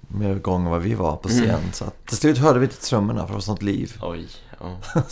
mer 0.00 0.36
igång 0.36 0.64
än 0.64 0.70
vad 0.70 0.82
vi 0.82 0.94
var 0.94 1.16
på 1.16 1.28
scen. 1.28 1.72
Så 1.72 1.84
att 1.84 2.06
till 2.06 2.16
slut 2.16 2.38
hörde 2.38 2.58
vi 2.58 2.64
inte 2.64 2.80
trummorna 2.80 3.20
för 3.20 3.26
det 3.26 3.32
var 3.32 3.40
sånt 3.40 3.62
liv. 3.62 3.98
Oj, 4.02 4.28
ja. 4.60 4.76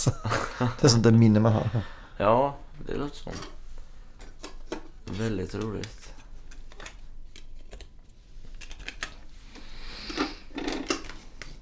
Det 0.80 0.84
är 0.84 0.88
sånt 0.88 1.02
där 1.02 1.10
minne 1.10 1.40
man 1.40 1.52
har. 1.52 1.70
Ja, 2.16 2.56
det 2.86 2.94
låter 2.94 3.16
som. 3.16 3.32
Väldigt 5.04 5.54
roligt. 5.54 6.12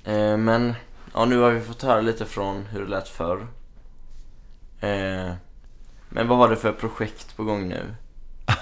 Eh, 0.05 0.37
men, 0.37 0.75
ja 1.15 1.25
nu 1.25 1.39
har 1.39 1.51
vi 1.51 1.61
fått 1.61 1.83
höra 1.83 2.01
lite 2.01 2.27
från 2.27 2.67
hur 2.67 2.81
det 2.81 2.89
lät 2.89 3.09
förr. 3.09 3.47
Eh, 4.81 5.33
men 6.09 6.29
vad 6.29 6.39
var 6.39 6.49
det 6.49 6.57
för 6.57 6.73
projekt 6.73 7.37
på 7.37 7.45
gång 7.45 7.69
nu? 7.69 7.95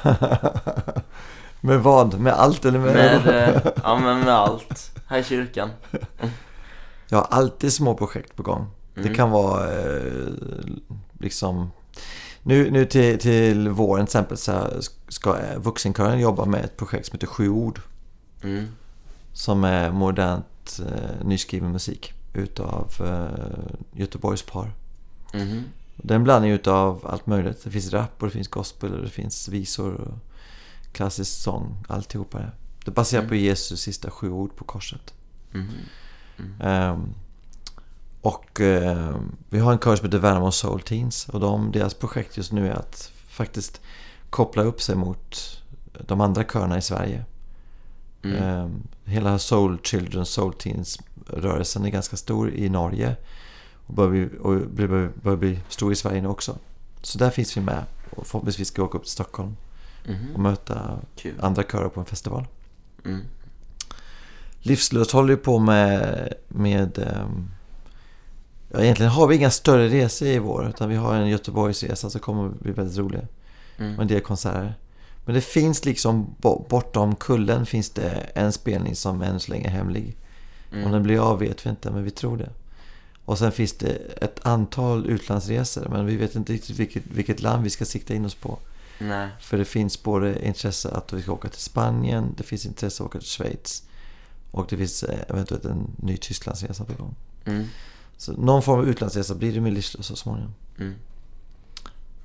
med 1.61 1.81
vad? 1.83 2.21
Med 2.21 2.33
allt 2.33 2.65
eller 2.65 2.79
med... 2.79 2.95
Med, 2.95 3.49
eh, 3.49 3.63
ja 3.83 3.99
men 3.99 4.19
med 4.21 4.35
allt. 4.35 4.91
Här 5.07 5.19
i 5.19 5.25
kyrkan. 5.25 5.71
Jag 7.09 7.19
har 7.19 7.27
alltid 7.31 7.73
små 7.73 7.95
projekt 7.95 8.37
på 8.37 8.43
gång. 8.43 8.67
Det 8.95 9.01
Mm. 9.01 9.15
kan 9.15 9.31
vara 9.31 9.73
eh, 9.73 10.27
liksom... 11.21 11.71
Nu, 12.43 12.71
nu 12.71 12.85
till, 12.85 13.19
till 13.19 13.69
våren 13.69 14.07
till 14.07 14.11
exempel 14.11 14.37
så 14.37 14.67
ska 15.09 15.39
eh, 15.39 15.59
vuxenkören 15.59 16.21
jobba 16.21 16.45
med 16.45 16.65
ett 16.65 16.77
projekt 16.77 17.07
som 17.07 17.15
heter 17.17 17.27
Sju 17.27 17.49
ord. 17.49 17.81
Mm. 18.43 18.67
Som 19.33 19.65
är 19.65 19.91
modernt 19.93 20.81
eh, 20.87 21.27
nyskriven 21.27 21.73
musik 21.73 22.13
utav 22.35 22.93
eh, 23.01 23.99
Göteborgs 24.01 24.43
par. 24.43 24.71
Mhm. 25.35 25.65
Det 25.97 26.15
är 26.15 26.17
en 26.17 26.25
blandning 26.25 26.53
utav 26.53 27.07
allt 27.07 27.27
möjligt. 27.27 27.65
Det 27.65 27.71
finns 27.71 27.93
rap 27.93 28.23
och 28.23 28.27
det 28.27 28.33
finns 28.33 28.49
gospel 28.49 28.95
och 28.95 29.03
det 29.03 29.11
finns 29.11 29.49
visor 29.49 29.95
och 29.95 30.19
klassisk 30.93 31.43
sång. 31.43 31.77
Alltihopa 31.89 32.39
det. 32.39 32.51
Det 32.85 32.91
baserar 32.91 33.21
Mm. 33.23 33.29
på 33.29 33.35
Jesus 33.35 33.81
sista 33.81 34.11
sju 34.11 34.31
ord 34.31 34.57
på 34.57 34.65
korset. 34.65 35.15
Mhm. 35.53 35.69
Ehm, 36.61 37.15
och 38.21 38.61
ehm, 38.61 39.37
vi 39.51 39.59
har 39.59 39.73
en 39.73 39.79
kör 39.79 39.97
som 39.97 40.05
heter 40.07 40.19
Värnamo 40.19 40.51
Soul 40.51 40.81
Teens. 40.81 41.29
Och 41.29 41.41
de, 41.41 41.73
deras 41.73 41.95
projekt 41.95 42.37
just 42.37 42.53
nu 42.53 42.69
är 42.69 42.75
att 42.75 43.13
faktiskt 43.29 43.81
koppla 44.31 44.63
upp 44.63 44.83
sig 44.83 44.97
mot 44.97 45.61
de 46.07 46.21
andra 46.21 46.45
körerna 46.45 46.79
i 46.79 46.83
Sverige. 46.83 47.25
Mm. 48.23 48.43
Ehm, 48.43 48.83
hela 49.05 49.39
Soul 49.39 49.79
Children, 49.83 50.27
Soul 50.27 50.53
Teens-rörelsen 50.53 51.85
är 51.85 51.91
ganska 51.91 52.17
stor 52.17 52.51
i 52.51 52.69
Norge. 52.69 53.17
Och 53.87 53.95
börjar 53.95 54.11
bli, 54.11 54.29
och 54.43 54.71
börjar, 54.71 55.11
börjar 55.23 55.37
bli 55.39 55.61
stor 55.69 55.93
i 55.93 55.97
Sverige 55.97 56.23
nu 56.23 56.29
också. 56.29 56.59
Så 57.03 57.19
där 57.19 57.31
finns 57.31 57.57
vi 57.57 57.61
med. 57.61 57.85
Och 58.11 58.27
förhoppningsvis 58.27 58.69
ska 58.69 58.83
vi 58.83 58.89
åka 58.89 58.99
upp 58.99 59.05
till 59.05 59.13
Stockholm 59.13 59.57
och 60.05 60.11
Mhm. 60.11 60.43
möta 60.43 60.99
Kul. 61.17 61.35
andra 61.41 61.63
körer 61.63 61.89
på 61.89 62.01
en 62.01 62.07
festival. 62.07 62.47
Mm. 63.05 63.21
Livslust 64.61 65.11
håller 65.11 65.31
ju 65.31 65.37
på 65.37 65.59
med, 65.59 66.33
med 66.49 66.99
ehm, 66.99 67.49
ja, 68.73 68.81
egentligen 68.81 69.13
har 69.13 69.27
vi 69.27 69.37
inga 69.37 69.51
större 69.51 69.89
resor 69.89 70.29
i 70.29 70.39
vår 70.39 70.69
utan 70.69 70.89
vi 70.89 70.97
har 70.97 71.15
en 71.15 71.29
Göteborgsresa 71.29 72.11
som 72.11 72.21
kommer 72.21 72.47
att 72.49 72.61
bli 72.61 72.73
väldigt 72.73 72.99
rolig. 72.99 73.21
Och 73.77 73.81
en 73.81 73.95
Mm. 73.95 74.07
del 74.07 74.21
konserter. 74.21 74.75
Men 75.25 75.35
det 75.35 75.41
finns 75.41 75.85
liksom 75.85 76.35
bo- 76.41 76.67
bortom 76.69 77.15
kullen 77.15 77.67
finns 77.67 77.91
det 77.91 78.11
en 78.35 78.53
spelning 78.53 78.97
som 78.97 79.23
än 79.23 79.41
så 79.41 79.51
länge 79.53 79.67
är 79.67 79.71
hemlig. 79.73 80.17
Om 80.73 80.79
Mm. 80.79 80.93
den 80.93 81.03
blir 81.03 81.19
av 81.31 81.39
vet 81.39 81.67
vi 81.67 81.71
inte 81.71 81.91
men 81.91 82.05
vi 82.05 82.11
tror 82.11 82.37
det. 82.37 82.51
Och 83.27 83.39
sen 83.39 83.53
finns 83.53 83.73
det 83.73 83.93
ett 84.21 84.47
antal 84.47 85.07
utlandsresor 85.07 85.89
men 85.89 86.07
vi 86.07 86.17
vet 86.17 86.35
inte 86.35 86.53
riktigt 86.53 86.79
vilket, 86.79 87.03
vilket 87.07 87.41
land 87.41 87.65
vi 87.65 87.71
ska 87.71 87.85
sikta 87.85 88.15
in 88.15 88.25
oss 88.25 88.35
på. 88.35 88.59
Nej. 88.99 89.29
För 89.41 89.59
det 89.59 89.65
finns 89.65 90.03
både 90.03 90.47
intresse 90.47 90.91
att 90.91 91.13
vi 91.13 91.23
ska 91.23 91.33
åka 91.33 91.49
till 91.49 91.61
Spanien, 91.61 92.35
det 92.37 92.43
finns 92.43 92.67
intresse 92.67 93.03
att 93.03 93.07
åka 93.07 93.19
till 93.19 93.29
Schweiz. 93.29 93.83
Och 94.51 94.67
det 94.69 94.77
finns 94.77 95.03
eh, 95.03 95.19
eventuellt 95.29 95.65
en 95.65 95.91
ny 95.97 96.17
Tysklandsresa 96.17 96.85
på 96.85 97.03
gång. 97.03 97.15
Mm. 97.45 97.67
Så 98.17 98.33
någon 98.33 98.63
form 98.63 98.79
av 98.81 98.89
utlandsresa 98.89 99.35
blir 99.35 99.53
det 99.53 99.61
med 99.61 99.73
livslös 99.73 100.07
så 100.07 100.17
småningom. 100.17 100.55
Mm. 100.79 100.95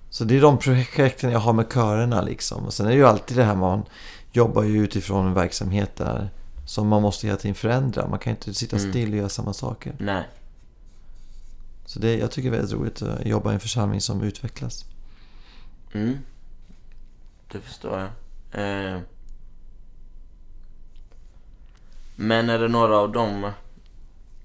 Så 0.09 0.23
det 0.23 0.37
är 0.37 0.41
de 0.41 0.57
projekten 0.57 1.31
jag 1.31 1.39
har 1.39 1.53
med 1.53 1.71
körerna 1.73 2.21
liksom. 2.21 2.65
Och 2.65 2.73
sen 2.73 2.85
är 2.85 2.89
det 2.89 2.95
ju 2.95 3.05
alltid 3.07 3.37
det 3.37 3.43
här 3.43 3.55
man 3.55 3.83
jobbar 4.31 4.63
ju 4.63 4.83
utifrån 4.83 5.27
en 5.27 5.33
verksamhet 5.33 5.95
där 5.95 6.29
som 6.65 6.87
man 6.87 7.01
måste 7.01 7.27
hela 7.27 7.39
tiden 7.39 7.55
förändra. 7.55 8.07
Man 8.07 8.19
kan 8.19 8.31
inte 8.31 8.53
sitta 8.53 8.77
Mm. 8.77 8.91
still 8.91 9.11
och 9.11 9.17
göra 9.17 9.29
samma 9.29 9.53
saker. 9.53 9.95
Nej. 9.99 10.23
Så 11.91 11.99
det, 11.99 12.17
jag 12.17 12.31
tycker 12.31 12.51
det 12.51 12.57
är 12.57 12.59
väldigt 12.59 12.79
roligt 12.79 13.01
att 13.01 13.25
jobba 13.25 13.51
i 13.51 13.53
en 13.53 13.59
församling 13.59 14.01
som 14.01 14.21
utvecklas. 14.21 14.85
Mm. 15.93 16.17
Det 17.51 17.59
förstår 17.59 17.99
jag. 17.99 18.09
Eh. 18.51 18.99
Men 22.15 22.49
är 22.49 22.59
det 22.59 22.67
några 22.67 22.97
av 22.97 23.11
dem... 23.11 23.51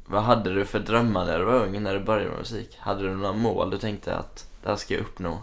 Vad 0.07 0.23
hade 0.23 0.55
du 0.55 0.65
för 0.65 0.81
drömmar 0.81 1.27
när 1.27 1.39
du 1.39 1.45
var 1.45 1.67
ung, 1.67 1.83
när 1.83 1.95
du 1.95 2.05
började 2.05 2.31
med 2.31 2.39
musik? 2.39 2.77
Hade 2.79 3.03
du 3.03 3.17
några 3.17 3.33
mål 3.33 3.71
du 3.71 3.79
tänkte 3.79 4.17
att 4.17 4.49
det 4.63 4.69
här 4.69 4.77
ska 4.77 4.95
jag 4.95 5.01
uppnå? 5.01 5.39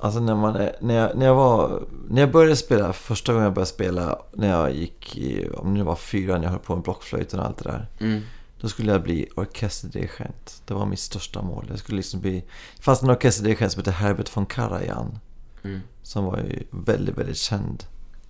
Alltså 0.00 0.20
när 0.20 0.34
man 0.34 0.56
är, 0.56 0.76
när 0.80 0.94
jag, 0.94 1.16
när 1.16 1.26
jag 1.26 1.34
var, 1.34 1.82
när 2.08 2.20
jag 2.20 2.32
började 2.32 2.56
spela, 2.56 2.92
första 2.92 3.32
gången 3.32 3.44
jag 3.44 3.54
började 3.54 3.70
spela 3.70 4.18
när 4.32 4.48
jag 4.48 4.74
gick 4.74 5.16
i, 5.18 5.48
om 5.48 5.78
det 5.78 5.84
var 5.84 5.96
fyra 5.96 6.36
när 6.36 6.44
jag 6.44 6.50
höll 6.50 6.58
på 6.58 6.74
med 6.74 6.84
blockflöjten 6.84 7.40
och 7.40 7.46
allt 7.46 7.58
det 7.58 7.70
där. 7.70 7.86
Mm. 8.00 8.22
Då 8.60 8.68
skulle 8.68 8.92
jag 8.92 9.02
bli 9.02 9.28
orkesterdirigent. 9.36 10.62
Det 10.66 10.74
var 10.74 10.86
mitt 10.86 11.00
största 11.00 11.42
mål. 11.42 11.66
Jag 11.70 11.78
skulle 11.78 11.96
liksom 11.96 12.20
bli... 12.20 12.44
Det 12.76 12.82
fanns 12.82 13.02
en 13.02 13.10
orkesterdirigent 13.10 13.72
som 13.72 13.80
hette 13.80 13.90
Herbert 13.90 14.36
von 14.36 14.46
Karajan. 14.46 15.18
Mm. 15.64 15.80
Som 16.02 16.24
var 16.24 16.38
ju 16.38 16.62
väldigt, 16.70 17.18
väldigt 17.18 17.36
känd 17.36 17.84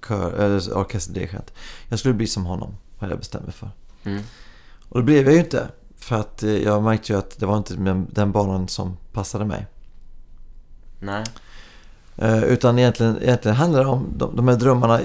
kör, 0.08 0.32
eller 0.32 0.76
orkesterdirigent. 0.76 1.52
Jag 1.88 1.98
skulle 1.98 2.14
bli 2.14 2.26
som 2.26 2.46
honom, 2.46 2.76
hade 2.98 3.12
jag 3.12 3.18
bestämt 3.18 3.44
mig 3.44 3.54
för. 3.54 3.70
Mm. 4.04 4.22
Och 4.88 4.98
det 4.98 5.04
blev 5.04 5.24
jag 5.24 5.34
ju 5.34 5.40
inte. 5.40 5.68
För 5.96 6.16
att 6.16 6.42
eh, 6.42 6.56
jag 6.56 6.82
märkte 6.82 7.12
ju 7.12 7.18
att 7.18 7.38
det 7.38 7.46
var 7.46 7.56
inte 7.56 7.74
den 8.10 8.32
banan 8.32 8.68
som 8.68 8.96
passade 9.12 9.44
mig. 9.44 9.66
Nej. 11.00 11.24
Eh, 12.18 12.44
utan 12.44 12.78
egentligen, 12.78 13.22
egentligen 13.22 13.56
handlar 13.56 13.80
det 13.80 13.90
om 13.90 14.06
de, 14.16 14.36
de 14.36 14.48
här 14.48 14.56
drömmarna. 14.56 15.00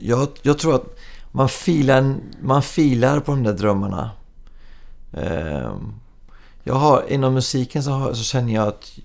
Jag, 0.00 0.28
jag 0.42 0.58
tror 0.58 0.74
att 0.74 0.98
man 1.32 1.48
filar, 1.48 2.14
man 2.42 2.62
filar 2.62 3.20
på 3.20 3.32
de 3.32 3.42
där 3.42 3.52
drömmarna. 3.52 4.10
Eh, 5.12 5.72
jag 6.64 6.74
har, 6.74 7.04
inom 7.08 7.34
musiken 7.34 7.82
så, 7.82 7.90
har, 7.90 8.12
så 8.12 8.24
känner 8.24 8.54
jag 8.54 8.68
att 8.68 8.98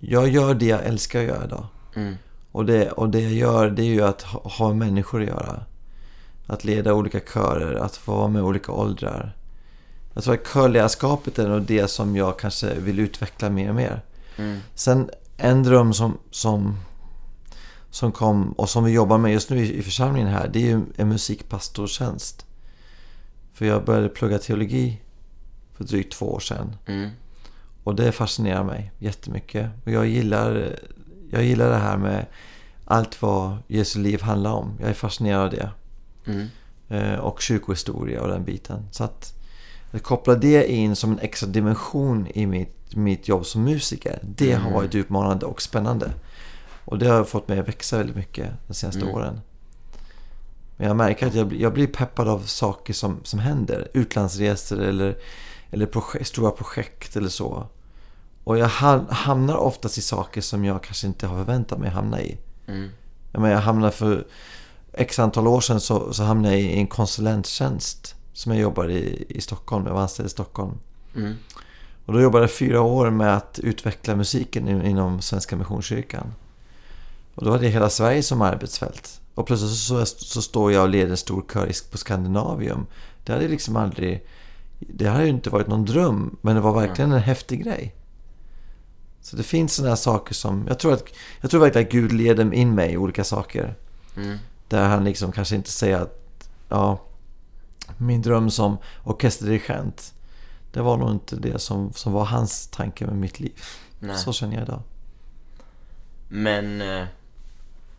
jag 0.00 0.28
gör 0.28 0.54
det 0.54 0.66
jag 0.66 0.84
älskar 0.84 1.20
att 1.20 1.26
göra 1.26 1.44
idag. 1.44 1.66
Mm. 1.94 2.14
Och 2.52 2.64
det, 2.64 2.90
och 2.90 3.08
det 3.08 3.20
jag 3.20 3.32
gör 3.32 3.70
det 3.70 3.82
är 3.82 3.86
ju 3.86 4.02
att 4.02 4.22
ha, 4.22 4.40
ha 4.40 4.74
människor 4.74 5.20
att 5.22 5.28
göra. 5.28 5.60
Att 6.46 6.64
leda 6.64 6.94
olika 6.94 7.20
körer, 7.20 7.74
att 7.74 7.96
få 7.96 8.14
vara 8.14 8.28
med 8.28 8.42
olika 8.42 8.72
åldrar. 8.72 9.36
Jag 10.14 10.24
tror 10.24 10.34
att 10.34 10.52
körledarskapet 10.52 11.38
är 11.38 11.48
nog 11.48 11.62
det 11.62 11.90
som 11.90 12.16
jag 12.16 12.38
kanske 12.38 12.74
vill 12.74 13.00
utveckla 13.00 13.50
mer 13.50 13.68
och 13.68 13.74
mer. 13.74 14.02
Mm. 14.36 14.60
Sen 14.74 15.10
en 15.42 15.62
dröm 15.62 15.92
som, 15.92 16.18
som, 16.30 16.76
som 17.90 18.12
kom 18.12 18.52
och 18.52 18.68
som 18.68 18.84
vi 18.84 18.92
jobbar 18.92 19.18
med 19.18 19.32
just 19.32 19.50
nu 19.50 19.64
i, 19.64 19.78
i 19.78 19.82
församlingen 19.82 20.28
här, 20.28 20.50
det 20.52 20.58
är 20.58 20.66
ju 20.66 20.80
en 20.96 21.08
musikpastortjänst. 21.08 22.46
För 23.52 23.66
jag 23.66 23.84
började 23.84 24.08
plugga 24.08 24.38
teologi 24.38 25.00
för 25.72 25.84
drygt 25.84 26.12
två 26.12 26.32
år 26.32 26.40
sedan. 26.40 26.76
Mm. 26.86 27.10
Och 27.84 27.94
det 27.94 28.12
fascinerar 28.12 28.64
mig 28.64 28.92
jättemycket. 28.98 29.70
Och 29.84 29.92
jag 29.92 30.06
gillar, 30.06 30.78
jag 31.30 31.44
gillar 31.44 31.70
det 31.70 31.76
här 31.76 31.96
med 31.96 32.26
allt 32.84 33.22
vad 33.22 33.56
Jesu 33.66 34.00
liv 34.00 34.22
handlar 34.22 34.52
om. 34.52 34.76
Jag 34.80 34.90
är 34.90 34.94
fascinerad 34.94 35.40
av 35.44 35.50
det. 35.50 35.70
Mm. 36.26 36.48
Eh, 36.88 37.18
och 37.18 37.40
kyrkohistoria 37.40 38.22
och 38.22 38.28
den 38.28 38.44
biten. 38.44 38.88
Så 38.90 39.04
att, 39.04 39.41
att 39.92 40.02
koppla 40.02 40.34
det 40.34 40.72
in 40.72 40.96
som 40.96 41.12
en 41.12 41.18
extra 41.18 41.46
dimension 41.48 42.26
i 42.34 42.46
mitt, 42.46 42.96
mitt 42.96 43.28
jobb 43.28 43.46
som 43.46 43.64
musiker. 43.64 44.18
Det 44.22 44.52
har 44.52 44.60
Mm. 44.60 44.72
varit 44.72 44.94
utmanande 44.94 45.46
och 45.46 45.62
spännande. 45.62 46.10
Och 46.84 46.98
det 46.98 47.06
har 47.08 47.24
fått 47.24 47.48
mig 47.48 47.58
att 47.58 47.68
växa 47.68 47.96
väldigt 47.98 48.16
mycket 48.16 48.50
de 48.66 48.74
senaste 48.74 49.00
Mm. 49.02 49.14
åren. 49.14 49.40
Men 50.76 50.86
jag 50.88 50.96
märker 50.96 51.26
att 51.26 51.34
jag, 51.34 51.46
blir- 51.48 51.60
jag 51.60 51.72
blir 51.72 51.86
peppad 51.86 52.28
av 52.28 52.38
saker 52.40 52.94
som, 52.94 53.20
som 53.22 53.38
händer. 53.38 53.88
Utlandsresor 53.94 54.80
eller, 54.80 55.16
eller 55.70 55.86
projekt, 55.86 56.26
stora 56.26 56.50
projekt 56.50 57.16
eller 57.16 57.28
så. 57.28 57.66
Och 58.44 58.58
jag 58.58 58.68
ham- 58.68 59.06
hamnar 59.10 59.56
oftast 59.56 59.98
i 59.98 60.02
saker 60.02 60.40
som 60.40 60.64
jag 60.64 60.82
kanske 60.82 61.06
inte 61.06 61.26
har 61.26 61.36
förväntat 61.36 61.78
mig 61.78 61.90
hamna 61.90 62.20
i. 62.20 62.38
Mm. 62.66 62.88
Jag, 63.32 63.40
menar, 63.42 63.54
jag 63.54 63.60
hamnade 63.62 63.92
för 63.92 64.26
x 64.92 65.18
antal 65.18 65.46
år 65.46 65.60
sedan 65.60 65.80
så, 65.80 66.12
så 66.12 66.22
hamnade 66.22 66.54
jag 66.54 66.62
i 66.62 66.76
en 66.78 66.86
konsulenttjänst 66.86 68.14
som 68.32 68.52
jag 68.52 68.60
jobbade 68.60 68.92
i, 68.92 69.24
i 69.28 69.40
Stockholm. 69.40 69.86
Jag 69.86 69.94
var 69.94 70.00
anställd 70.00 70.26
i 70.26 70.30
Stockholm. 70.30 70.72
Mm. 71.16 71.34
Och 72.06 72.12
då 72.12 72.20
jobbade 72.20 72.44
jag 72.44 72.52
fyra 72.52 72.80
år 72.80 73.10
med 73.10 73.36
att 73.36 73.58
utveckla 73.58 74.16
musiken 74.16 74.68
in- 74.68 74.82
inom 74.82 75.20
Svenska 75.22 75.56
Missionskyrkan. 75.56 76.34
Och 77.34 77.44
då 77.44 77.50
hade 77.50 77.64
jag 77.64 77.72
hela 77.72 77.90
Sverige 77.90 78.22
som 78.22 78.42
arbetsfält. 78.42 79.20
Och 79.34 79.46
plötsligt 79.46 79.70
så, 79.70 80.06
så, 80.06 80.24
så 80.24 80.42
står 80.42 80.72
jag 80.72 80.82
och 80.82 80.88
leder 80.88 81.10
en 81.10 81.16
stor 81.16 81.44
kör 81.52 81.90
på 81.90 81.98
Skandinavium. 81.98 82.86
Det 83.24 83.32
hade 83.32 83.48
liksom 83.48 83.76
aldrig... 83.76 84.26
Det 84.78 85.06
hade 85.08 85.24
ju 85.24 85.30
inte 85.30 85.50
varit 85.50 85.66
någon 85.66 85.84
dröm, 85.84 86.36
men 86.40 86.54
det 86.54 86.60
var 86.60 86.80
verkligen 86.80 87.12
en 87.12 87.20
häftig 87.20 87.64
grej. 87.64 87.94
Så 89.20 89.36
det 89.36 89.42
finns 89.42 89.74
sådana 89.74 89.90
här 89.90 89.96
saker 89.96 90.34
som... 90.34 90.64
Jag 90.68 90.78
tror, 90.78 90.92
att, 90.92 91.04
jag 91.40 91.50
tror 91.50 91.60
verkligen 91.60 91.86
att 91.86 91.92
Gud 91.92 92.12
leder 92.12 92.54
in 92.54 92.74
mig 92.74 92.92
i 92.92 92.96
olika 92.96 93.24
saker. 93.24 93.74
Mm. 94.16 94.38
Där 94.68 94.88
han 94.88 95.04
liksom 95.04 95.32
kanske 95.32 95.56
inte 95.56 95.70
säger 95.70 95.98
att... 96.00 96.48
Ja, 96.68 97.00
min 97.98 98.22
dröm 98.22 98.50
som 98.50 98.76
orkesterdirigent. 99.04 100.14
Det 100.72 100.80
var 100.82 100.96
nog 100.96 101.10
inte 101.10 101.36
det 101.36 101.58
som, 101.58 101.92
som 101.92 102.12
var 102.12 102.24
hans 102.24 102.66
tanke 102.68 103.06
med 103.06 103.16
mitt 103.16 103.40
liv. 103.40 103.60
Nej. 104.00 104.16
Så 104.16 104.32
känner 104.32 104.54
jag 104.54 104.62
idag. 104.62 104.82
Men 106.28 106.80
eh, 106.80 107.04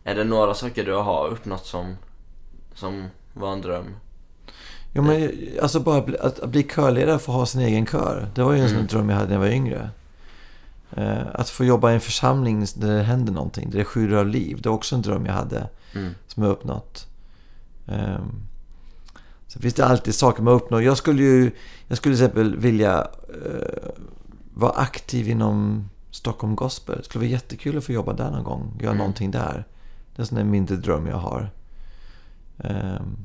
är 0.03 0.15
det 0.15 0.23
några 0.23 0.53
saker 0.53 0.85
du 0.85 0.93
har 0.93 1.27
uppnått 1.27 1.65
som, 1.65 1.95
som 2.75 3.07
var 3.33 3.53
en 3.53 3.61
dröm? 3.61 3.95
Jo, 4.93 5.01
men 5.01 5.31
alltså 5.61 5.79
bara 5.79 6.01
bli- 6.01 6.17
att, 6.17 6.39
att 6.39 6.49
bli 6.49 6.63
körledare 6.63 7.19
för 7.19 7.31
att 7.33 7.37
ha 7.39 7.45
sin 7.45 7.61
egen 7.61 7.85
kör. 7.85 8.27
Det 8.35 8.43
var 8.43 8.53
ju 8.53 8.59
en 8.61 8.67
sån 8.67 8.77
Mm. 8.77 8.87
dröm 8.87 9.09
jag 9.09 9.15
hade 9.17 9.27
när 9.27 9.35
jag 9.35 9.39
var 9.39 9.47
yngre. 9.47 9.89
Eh, 10.91 11.21
att 11.33 11.49
få 11.49 11.63
jobba 11.65 11.91
i 11.91 11.93
en 11.93 12.01
församling 12.01 12.65
där 12.75 12.95
det 12.97 13.03
händer 13.03 13.33
någonting, 13.33 13.69
där 13.69 13.77
det 13.77 13.85
sjuder 13.85 14.17
av 14.17 14.27
liv. 14.27 14.61
Det 14.61 14.69
var 14.69 14.75
också 14.75 14.95
en 14.95 15.01
dröm 15.01 15.25
jag 15.25 15.33
hade 15.33 15.69
Mm. 15.95 16.13
som 16.27 16.43
jag 16.43 16.51
uppnått. 16.51 17.07
Um, 17.85 18.43
så 19.53 19.59
finns 19.59 19.73
det 19.73 19.85
alltid 19.85 20.15
saker 20.15 20.43
man 20.43 20.53
uppnår. 20.53 20.83
Jag 20.83 20.97
skulle 20.97 21.23
ju, 21.23 21.51
jag 21.87 21.97
skulle 21.97 22.15
till 22.15 22.25
exempel 22.25 22.57
vilja 22.57 23.07
eh, 23.45 23.89
vara 24.53 24.71
aktiv 24.71 25.29
inom 25.29 25.89
Stockholm 26.11 26.55
Gospel. 26.55 26.97
Det 26.97 27.03
skulle 27.03 27.19
vara 27.25 27.31
jättekul 27.31 27.77
att 27.77 27.83
få 27.83 27.91
jobba 27.91 28.13
där 28.13 28.31
någon 28.31 28.43
gång. 28.43 28.73
Göra 28.79 28.89
Mm. 28.91 28.97
någonting 28.97 29.31
där. 29.31 29.65
Det 30.15 30.19
är 30.19 30.21
en 30.21 30.25
sån 30.25 30.37
där 30.37 30.43
mindre 30.43 30.75
dröm 30.75 31.07
jag 31.07 31.17
har. 31.17 31.51
Ehm, 32.57 33.17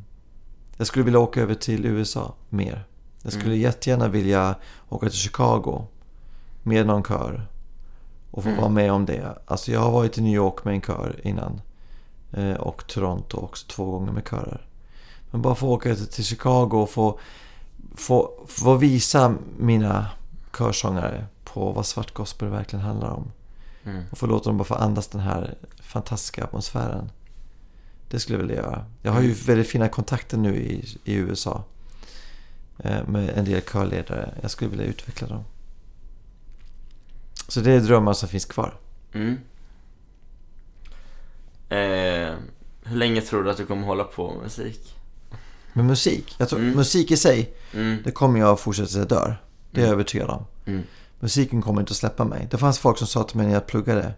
jag 0.76 0.86
skulle 0.86 1.04
vilja 1.04 1.20
åka 1.20 1.40
över 1.40 1.54
till 1.54 1.86
USA 1.86 2.34
mer. 2.48 2.84
Jag 3.22 3.32
skulle 3.32 3.52
Mm. 3.52 3.60
jättegärna 3.62 4.08
vilja 4.08 4.54
åka 4.88 5.08
till 5.08 5.18
Chicago 5.18 5.86
med 6.62 6.86
någon 6.86 7.02
kör. 7.04 7.46
Och 8.30 8.42
få 8.42 8.48
Mm. 8.48 8.60
vara 8.60 8.70
med 8.72 8.92
om 8.92 9.06
det. 9.06 9.38
Alltså 9.46 9.72
jag 9.72 9.80
har 9.80 9.90
varit 9.90 10.18
i 10.18 10.22
New 10.22 10.34
York 10.34 10.64
med 10.64 10.74
en 10.74 10.80
kör 10.80 11.20
innan. 11.22 11.60
Eh, 12.32 12.54
och 12.54 12.86
Toronto 12.86 13.36
också 13.36 13.66
två 13.68 13.90
gånger 13.90 14.12
med 14.12 14.28
körer. 14.30 14.67
Men 15.30 15.42
bara 15.42 15.54
få 15.54 15.68
åka 15.68 15.94
till 15.94 16.24
Chicago 16.24 16.70
och 16.82 16.90
få, 16.90 17.18
få, 17.94 18.44
få 18.48 18.74
visa 18.74 19.34
mina 19.58 20.06
körsångare 20.58 21.26
på 21.44 21.72
vad 21.72 21.86
svart 21.86 22.14
gospel 22.14 22.48
verkligen 22.48 22.84
handlar 22.84 23.10
om. 23.10 23.32
Mm. 23.84 24.04
Och 24.10 24.18
få 24.18 24.26
låta 24.26 24.50
dem 24.50 24.56
bara 24.58 24.64
få 24.64 24.74
andas 24.74 25.08
den 25.08 25.20
här 25.20 25.54
fantastiska 25.80 26.44
atmosfären. 26.44 27.10
Det 28.10 28.20
skulle 28.20 28.38
jag 28.38 28.46
vilja 28.46 28.62
göra. 28.62 28.84
Jag 29.02 29.12
har 29.12 29.20
ju 29.20 29.32
väldigt 29.32 29.68
fina 29.68 29.88
kontakter 29.88 30.38
nu 30.38 30.56
i, 30.56 30.84
i 31.04 31.14
USA. 31.14 31.64
eh, 32.78 33.06
Med 33.08 33.28
en 33.30 33.44
del 33.44 33.60
körledare. 33.60 34.34
Jag 34.42 34.50
skulle 34.50 34.70
vilja 34.70 34.86
utveckla 34.86 35.28
dem. 35.28 35.44
Så 37.48 37.60
det 37.60 37.72
är 37.72 37.80
drömmar 37.80 38.12
som 38.12 38.28
finns 38.28 38.44
kvar. 38.44 38.74
Mm. 39.12 39.38
Eh, 41.68 42.34
hur 42.82 42.96
länge 42.96 43.20
tror 43.20 43.42
du 43.44 43.50
att 43.50 43.56
du 43.56 43.66
kommer 43.66 43.86
hålla 43.86 44.04
på 44.04 44.32
med 44.34 44.42
musik? 44.42 44.94
Men 45.78 45.86
musik, 45.86 46.34
jag 46.38 46.48
tror, 46.48 46.58
Mm. 46.60 46.76
musik 46.76 47.10
i 47.10 47.16
sig, 47.16 47.54
Mm. 47.74 47.98
det 48.04 48.10
kommer 48.10 48.40
jag 48.40 48.48
att 48.48 48.60
fortsätta 48.60 48.86
tills 48.86 48.96
jag 48.98 49.08
dör. 49.08 49.42
Det 49.70 49.80
är 49.80 49.82
jag 49.84 49.88
Mm. 49.88 49.94
övertygad 49.94 50.30
om. 50.30 50.44
Mm. 50.66 50.82
Musiken 51.20 51.62
kommer 51.62 51.80
inte 51.80 51.90
att 51.90 51.96
släppa 51.96 52.24
mig. 52.24 52.48
Det 52.50 52.58
fanns 52.58 52.78
folk 52.78 52.98
som 52.98 53.06
sa 53.06 53.22
till 53.24 53.36
mig 53.36 53.46
när 53.46 53.54
jag 53.54 53.66
pluggade. 53.66 54.14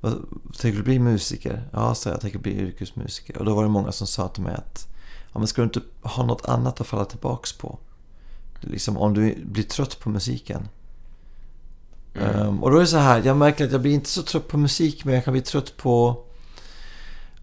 "Vad- 0.00 0.24
Tänker 0.58 0.78
du 0.78 0.84
bli 0.84 0.98
musiker? 0.98 1.68
Ja, 1.72 1.94
sa 1.94 2.08
jag. 2.10 2.14
Jag 2.16 2.20
tänker 2.20 2.38
bli 2.38 2.52
yrkesmusiker. 2.60 3.38
Och 3.38 3.44
då 3.44 3.54
var 3.54 3.62
det 3.62 3.68
många 3.68 3.92
som 3.92 4.06
sa 4.06 4.28
till 4.28 4.42
mig 4.42 4.54
att 4.54 4.88
ja, 5.32 5.38
men 5.38 5.46
ska 5.48 5.62
du 5.62 5.64
inte 5.66 5.80
ha 6.02 6.26
något 6.26 6.44
annat 6.48 6.80
att 6.80 6.86
falla 6.86 7.04
tillbaks 7.04 7.52
på? 7.52 7.78
Liksom, 8.60 8.96
om 8.98 9.14
du 9.14 9.34
blir 9.44 9.64
trött 9.64 9.98
på 10.00 10.08
musiken. 10.10 10.68
Mm. 12.14 12.28
Ehm, 12.40 12.62
och 12.62 12.70
då 12.70 12.76
är 12.76 12.80
det 12.80 12.86
så 12.86 12.96
här, 12.96 13.22
jag 13.24 13.36
märker 13.36 13.64
att 13.66 13.72
jag 13.72 13.80
blir 13.82 13.92
inte 13.92 14.08
så 14.08 14.22
trött 14.22 14.48
på 14.48 14.58
musik, 14.58 15.04
men 15.04 15.14
jag 15.14 15.24
kan 15.24 15.32
bli 15.32 15.40
trött 15.42 15.76
på 15.76 16.24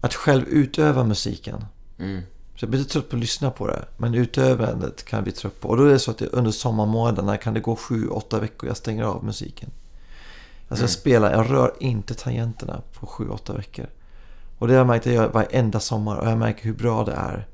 att 0.00 0.14
själv 0.14 0.48
utöva 0.48 1.04
musiken. 1.04 1.64
Mm. 1.98 2.22
Så 2.60 2.64
jag 2.64 2.70
blir 2.70 2.84
trött 2.84 3.08
på 3.08 3.16
att 3.16 3.20
lyssna 3.20 3.50
på 3.50 3.66
det. 3.66 3.84
Men 3.96 4.14
utövandet 4.14 5.04
kan 5.04 5.16
jag 5.16 5.24
bli 5.24 5.32
trött 5.32 5.60
på. 5.60 5.68
Och 5.68 5.76
då 5.76 5.84
är 5.84 5.88
det 5.92 5.98
så 5.98 6.10
att 6.10 6.22
under 6.22 6.50
sommarmånaderna 6.50 7.36
kan 7.36 7.54
det 7.54 7.60
gå 7.60 7.76
sju, 7.76 8.08
åtta 8.08 8.40
veckor 8.40 8.68
jag 8.68 8.76
stänger 8.76 9.04
av 9.04 9.24
musiken. 9.24 9.70
Alltså 10.68 10.72
jag 10.72 10.78
Mm. 10.78 10.88
spelar, 10.88 11.32
jag 11.32 11.50
rör 11.50 11.72
inte 11.80 12.14
tangenterna 12.14 12.80
på 12.92 13.06
sju, 13.06 13.28
åtta 13.28 13.52
veckor. 13.52 13.86
Och 14.58 14.66
det 14.68 14.72
har 14.72 14.78
jag 14.78 14.86
märkt 14.86 15.06
att 15.06 15.12
jag 15.12 15.22
gör 15.22 15.28
varenda 15.32 15.80
sommar 15.80 16.16
och 16.16 16.26
jag 16.28 16.38
märker 16.38 16.64
hur 16.64 16.74
bra 16.74 17.04
det 17.04 17.12
är. 17.12 17.46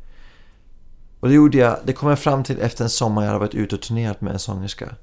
Och 1.21 1.29
det 1.29 1.35
gjorde 1.35 1.59
jag, 1.59 1.77
det 1.85 1.93
kom 1.93 2.09
jag 2.09 2.19
fram 2.19 2.45
till 2.45 2.61
efter 2.61 2.85
en 2.85 2.91
sommar 2.91 3.23
jag 3.23 3.29
hade 3.29 3.41
varit 3.41 3.55
ute 3.55 3.75
och 3.75 3.83
turnerat 3.83 4.21
med 4.21 4.33
en 4.33 4.39
sångerska. 4.39 4.95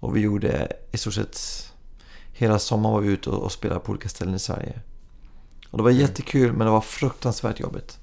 Och 0.00 0.16
vi 0.16 0.20
gjorde 0.20 0.72
i 0.92 0.96
stort 0.98 1.14
sett 1.14 1.38
hela 2.32 2.58
sommaren 2.58 2.94
var 2.94 3.00
vi 3.00 3.08
ute 3.08 3.30
och, 3.30 3.42
och 3.42 3.52
spelade 3.52 3.80
på 3.80 3.90
olika 3.92 4.08
ställen 4.08 4.34
i 4.34 4.38
Sverige. 4.38 4.80
Och 5.70 5.78
det 5.78 5.84
var 5.84 5.90
Mm. 5.90 6.00
jättekul 6.02 6.52
men 6.52 6.66
det 6.66 6.72
var 6.72 6.80
fruktansvärt 6.80 7.60
jobbigt. 7.60 7.98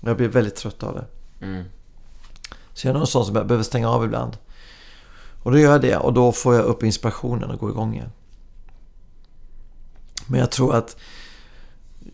Jag 0.00 0.16
blev 0.16 0.30
väldigt 0.30 0.56
trött 0.56 0.82
av 0.82 0.94
det. 0.94 1.04
Mm. 1.46 1.64
Så 2.74 2.86
jag 2.86 2.94
är 2.94 2.98
någon 2.98 3.06
sån 3.06 3.26
som 3.26 3.36
jag 3.36 3.46
behöver 3.46 3.64
stänga 3.64 3.88
av 3.90 4.04
ibland. 4.04 4.36
Och 5.42 5.52
då 5.52 5.58
gör 5.58 5.72
jag 5.72 5.80
det 5.80 5.96
och 5.96 6.12
då 6.12 6.32
får 6.32 6.54
jag 6.54 6.64
upp 6.64 6.82
inspirationen 6.82 7.50
och 7.50 7.58
går 7.58 7.70
igång 7.70 7.94
igen. 7.94 8.10
Men 10.26 10.40
jag 10.40 10.50
tror 10.50 10.74
att 10.74 10.96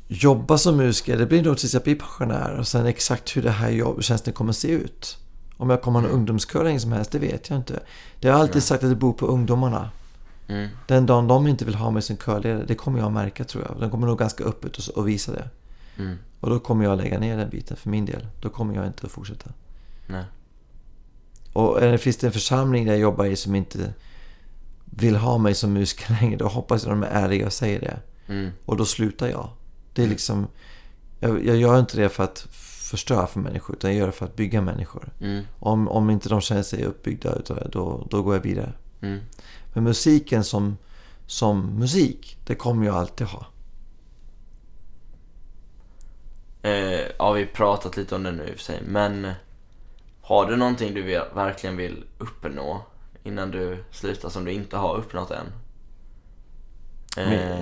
jobba 0.08 0.58
som 0.58 0.76
musiker, 0.76 1.18
det 1.18 1.26
blir 1.26 1.42
nog 1.42 1.58
tills 1.58 1.74
jag 1.74 1.82
blir 1.82 1.94
pensionär. 1.94 2.58
Och 2.58 2.66
sen 2.66 2.86
exakt 2.86 3.36
hur 3.36 3.42
det 3.42 3.50
här 3.50 3.70
jobbtjänsten 3.70 4.32
kommer 4.32 4.50
att 4.50 4.56
se 4.56 4.68
ut. 4.68 5.18
Om 5.56 5.70
jag 5.70 5.82
kommer 5.82 6.00
ha 6.00 6.08
en 6.08 6.14
ungdomskör 6.14 6.64
länge 6.64 6.80
som 6.80 6.92
helst, 6.92 7.12
det 7.12 7.18
vet 7.18 7.50
jag 7.50 7.58
inte. 7.58 7.80
Det 8.20 8.28
har 8.28 8.40
alltid 8.40 8.62
sagt 8.62 8.84
att 8.84 8.90
det 8.90 8.96
beror 8.96 9.12
på 9.12 9.26
ungdomarna. 9.26 9.90
Mm. 10.48 10.68
Den 10.86 11.06
dagen 11.06 11.28
de 11.28 11.46
inte 11.46 11.64
vill 11.64 11.74
ha 11.74 11.90
mig 11.90 12.02
som 12.02 12.16
körledare, 12.16 12.64
det 12.66 12.74
kommer 12.74 12.98
jag 12.98 13.12
märka 13.12 13.44
tror 13.44 13.64
jag. 13.64 13.80
De 13.80 13.90
kommer 13.90 14.06
nog 14.06 14.18
ganska 14.18 14.44
öppet 14.44 14.76
och, 14.76 14.98
och 14.98 15.08
visa 15.08 15.32
det. 15.32 15.48
Mm. 15.98 16.18
Och 16.40 16.50
då 16.50 16.58
kommer 16.58 16.84
jag 16.84 16.98
lägga 16.98 17.18
ner 17.18 17.36
den 17.36 17.50
biten 17.50 17.76
för 17.76 17.90
min 17.90 18.06
del. 18.06 18.26
Då 18.40 18.48
kommer 18.48 18.74
jag 18.74 18.86
inte 18.86 19.06
att 19.06 19.12
fortsätta. 19.12 19.50
Nej. 20.06 20.24
Och 21.52 22.00
finns 22.00 22.16
det 22.16 22.26
en 22.26 22.32
församling 22.32 22.84
där 22.84 22.92
jag 22.92 23.00
jobbar 23.00 23.24
i 23.24 23.36
som 23.36 23.54
inte 23.54 23.94
vill 24.84 25.16
ha 25.16 25.38
mig 25.38 25.54
som 25.54 25.72
musiker 25.72 26.16
längre, 26.20 26.36
då 26.36 26.48
hoppas 26.48 26.84
jag 26.84 26.92
de 26.92 27.02
är 27.02 27.06
ärliga 27.06 27.46
och 27.46 27.52
säger 27.52 27.80
det. 27.80 28.00
Mm. 28.32 28.50
Och 28.64 28.76
då 28.76 28.84
slutar 28.84 29.28
jag. 29.28 29.48
Det 29.92 30.02
är 30.02 30.08
liksom... 30.08 30.46
Jag, 31.20 31.46
jag 31.46 31.56
gör 31.56 31.78
inte 31.78 31.96
det 31.96 32.08
för 32.08 32.24
att 32.24 32.38
förstöra 32.90 33.26
för 33.26 33.40
människor, 33.40 33.76
utan 33.76 33.90
jag 33.90 33.98
gör 33.98 34.06
det 34.06 34.12
för 34.12 34.26
att 34.26 34.36
bygga 34.36 34.60
människor. 34.60 35.12
Mm. 35.20 35.44
Om, 35.58 35.88
om 35.88 36.10
inte 36.10 36.28
de 36.28 36.40
känner 36.40 36.62
sig 36.62 36.84
uppbyggda 36.84 37.34
utav 37.34 37.56
det, 37.56 37.68
då, 37.72 38.06
då 38.10 38.22
går 38.22 38.34
jag 38.34 38.42
vidare. 38.42 38.72
Mm. 39.00 39.20
Men 39.74 39.84
musiken 39.84 40.44
som, 40.44 40.76
som 41.26 41.78
musik, 41.78 42.38
det 42.46 42.54
kommer 42.54 42.86
jag 42.86 42.96
alltid 42.96 43.26
ha. 43.26 43.46
Eh, 46.66 47.00
ja, 47.18 47.32
vi 47.32 47.40
har 47.42 47.46
pratat 47.52 47.96
lite 47.96 48.14
om 48.14 48.22
det 48.22 48.32
nu 48.32 48.44
i 48.48 48.50
och 48.52 48.56
för 48.56 48.62
sig, 48.64 48.80
men 48.86 49.32
har 50.22 50.46
du 50.46 50.56
någonting 50.56 50.94
du 50.94 51.02
vill, 51.02 51.20
verkligen 51.34 51.76
vill 51.76 52.04
uppnå 52.18 52.82
innan 53.24 53.50
du 53.50 53.84
slutar 53.90 54.28
som 54.28 54.44
du 54.44 54.52
inte 54.52 54.76
har 54.76 54.96
uppnått 54.96 55.30
än? 55.30 55.46
Eh, 57.16 57.58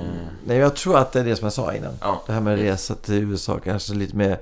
Nej, 0.47 0.57
jag 0.59 0.77
tror 0.77 0.99
att 0.99 1.13
det 1.13 1.21
är 1.21 1.25
det 1.25 1.37
som 1.37 1.45
jag 1.45 1.53
sa 1.53 1.75
innan. 1.75 1.95
Ja. 2.01 2.23
Det 2.27 2.33
här 2.33 2.41
med 2.41 2.59
resa 2.59 2.95
till 2.95 3.15
USA, 3.15 3.59
kanske 3.65 3.95
lite 3.95 4.17
mer... 4.17 4.41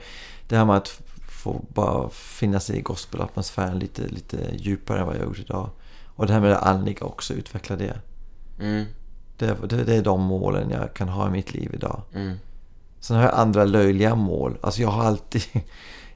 Det 0.49 0.57
här 0.57 0.65
med 0.65 0.77
att 0.77 1.01
få 1.29 1.65
bara 1.69 2.11
finna 2.11 2.61
sig 2.61 2.77
i 2.79 2.81
gospelatmosfären 2.83 3.79
lite, 3.79 4.03
lite 4.03 4.37
djupare 4.57 5.01
än 5.01 5.07
vad 5.07 5.17
jag 5.17 5.25
gjort 5.25 5.39
idag. 5.39 5.71
Och 6.15 6.27
det 6.27 6.33
här 6.33 6.41
med 6.41 6.51
det 6.51 6.59
andliga 6.59 7.07
också, 7.07 7.35
utveckla 7.35 7.77
det. 7.77 8.01
mm, 8.61 8.85
Det, 9.39 9.69
det. 9.69 9.85
det 9.85 9.95
är 9.95 10.03
de 10.03 10.21
målen 10.21 10.71
jag 10.71 10.95
kan 10.95 11.09
ha 11.09 11.29
i 11.29 11.31
mitt 11.31 11.55
liv 11.55 11.71
idag. 11.75 12.03
mm, 12.15 12.39
Sen 13.03 13.17
har 13.17 13.23
jag 13.25 13.35
andra 13.35 13.65
löjliga 13.65 14.15
mål. 14.15 14.59
Alltså 14.61 14.83
jag 14.83 14.89
har 14.89 15.05
alltid... 15.05 15.43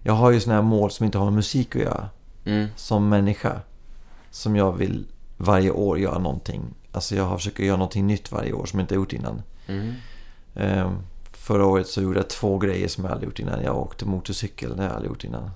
Jag 0.02 0.12
har 0.12 0.30
ju 0.30 0.40
såna 0.40 0.54
här 0.54 0.62
mål 0.62 0.90
som 0.90 1.06
inte 1.06 1.18
har 1.18 1.24
med 1.24 1.34
musik 1.34 1.76
att 1.76 1.82
göra. 1.82 2.08
mm, 2.44 2.68
Som 2.76 3.08
människa. 3.08 3.60
Som 4.30 4.56
jag 4.56 4.72
vill 4.72 5.06
varje 5.36 5.70
år 5.70 5.98
göra 5.98 6.18
någonting. 6.18 6.62
Alltså 6.92 7.16
jag 7.16 7.24
har 7.24 7.36
försökt 7.36 7.58
göra 7.58 7.76
någonting 7.76 8.06
nytt 8.06 8.32
varje 8.32 8.52
år 8.52 8.66
som 8.66 8.78
jag 8.78 8.84
inte 8.84 8.94
gjort 8.94 9.12
innan. 9.12 9.42
mm, 9.66 9.92
Ehm, 10.54 10.96
förra 11.32 11.66
året 11.66 11.86
så 11.86 12.02
gjorde 12.02 12.18
jag 12.18 12.28
två 12.30 12.58
grejer 12.58 12.88
som 12.88 13.04
jag 13.04 13.12
aldrig 13.12 13.28
gjort 13.28 13.38
innan. 13.38 13.62
Jag 13.62 13.76
åkte 13.78 14.04
motorcykel, 14.04 14.70
det 14.70 14.76
har 14.76 14.84
jag 14.84 14.92
aldrig 14.92 15.10
gjort 15.10 15.24
innan. 15.24 15.50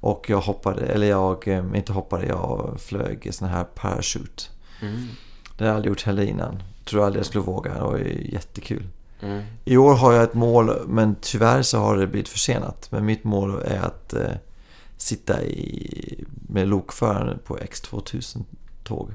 Och 0.00 0.30
jag 0.30 0.40
hoppade, 0.40 0.86
eller 0.86 1.06
jag, 1.06 1.48
eh, 1.48 1.64
inte 1.74 1.92
hoppade, 1.92 2.26
jag 2.26 2.74
flög 2.80 3.28
sån 3.34 3.48
här 3.48 3.64
parachute. 3.64 4.42
mm, 4.82 5.08
Det 5.58 5.64
har 5.64 5.68
jag 5.68 5.76
aldrig 5.76 5.90
gjort 5.90 6.02
heller 6.02 6.22
innan. 6.22 6.62
Tror 6.84 7.04
aldrig 7.04 7.20
jag 7.20 7.26
skulle 7.26 7.44
våga. 7.44 7.74
Det 7.74 7.80
var 7.80 7.96
ju 7.98 8.30
jättekul. 8.32 8.86
Mm. 9.20 9.42
I 9.64 9.76
år 9.76 9.94
har 9.94 10.12
jag 10.12 10.22
ett 10.22 10.34
mål, 10.34 10.86
men 10.88 11.16
tyvärr 11.20 11.62
så 11.62 11.78
har 11.78 11.96
det 11.96 12.06
blivit 12.06 12.28
försenat. 12.28 12.88
Men 12.90 13.04
mitt 13.04 13.24
mål 13.24 13.62
är 13.64 13.78
att 13.80 14.12
eh, 14.12 14.30
sitta 14.96 15.42
i, 15.44 16.24
med 16.48 16.68
lokföraren 16.68 17.38
på 17.44 17.58
X2000-tåg. 17.58 19.10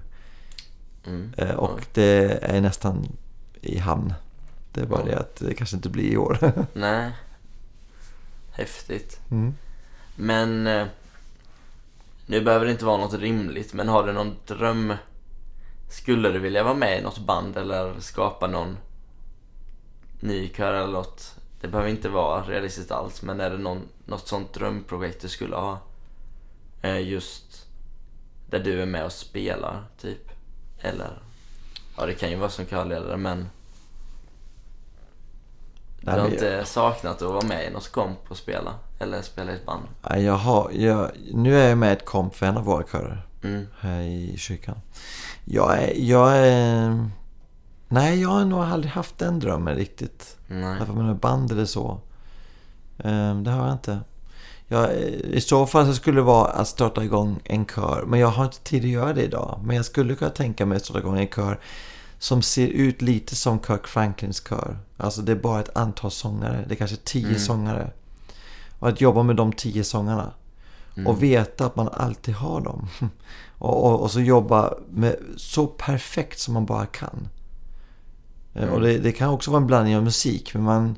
Mm. 1.06 1.32
Eh, 1.38 1.56
och 1.56 1.76
Oj. 1.76 1.82
det 1.94 2.40
är 2.42 2.62
nästan 2.62 3.08
i 3.62 3.78
hamn. 3.78 4.14
Det 4.74 4.82
är 4.82 4.86
bara 4.86 5.00
Ja. 5.00 5.06
det 5.06 5.20
att 5.20 5.36
det 5.36 5.54
kanske 5.54 5.76
inte 5.76 5.90
blir 5.90 6.12
i 6.12 6.18
år. 6.18 6.38
Nej. 6.74 7.12
Häftigt. 8.52 9.20
mm. 9.32 9.54
Men 10.16 10.68
eh, 10.68 10.86
nu 12.26 12.42
behöver 12.42 12.66
det 12.66 12.72
inte 12.72 12.86
vara 12.86 12.98
något 12.98 13.14
rimligt, 13.14 13.74
men 13.74 13.88
har 13.88 14.08
du 14.08 14.14
någon 14.14 14.36
dröm? 14.48 14.94
Skulle 15.90 16.30
du 16.30 16.40
vilja 16.40 16.64
vara 16.64 16.74
med 16.74 17.00
i 17.00 17.02
något 17.04 17.20
band 17.20 17.58
eller 17.58 18.00
skapa 18.00 18.48
någon 18.48 18.78
ny 20.22 20.50
kör 20.50 20.74
eller 20.74 20.94
något? 20.94 21.36
Det 21.62 21.68
behöver 21.68 21.90
inte 21.90 22.10
vara 22.10 22.42
realistiskt 22.44 22.92
alls, 22.92 23.22
men 23.22 23.40
är 23.40 23.50
det 23.50 23.58
någon, 23.58 23.82
något 24.06 24.28
sånt 24.28 24.54
drömprojekt 24.54 25.22
du 25.22 25.28
skulle 25.30 25.56
ha? 25.56 25.80
Eh, 26.82 27.10
just 27.10 27.68
där 28.50 28.60
du 28.60 28.82
är 28.82 28.86
med 28.86 29.06
och 29.06 29.12
spelar, 29.12 29.84
typ? 30.02 30.32
Eller? 30.80 31.22
Ja, 31.98 32.06
det 32.06 32.14
kan 32.14 32.30
ju 32.30 32.36
vara 32.36 32.50
som 32.50 32.66
körledare, 32.66 33.18
men 33.18 33.50
du 36.02 36.12
har 36.12 36.28
inte 36.28 36.66
saknat 36.66 37.22
att 37.22 37.34
vara 37.34 37.48
med 37.48 37.68
i 37.68 37.70
något 37.70 37.92
komp 37.92 38.20
och 38.28 38.38
spela? 38.38 38.74
Eller 39.00 39.22
spela 39.22 39.52
i 39.52 39.56
ett 39.56 39.66
band? 39.66 39.84
Jag 40.26 40.34
har, 40.34 40.72
jag, 40.74 41.12
nu 41.34 41.56
är 41.60 41.70
jag 41.70 41.78
med 41.78 41.90
i 41.90 41.94
ett 41.94 42.06
komp 42.06 42.36
för 42.36 42.46
en 42.46 42.58
av 42.58 42.64
våra 42.64 42.84
körer 42.84 43.28
Mm. 43.44 43.68
här 43.80 44.02
i 44.02 44.36
kyrkan. 44.38 44.78
Jag 45.46 45.84
är, 45.84 45.94
jag 45.98 46.38
är... 46.38 47.10
Nej, 47.92 48.22
jag 48.22 48.30
har 48.30 48.46
nog 48.46 48.60
aldrig 48.64 48.92
haft 48.92 49.18
den 49.18 49.40
drömmen 49.40 49.76
riktigt. 49.76 50.38
Nej. 50.48 50.80
Därför 50.80 50.94
med 50.94 51.16
band 51.16 51.52
eller 51.52 51.66
så. 51.66 52.00
Ehm, 53.04 53.44
det 53.44 53.52
har 53.52 53.66
jag 53.66 53.74
inte. 53.76 54.00
Jag, 54.68 54.94
I 55.24 55.42
så 55.42 55.66
fall 55.66 55.86
så 55.86 55.94
skulle 55.94 56.18
det 56.20 56.24
vara 56.24 56.48
att 56.48 56.68
starta 56.68 57.04
igång 57.04 57.40
en 57.44 57.66
kör. 57.66 58.04
Men 58.08 58.20
jag 58.20 58.28
har 58.28 58.46
inte 58.46 58.60
tid 58.60 58.84
att 58.84 58.90
göra 58.90 59.14
det 59.14 59.24
idag. 59.24 59.60
Men 59.64 59.76
jag 59.76 59.86
skulle 59.86 60.16
kunna 60.16 60.32
tänka 60.32 60.66
mig 60.66 60.76
att 60.76 60.84
starta 60.86 61.00
igång 61.00 61.20
en 61.20 61.28
kör 61.28 61.60
som 62.20 62.42
ser 62.42 62.68
ut 62.68 63.02
lite 63.02 63.36
som 63.36 63.60
Kirk 63.60 63.88
Franklins 63.88 64.44
kör. 64.50 64.78
Alltså 64.98 65.22
det 65.22 65.32
är 65.32 65.36
bara 65.36 65.60
ett 65.60 65.78
antal 65.78 66.12
sångare. 66.12 66.66
Det 66.68 66.74
är 66.74 66.76
kanske 66.78 66.98
tio 66.98 67.28
Mm. 67.28 67.40
sångare. 67.40 67.92
Och 68.80 68.90
att 68.90 69.02
jobba 69.02 69.24
med 69.24 69.36
de 69.36 69.54
tio 69.54 69.84
sångarna. 69.84 70.34
Mm. 70.96 71.08
Och 71.08 71.24
veta 71.24 71.66
att 71.66 71.76
man 71.76 71.90
alltid 71.94 72.36
har 72.36 72.62
dem. 72.62 72.88
Och, 73.58 73.86
och, 73.86 74.02
och 74.02 74.12
så 74.12 74.22
jobba 74.22 74.74
med 74.90 75.16
så 75.38 75.68
perfekt 75.68 76.40
som 76.40 76.54
man 76.54 76.66
bara 76.66 76.86
kan. 76.86 77.28
Eh, 78.54 78.64
Mm. 78.64 78.74
Och 78.74 78.82
det, 78.82 78.98
det 78.98 79.12
kan 79.12 79.30
också 79.30 79.52
vara 79.52 79.62
en 79.62 79.68
blandning 79.68 79.98
av 79.98 80.04
musik. 80.04 80.54
Men 80.54 80.64
man 80.64 80.98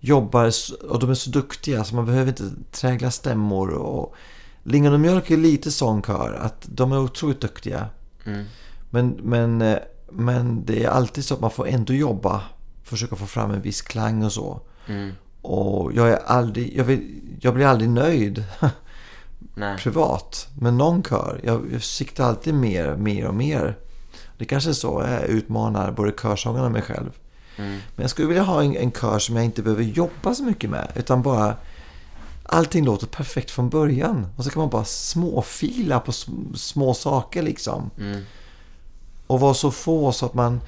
jobbar 0.00 0.52
och 0.88 0.98
de 0.98 1.10
är 1.10 1.14
så 1.14 1.30
duktiga 1.30 1.84
så 1.84 1.94
man 1.94 2.06
behöver 2.06 2.28
inte 2.28 2.50
trägla 2.72 3.10
stämmor. 3.10 3.70
Och 3.70 4.14
Lingon 4.62 4.92
och 4.92 5.00
Mjölk 5.00 5.30
är 5.30 5.36
lite 5.36 5.72
sån 5.72 6.02
kör. 6.02 6.38
Att 6.42 6.66
de 6.66 6.92
är 6.92 6.98
otroligt 6.98 7.40
duktiga. 7.40 7.88
Mm. 8.24 8.44
Men, 8.90 9.08
men, 9.08 9.62
eh, 9.62 9.78
men 10.12 10.64
det 10.64 10.84
är 10.84 10.88
alltid 10.88 11.24
så 11.24 11.34
att 11.34 11.40
man 11.40 11.50
får 11.50 11.68
ändå 11.68 11.92
jobba. 11.92 12.42
Försöka 12.82 13.16
få 13.16 13.26
fram 13.26 13.50
en 13.50 13.62
viss 13.62 13.82
klang 13.82 14.24
och 14.24 14.32
så. 14.32 14.60
Mm. 14.86 15.12
Och 15.42 15.92
jag 15.94 16.08
är 16.08 16.18
aldrig, 16.26 16.76
jag, 16.76 16.84
vill, 16.84 17.20
jag 17.40 17.54
blir 17.54 17.66
aldrig 17.66 17.90
nöjd 17.90 18.44
privat 19.78 20.48
med 20.60 20.74
någon 20.74 21.02
kör. 21.02 21.40
Jag, 21.44 21.72
jag 21.72 21.82
siktar 21.82 22.24
alltid 22.24 22.54
mer, 22.54 22.96
mer 22.96 23.28
och 23.28 23.34
mer. 23.34 23.76
Det 24.38 24.44
kanske 24.44 24.70
är 24.70 24.74
så 24.74 25.04
jag 25.08 25.22
utmanar 25.22 25.92
både 25.92 26.12
körsångarna 26.12 26.66
och 26.66 26.72
mig 26.72 26.82
själv. 26.82 27.10
Mm. 27.56 27.70
Men 27.70 28.02
jag 28.02 28.10
skulle 28.10 28.28
vilja 28.28 28.42
ha 28.42 28.62
en, 28.62 28.76
en 28.76 28.92
kör 28.92 29.18
som 29.18 29.36
jag 29.36 29.44
inte 29.44 29.62
behöver 29.62 29.82
jobba 29.82 30.34
så 30.34 30.44
mycket 30.44 30.70
med. 30.70 30.92
Utan 30.94 31.22
bara 31.22 31.56
allting 32.42 32.84
låter 32.84 33.06
perfekt 33.06 33.50
från 33.50 33.68
början. 33.68 34.26
Och 34.36 34.44
så 34.44 34.50
kan 34.50 34.60
man 34.60 34.70
bara 34.70 34.84
småfila 34.84 36.00
på 36.00 36.12
sm- 36.12 36.54
små 36.54 36.94
saker 36.94 37.42
liksom. 37.42 37.90
Mm. 37.98 38.22
Och 39.26 39.40
vara 39.40 39.54
så 39.54 39.70
få 39.70 40.12
så 40.12 40.26
att 40.26 40.34
man... 40.34 40.60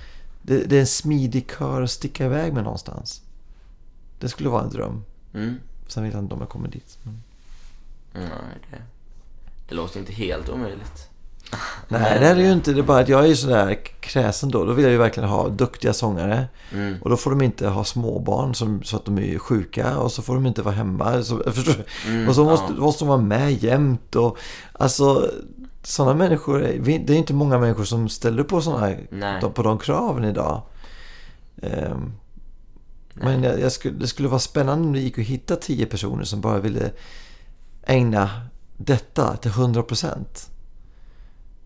Det, 0.42 0.64
det 0.64 0.76
är 0.76 0.80
en 0.80 0.86
smidig 0.86 1.50
kör 1.58 1.82
att 1.82 1.90
sticka 1.90 2.24
iväg 2.24 2.52
med 2.52 2.64
någonstans. 2.64 3.22
Det 4.20 4.28
skulle 4.28 4.48
vara 4.48 4.62
en 4.62 4.70
dröm. 4.70 5.04
Mm. 5.34 5.60
Sen 5.88 6.02
vet 6.02 6.12
jag 6.12 6.22
inte 6.22 6.34
om 6.34 6.40
jag 6.40 6.48
kommer 6.48 6.68
dit. 6.68 6.98
Men... 7.02 7.22
Nej, 8.12 8.28
det, 8.70 8.76
det 9.68 9.74
låter 9.74 10.00
inte 10.00 10.12
helt 10.12 10.48
omöjligt. 10.48 11.08
Nej, 11.88 12.18
det 12.20 12.26
är 12.26 12.34
det 12.34 12.42
ju 12.42 12.53
inte. 12.53 12.72
Det 12.72 12.80
är 12.80 12.82
bara 12.82 13.01
att 13.01 13.09
jag 13.09 13.24
är 13.24 13.26
ju 13.26 13.36
sådär 13.36 13.78
kräsen 14.01 14.49
då. 14.49 14.64
Då 14.64 14.72
vill 14.72 14.84
jag 14.84 14.92
ju 14.92 14.99
verkligen 14.99 15.28
ha 15.28 15.49
duktiga 15.49 15.92
sångare. 15.92 16.49
Mm. 16.72 17.03
Och 17.03 17.11
då 17.11 17.16
får 17.16 17.30
de 17.30 17.42
inte 17.42 17.68
ha 17.68 17.84
småbarn 17.84 18.55
som, 18.55 18.82
så 18.82 18.96
att 18.96 19.05
de 19.05 19.18
är 19.18 19.38
sjuka. 19.38 19.99
Och 19.99 20.12
så 20.12 20.22
får 20.22 20.34
de 20.34 20.46
inte 20.46 20.62
vara 20.62 20.74
hemma. 20.74 21.22
Så? 21.22 21.42
Mm, 22.07 22.28
och 22.28 22.34
så 22.34 22.44
måste, 22.44 22.72
ja. 22.76 22.80
måste 22.80 23.05
de 23.05 23.09
vara 23.09 23.20
med 23.20 23.62
jämt. 23.62 24.16
Och, 24.16 24.38
alltså, 24.72 25.30
sådana 25.82 26.14
människor. 26.14 26.59
Det 26.78 27.12
är 27.12 27.16
inte 27.16 27.34
många 27.34 27.59
människor 27.59 27.84
som 27.84 28.09
ställer 28.09 28.42
på 28.42 28.61
Nej. 29.11 29.40
på 29.55 29.62
de 29.62 29.78
kraven 29.78 30.24
idag. 30.24 30.62
Ehm, 31.62 32.12
men 33.14 33.42
jag, 33.42 33.61
jag 33.61 33.72
skulle, 33.72 33.99
det 33.99 34.07
skulle 34.07 34.28
vara 34.28 34.38
spännande 34.40 34.86
om 34.86 34.92
det 34.92 35.01
gick 35.01 35.18
att 35.18 35.24
hitta 35.24 35.57
tio 35.57 35.86
personer 35.86 36.24
som 36.24 36.40
bara 36.40 36.59
ville 36.59 36.90
ägna 37.86 38.30
detta 38.76 39.36
till 39.36 39.51
100 39.51 39.82
procent. 39.82 40.51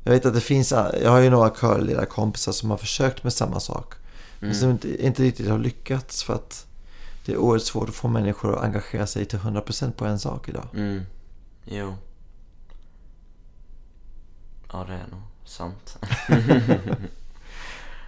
Jag 0.05 0.13
vet 0.13 0.27
att 0.27 0.35
det 0.35 0.41
finns, 0.41 0.73
jag 1.03 1.11
har 1.11 1.19
ju 1.19 1.31
några 1.31 1.51
körledarkompisar 1.51 2.53
som 2.53 2.71
har 2.71 2.77
försökt 2.77 3.25
med 3.25 3.33
samma 3.33 3.61
sak. 3.61 3.95
Men 4.41 4.49
Mm. 4.51 4.61
som 4.61 4.71
inte, 4.71 5.05
inte 5.07 5.23
riktigt 5.23 5.49
har 5.49 5.59
lyckats 5.59 6.23
för 6.23 6.35
att 6.35 6.67
det 7.25 7.33
är 7.33 7.37
oerhört 7.37 7.63
svårt 7.63 7.89
att 7.89 7.95
få 7.95 8.09
människor 8.09 8.55
att 8.59 8.65
engagera 8.65 9.07
sig 9.07 9.25
till 9.25 9.39
100% 9.39 9.93
på 9.93 10.05
en 10.05 10.19
sak 10.19 10.49
idag. 10.49 10.69
Mm. 10.75 11.03
Jo. 11.65 11.95
Ja, 14.73 14.85
det 14.89 14.95
är 14.95 15.07
nog 15.11 15.21
sant. 15.45 15.99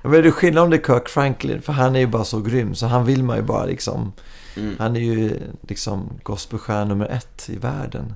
Men 0.02 0.12
det 0.12 0.18
är 0.28 0.30
skillnad 0.30 0.64
om 0.64 0.70
det 0.70 0.76
är 0.76 0.82
Kirk 0.84 1.08
Franklin, 1.08 1.62
för 1.62 1.72
han 1.72 1.96
är 1.96 2.00
ju 2.00 2.06
bara 2.06 2.24
så 2.24 2.40
grym 2.40 2.74
så 2.74 2.86
han 2.86 3.04
vill 3.04 3.22
man 3.24 3.36
ju 3.36 3.42
bara 3.42 3.64
liksom. 3.64 4.12
Mm. 4.56 4.74
Han 4.78 4.96
är 4.96 5.00
ju 5.00 5.40
liksom 5.62 6.08
gospelstjärna 6.22 6.84
nummer 6.84 7.06
ett 7.06 7.48
i 7.50 7.56
världen. 7.56 8.14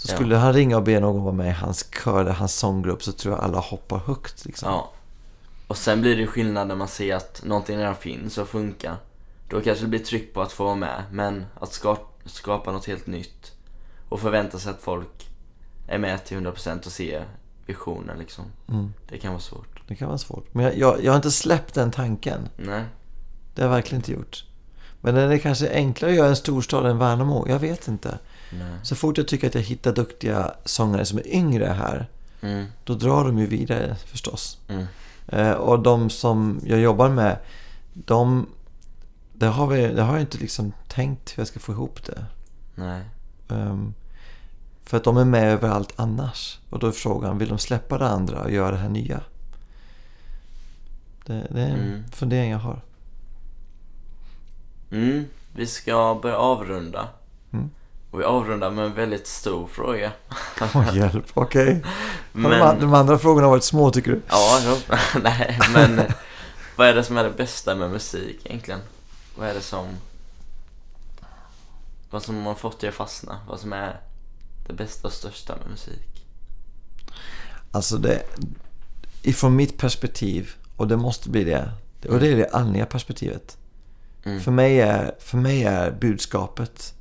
Så 0.00 0.08
Ja. 0.12 0.14
skulle 0.14 0.36
han 0.36 0.52
ringa 0.52 0.76
och 0.76 0.82
be 0.82 1.00
någon 1.00 1.22
vara 1.22 1.34
med 1.34 1.48
i 1.48 1.52
hans 1.52 1.86
kör 2.04 2.20
eller 2.20 2.32
hans 2.32 2.54
sånggrupp 2.54 3.02
så 3.02 3.12
tror 3.12 3.34
jag 3.34 3.44
alla 3.44 3.58
hoppar 3.58 3.98
högt 3.98 4.44
liksom. 4.44 4.68
Ja. 4.70 4.90
Och 5.66 5.76
sen 5.76 6.00
blir 6.00 6.16
det 6.16 6.26
skillnad 6.26 6.68
när 6.68 6.74
man 6.74 6.88
ser 6.88 7.14
att 7.16 7.40
någonting 7.44 7.78
redan 7.78 7.94
finns 7.94 8.38
och 8.38 8.48
funkar. 8.48 8.96
Då 9.48 9.60
kanske 9.60 9.84
det 9.84 9.88
blir 9.88 9.98
tryck 10.00 10.34
på 10.34 10.42
att 10.42 10.52
få 10.52 10.64
vara 10.64 10.74
med, 10.74 11.02
men 11.12 11.46
att 11.60 11.72
ska, 11.72 11.96
skapa 12.24 12.72
något 12.72 12.86
helt 12.86 13.06
nytt 13.06 13.52
och 14.08 14.20
förvänta 14.20 14.58
sig 14.58 14.70
att 14.70 14.80
folk 14.82 15.28
är 15.88 15.98
med 15.98 16.24
till 16.24 16.36
100% 16.38 16.86
och 16.86 16.92
ser 16.92 17.24
visionen 17.66 18.18
liksom. 18.18 18.44
Mm. 18.68 18.92
Det 19.08 19.18
kan 19.18 19.32
vara 19.32 19.40
svårt. 19.40 19.82
Det 19.88 19.94
kan 19.94 20.08
vara 20.08 20.18
svårt. 20.18 20.54
Men 20.54 20.64
jag, 20.64 20.78
jag, 20.78 21.04
jag 21.04 21.12
har 21.12 21.16
inte 21.16 21.30
släppt 21.30 21.74
den 21.74 21.90
tanken. 21.90 22.48
Nej. 22.56 22.84
Det 23.54 23.62
har 23.62 23.68
jag 23.68 23.74
verkligen 23.74 24.00
inte 24.00 24.12
gjort. 24.12 24.44
Men 25.00 25.14
den 25.14 25.30
är 25.32 25.38
kanske 25.38 25.70
enklare 25.74 26.10
att 26.10 26.16
göra 26.16 26.26
i 26.26 26.30
en 26.30 26.36
storstad 26.36 26.86
än 26.86 26.98
Värnamo. 26.98 27.48
Jag 27.48 27.58
vet 27.58 27.88
inte. 27.88 28.18
Nej. 28.52 28.78
Så 28.82 28.96
fort 28.96 29.18
jag 29.18 29.28
tycker 29.28 29.46
att 29.46 29.54
jag 29.54 29.62
hittar 29.62 29.92
duktiga 29.92 30.54
sångare 30.64 31.04
som 31.04 31.18
är 31.18 31.26
yngre 31.34 31.66
här, 31.66 32.06
Mm. 32.40 32.66
då 32.84 32.94
drar 32.94 33.24
de 33.24 33.38
ju 33.38 33.46
vidare 33.46 33.94
förstås. 34.06 34.58
Mm. 34.68 34.86
Eh, 35.28 35.52
och 35.52 35.78
de 35.82 36.10
som 36.10 36.60
jag 36.64 36.80
jobbar 36.80 37.08
med, 37.08 37.38
de... 37.92 38.46
Det 39.32 39.46
har, 39.46 39.66
vi, 39.66 39.88
det 39.88 40.02
har 40.02 40.12
jag 40.12 40.20
inte 40.20 40.38
liksom 40.38 40.72
tänkt 40.88 41.30
hur 41.38 41.40
jag 41.40 41.48
ska 41.48 41.60
få 41.60 41.72
ihop 41.72 42.04
det. 42.04 42.24
Nej. 42.74 43.02
Ehm, 43.50 43.94
för 44.84 44.96
att 44.96 45.04
de 45.04 45.16
är 45.16 45.24
med 45.24 45.52
överallt 45.52 45.92
annars. 45.96 46.58
Och 46.70 46.78
då 46.78 46.86
är 46.86 46.90
frågan, 46.92 47.38
vill 47.38 47.48
de 47.48 47.58
släppa 47.58 47.98
det 47.98 48.08
andra 48.08 48.42
och 48.42 48.50
göra 48.50 48.70
det 48.70 48.76
här 48.76 48.88
nya? 48.88 49.20
Det, 51.26 51.46
det 51.50 51.60
är 51.60 51.66
en 51.68 51.80
Mm. 51.80 52.04
fundering 52.10 52.50
jag 52.50 52.58
har. 52.58 52.80
Mm. 54.90 55.24
Vi 55.54 55.66
ska 55.66 56.18
börja 56.22 56.36
avrunda. 56.36 57.08
Och 58.18 58.22
vi 58.22 58.26
avrundar 58.26 58.70
med 58.70 58.84
en 58.84 58.94
väldigt 58.94 59.26
stor 59.26 59.66
fråga. 59.66 60.12
Åh, 60.60 60.96
hjälp, 60.96 61.26
okej. 61.34 61.84
Har 61.84 61.92
Men... 62.32 62.50
De, 62.50 62.80
de 62.80 62.94
andra 62.94 63.18
frågorna 63.18 63.46
har 63.46 63.50
varit 63.50 63.64
små 63.64 63.90
tycker 63.90 64.10
du? 64.10 64.20
Ja, 64.28 64.60
jo. 64.66 64.96
nej, 65.22 65.58
men 65.74 66.02
vad 66.76 66.86
är 66.86 66.94
det 66.94 67.04
som 67.04 67.16
är 67.16 67.24
det 67.24 67.30
bästa 67.30 67.74
med 67.74 67.90
musik 67.90 68.40
egentligen? 68.44 68.80
Vad 69.36 69.48
är 69.48 69.54
det 69.54 69.60
som... 69.60 69.86
Vad 72.10 72.22
som 72.22 72.46
har 72.46 72.54
fått 72.54 72.80
dig 72.80 72.88
att 72.88 72.94
fastna? 72.94 73.40
Vad 73.48 73.60
som 73.60 73.72
är 73.72 74.00
det 74.66 74.72
bästa 74.72 75.08
och 75.08 75.14
största 75.14 75.56
med 75.56 75.70
musik? 75.70 76.24
Alltså 77.72 77.96
det, 77.96 78.22
ifrån 79.22 79.56
mitt 79.56 79.78
perspektiv, 79.78 80.50
och 80.76 80.88
det 80.88 80.96
måste 80.96 81.30
bli 81.30 81.44
det, 81.44 81.72
och 82.08 82.20
det 82.20 82.28
är 82.28 82.36
det 82.36 82.50
andliga 82.52 82.86
perspektivet. 82.86 83.56
Mm. 84.24 84.40
För, 84.40 84.50
mig 84.50 84.80
är, 84.80 85.14
för 85.18 85.38
mig 85.38 85.64
är 85.64 85.90
budskapet 85.90 86.94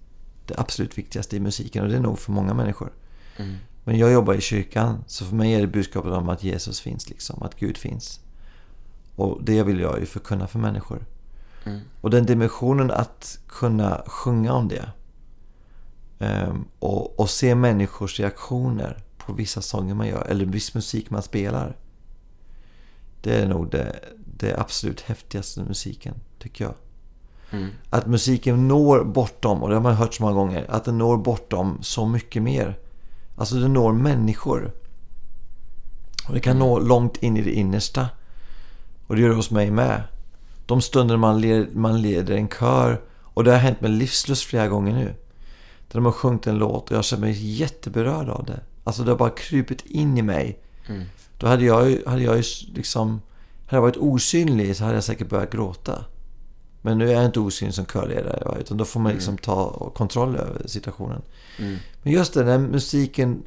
det 0.47 0.53
absolut 0.57 0.97
viktigaste 0.97 1.35
i 1.35 1.39
musiken 1.39 1.83
och 1.83 1.89
det 1.89 1.95
är 1.95 1.99
nog 2.01 2.19
för 2.19 2.31
många 2.31 2.53
människor. 2.53 2.91
Mm. 3.37 3.55
Men 3.83 3.97
jag 3.97 4.11
jobbar 4.11 4.33
i 4.33 4.41
kyrkan, 4.41 5.03
så 5.07 5.25
för 5.25 5.35
mig 5.35 5.53
är 5.53 5.61
det 5.61 5.67
budskapet 5.67 6.11
om 6.11 6.29
att 6.29 6.43
Jesus 6.43 6.79
finns, 6.79 7.09
liksom, 7.09 7.43
att 7.43 7.55
Gud 7.55 7.77
finns. 7.77 8.19
Och 9.15 9.43
det 9.43 9.63
vill 9.63 9.79
jag 9.79 9.99
ju 9.99 10.05
förkunna 10.05 10.47
för 10.47 10.59
människor. 10.59 11.05
Mm. 11.65 11.79
Och 12.01 12.09
den 12.09 12.25
dimensionen 12.25 12.91
att 12.91 13.39
kunna 13.47 14.03
sjunga 14.05 14.53
om 14.53 14.67
det. 14.67 14.89
ehm, 16.19 16.65
och, 16.79 17.19
och 17.19 17.29
se 17.29 17.55
människors 17.55 18.19
reaktioner 18.19 19.03
på 19.17 19.33
vissa 19.33 19.61
sånger 19.61 19.95
man 19.95 20.07
gör, 20.07 20.25
eller 20.29 20.45
viss 20.45 20.73
musik 20.73 21.09
man 21.09 21.23
spelar. 21.23 21.77
Det 23.21 23.35
är 23.35 23.47
nog 23.47 23.71
det, 23.71 23.99
det 24.37 24.59
absolut 24.59 25.01
häftigaste 25.01 25.61
musiken, 25.61 26.15
tycker 26.39 26.65
jag. 26.65 26.73
Mm. 27.51 27.69
Att 27.89 28.07
musiken 28.07 28.67
når 28.67 29.03
bortom, 29.03 29.63
och 29.63 29.69
det 29.69 29.75
har 29.75 29.81
man 29.81 29.95
hört 29.95 30.13
så 30.13 30.23
många 30.23 30.35
gånger, 30.35 30.65
att 30.69 30.83
den 30.83 30.97
når 30.97 31.17
bortom 31.17 31.77
så 31.81 32.05
mycket 32.05 32.43
mer. 32.43 32.79
Alltså 33.35 33.55
den 33.55 33.73
når 33.73 33.93
människor. 33.93 34.71
Och 36.27 36.33
det 36.33 36.39
kan 36.39 36.59
nå 36.59 36.79
långt 36.79 37.17
in 37.17 37.37
i 37.37 37.41
det 37.41 37.51
innersta. 37.51 38.07
Och 39.07 39.15
det 39.15 39.21
gör 39.21 39.29
det 39.29 39.35
hos 39.35 39.51
mig 39.51 39.71
med. 39.71 40.03
De 40.65 40.81
stunder 40.81 41.17
man, 41.17 41.41
led, 41.41 41.75
man 41.75 42.01
leder 42.01 42.35
en 42.35 42.47
kör, 42.47 43.01
och 43.37 43.43
det 43.43 43.51
har 43.51 43.57
hänt 43.57 43.81
med 43.81 43.91
livslust 43.91 44.43
flera 44.43 44.67
gånger 44.67 44.93
nu. 44.93 45.15
Där 45.87 45.93
de 45.93 46.05
har 46.05 46.11
sjungit 46.11 46.47
en 46.47 46.57
låt 46.57 46.91
och 46.91 46.97
jag 46.97 47.05
känner 47.05 47.21
mig 47.21 47.55
jätteberörd 47.55 48.29
av 48.29 48.45
det. 48.45 48.59
Alltså 48.83 49.03
det 49.03 49.11
har 49.11 49.17
bara 49.17 49.29
krupit 49.29 49.85
in 49.85 50.17
i 50.17 50.21
mig. 50.21 50.59
Mm. 50.87 51.03
Då 51.37 51.47
hade 51.47 51.65
jag 51.65 51.89
ju, 51.89 52.03
hade 52.07 52.21
jag 52.21 52.37
ju 52.37 52.43
liksom... 52.73 53.21
Hade 53.65 53.77
jag 53.77 53.81
varit 53.81 53.97
osynlig 53.97 54.75
så 54.75 54.83
hade 54.83 54.95
jag 54.95 55.03
säkert 55.03 55.29
börjat 55.29 55.51
gråta. 55.51 56.05
Men 56.81 56.97
nu 56.97 57.09
är 57.09 57.13
jag 57.13 57.25
inte 57.25 57.39
osynlig 57.39 57.73
som 57.75 57.85
körledare. 57.85 58.59
Utan 58.59 58.77
då 58.77 58.85
får 58.85 58.99
man 58.99 59.11
liksom 59.11 59.37
ta 59.37 59.89
kontroll 59.95 60.35
över 60.35 60.67
situationen. 60.67 61.21
Mm. 61.59 61.77
Men 62.03 62.13
just 62.13 62.33
det, 62.33 62.43
när 62.43 62.57
musiken 62.57 63.43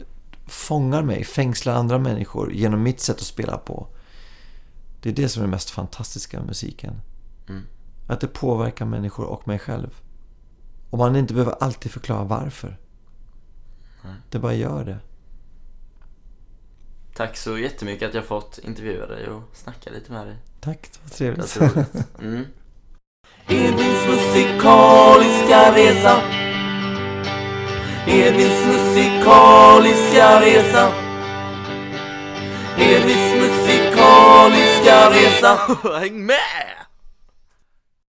fångar 0.46 1.02
mig, 1.02 1.24
fängslar 1.24 1.74
andra 1.74 1.98
människor 1.98 2.52
genom 2.52 2.82
mitt 2.82 3.00
sätt 3.00 3.16
att 3.16 3.22
spela 3.22 3.58
på. 3.58 3.86
Det 5.02 5.08
är 5.08 5.12
det 5.14 5.28
som 5.28 5.42
är 5.42 5.46
det 5.46 5.50
mest 5.50 5.70
fantastiska 5.70 6.38
med 6.38 6.46
musiken. 6.46 6.94
Mm. 7.48 7.62
Att 8.06 8.20
det 8.20 8.26
påverkar 8.26 8.84
människor 8.84 9.24
och 9.24 9.48
mig 9.48 9.58
själv. 9.58 9.90
Och 10.90 10.98
man 10.98 11.16
inte 11.16 11.34
behöver 11.34 11.54
alltid 11.60 11.92
förklara 11.92 12.24
varför. 12.24 12.78
Det 14.30 14.38
bara 14.38 14.54
gör 14.54 14.84
det. 14.84 14.98
Tack 17.14 17.36
så 17.36 17.58
jättemycket 17.58 18.08
att 18.08 18.14
jag 18.14 18.24
fått 18.24 18.58
intervjua 18.62 19.06
dig 19.06 19.28
och 19.28 19.42
snacka 19.52 19.90
lite 19.90 20.12
med 20.12 20.26
dig. 20.26 20.36
Tack, 20.60 20.90
det 20.92 20.98
var 21.02 21.08
Det 21.08 21.46
trevligt. 21.46 21.56
var 21.56 21.68
roligt. 21.68 22.06
Mm. 22.20 22.44
Edvins 23.50 24.06
musikaliska 24.06 25.74
resa? 25.74 26.22
Edvins 28.06 28.66
musikaliska 28.66 30.40
resa? 30.40 30.92
Edvins 32.78 33.34
musikaliska 33.40 35.10
resa? 35.10 35.58
Häng 36.00 36.26
med! 36.26 36.89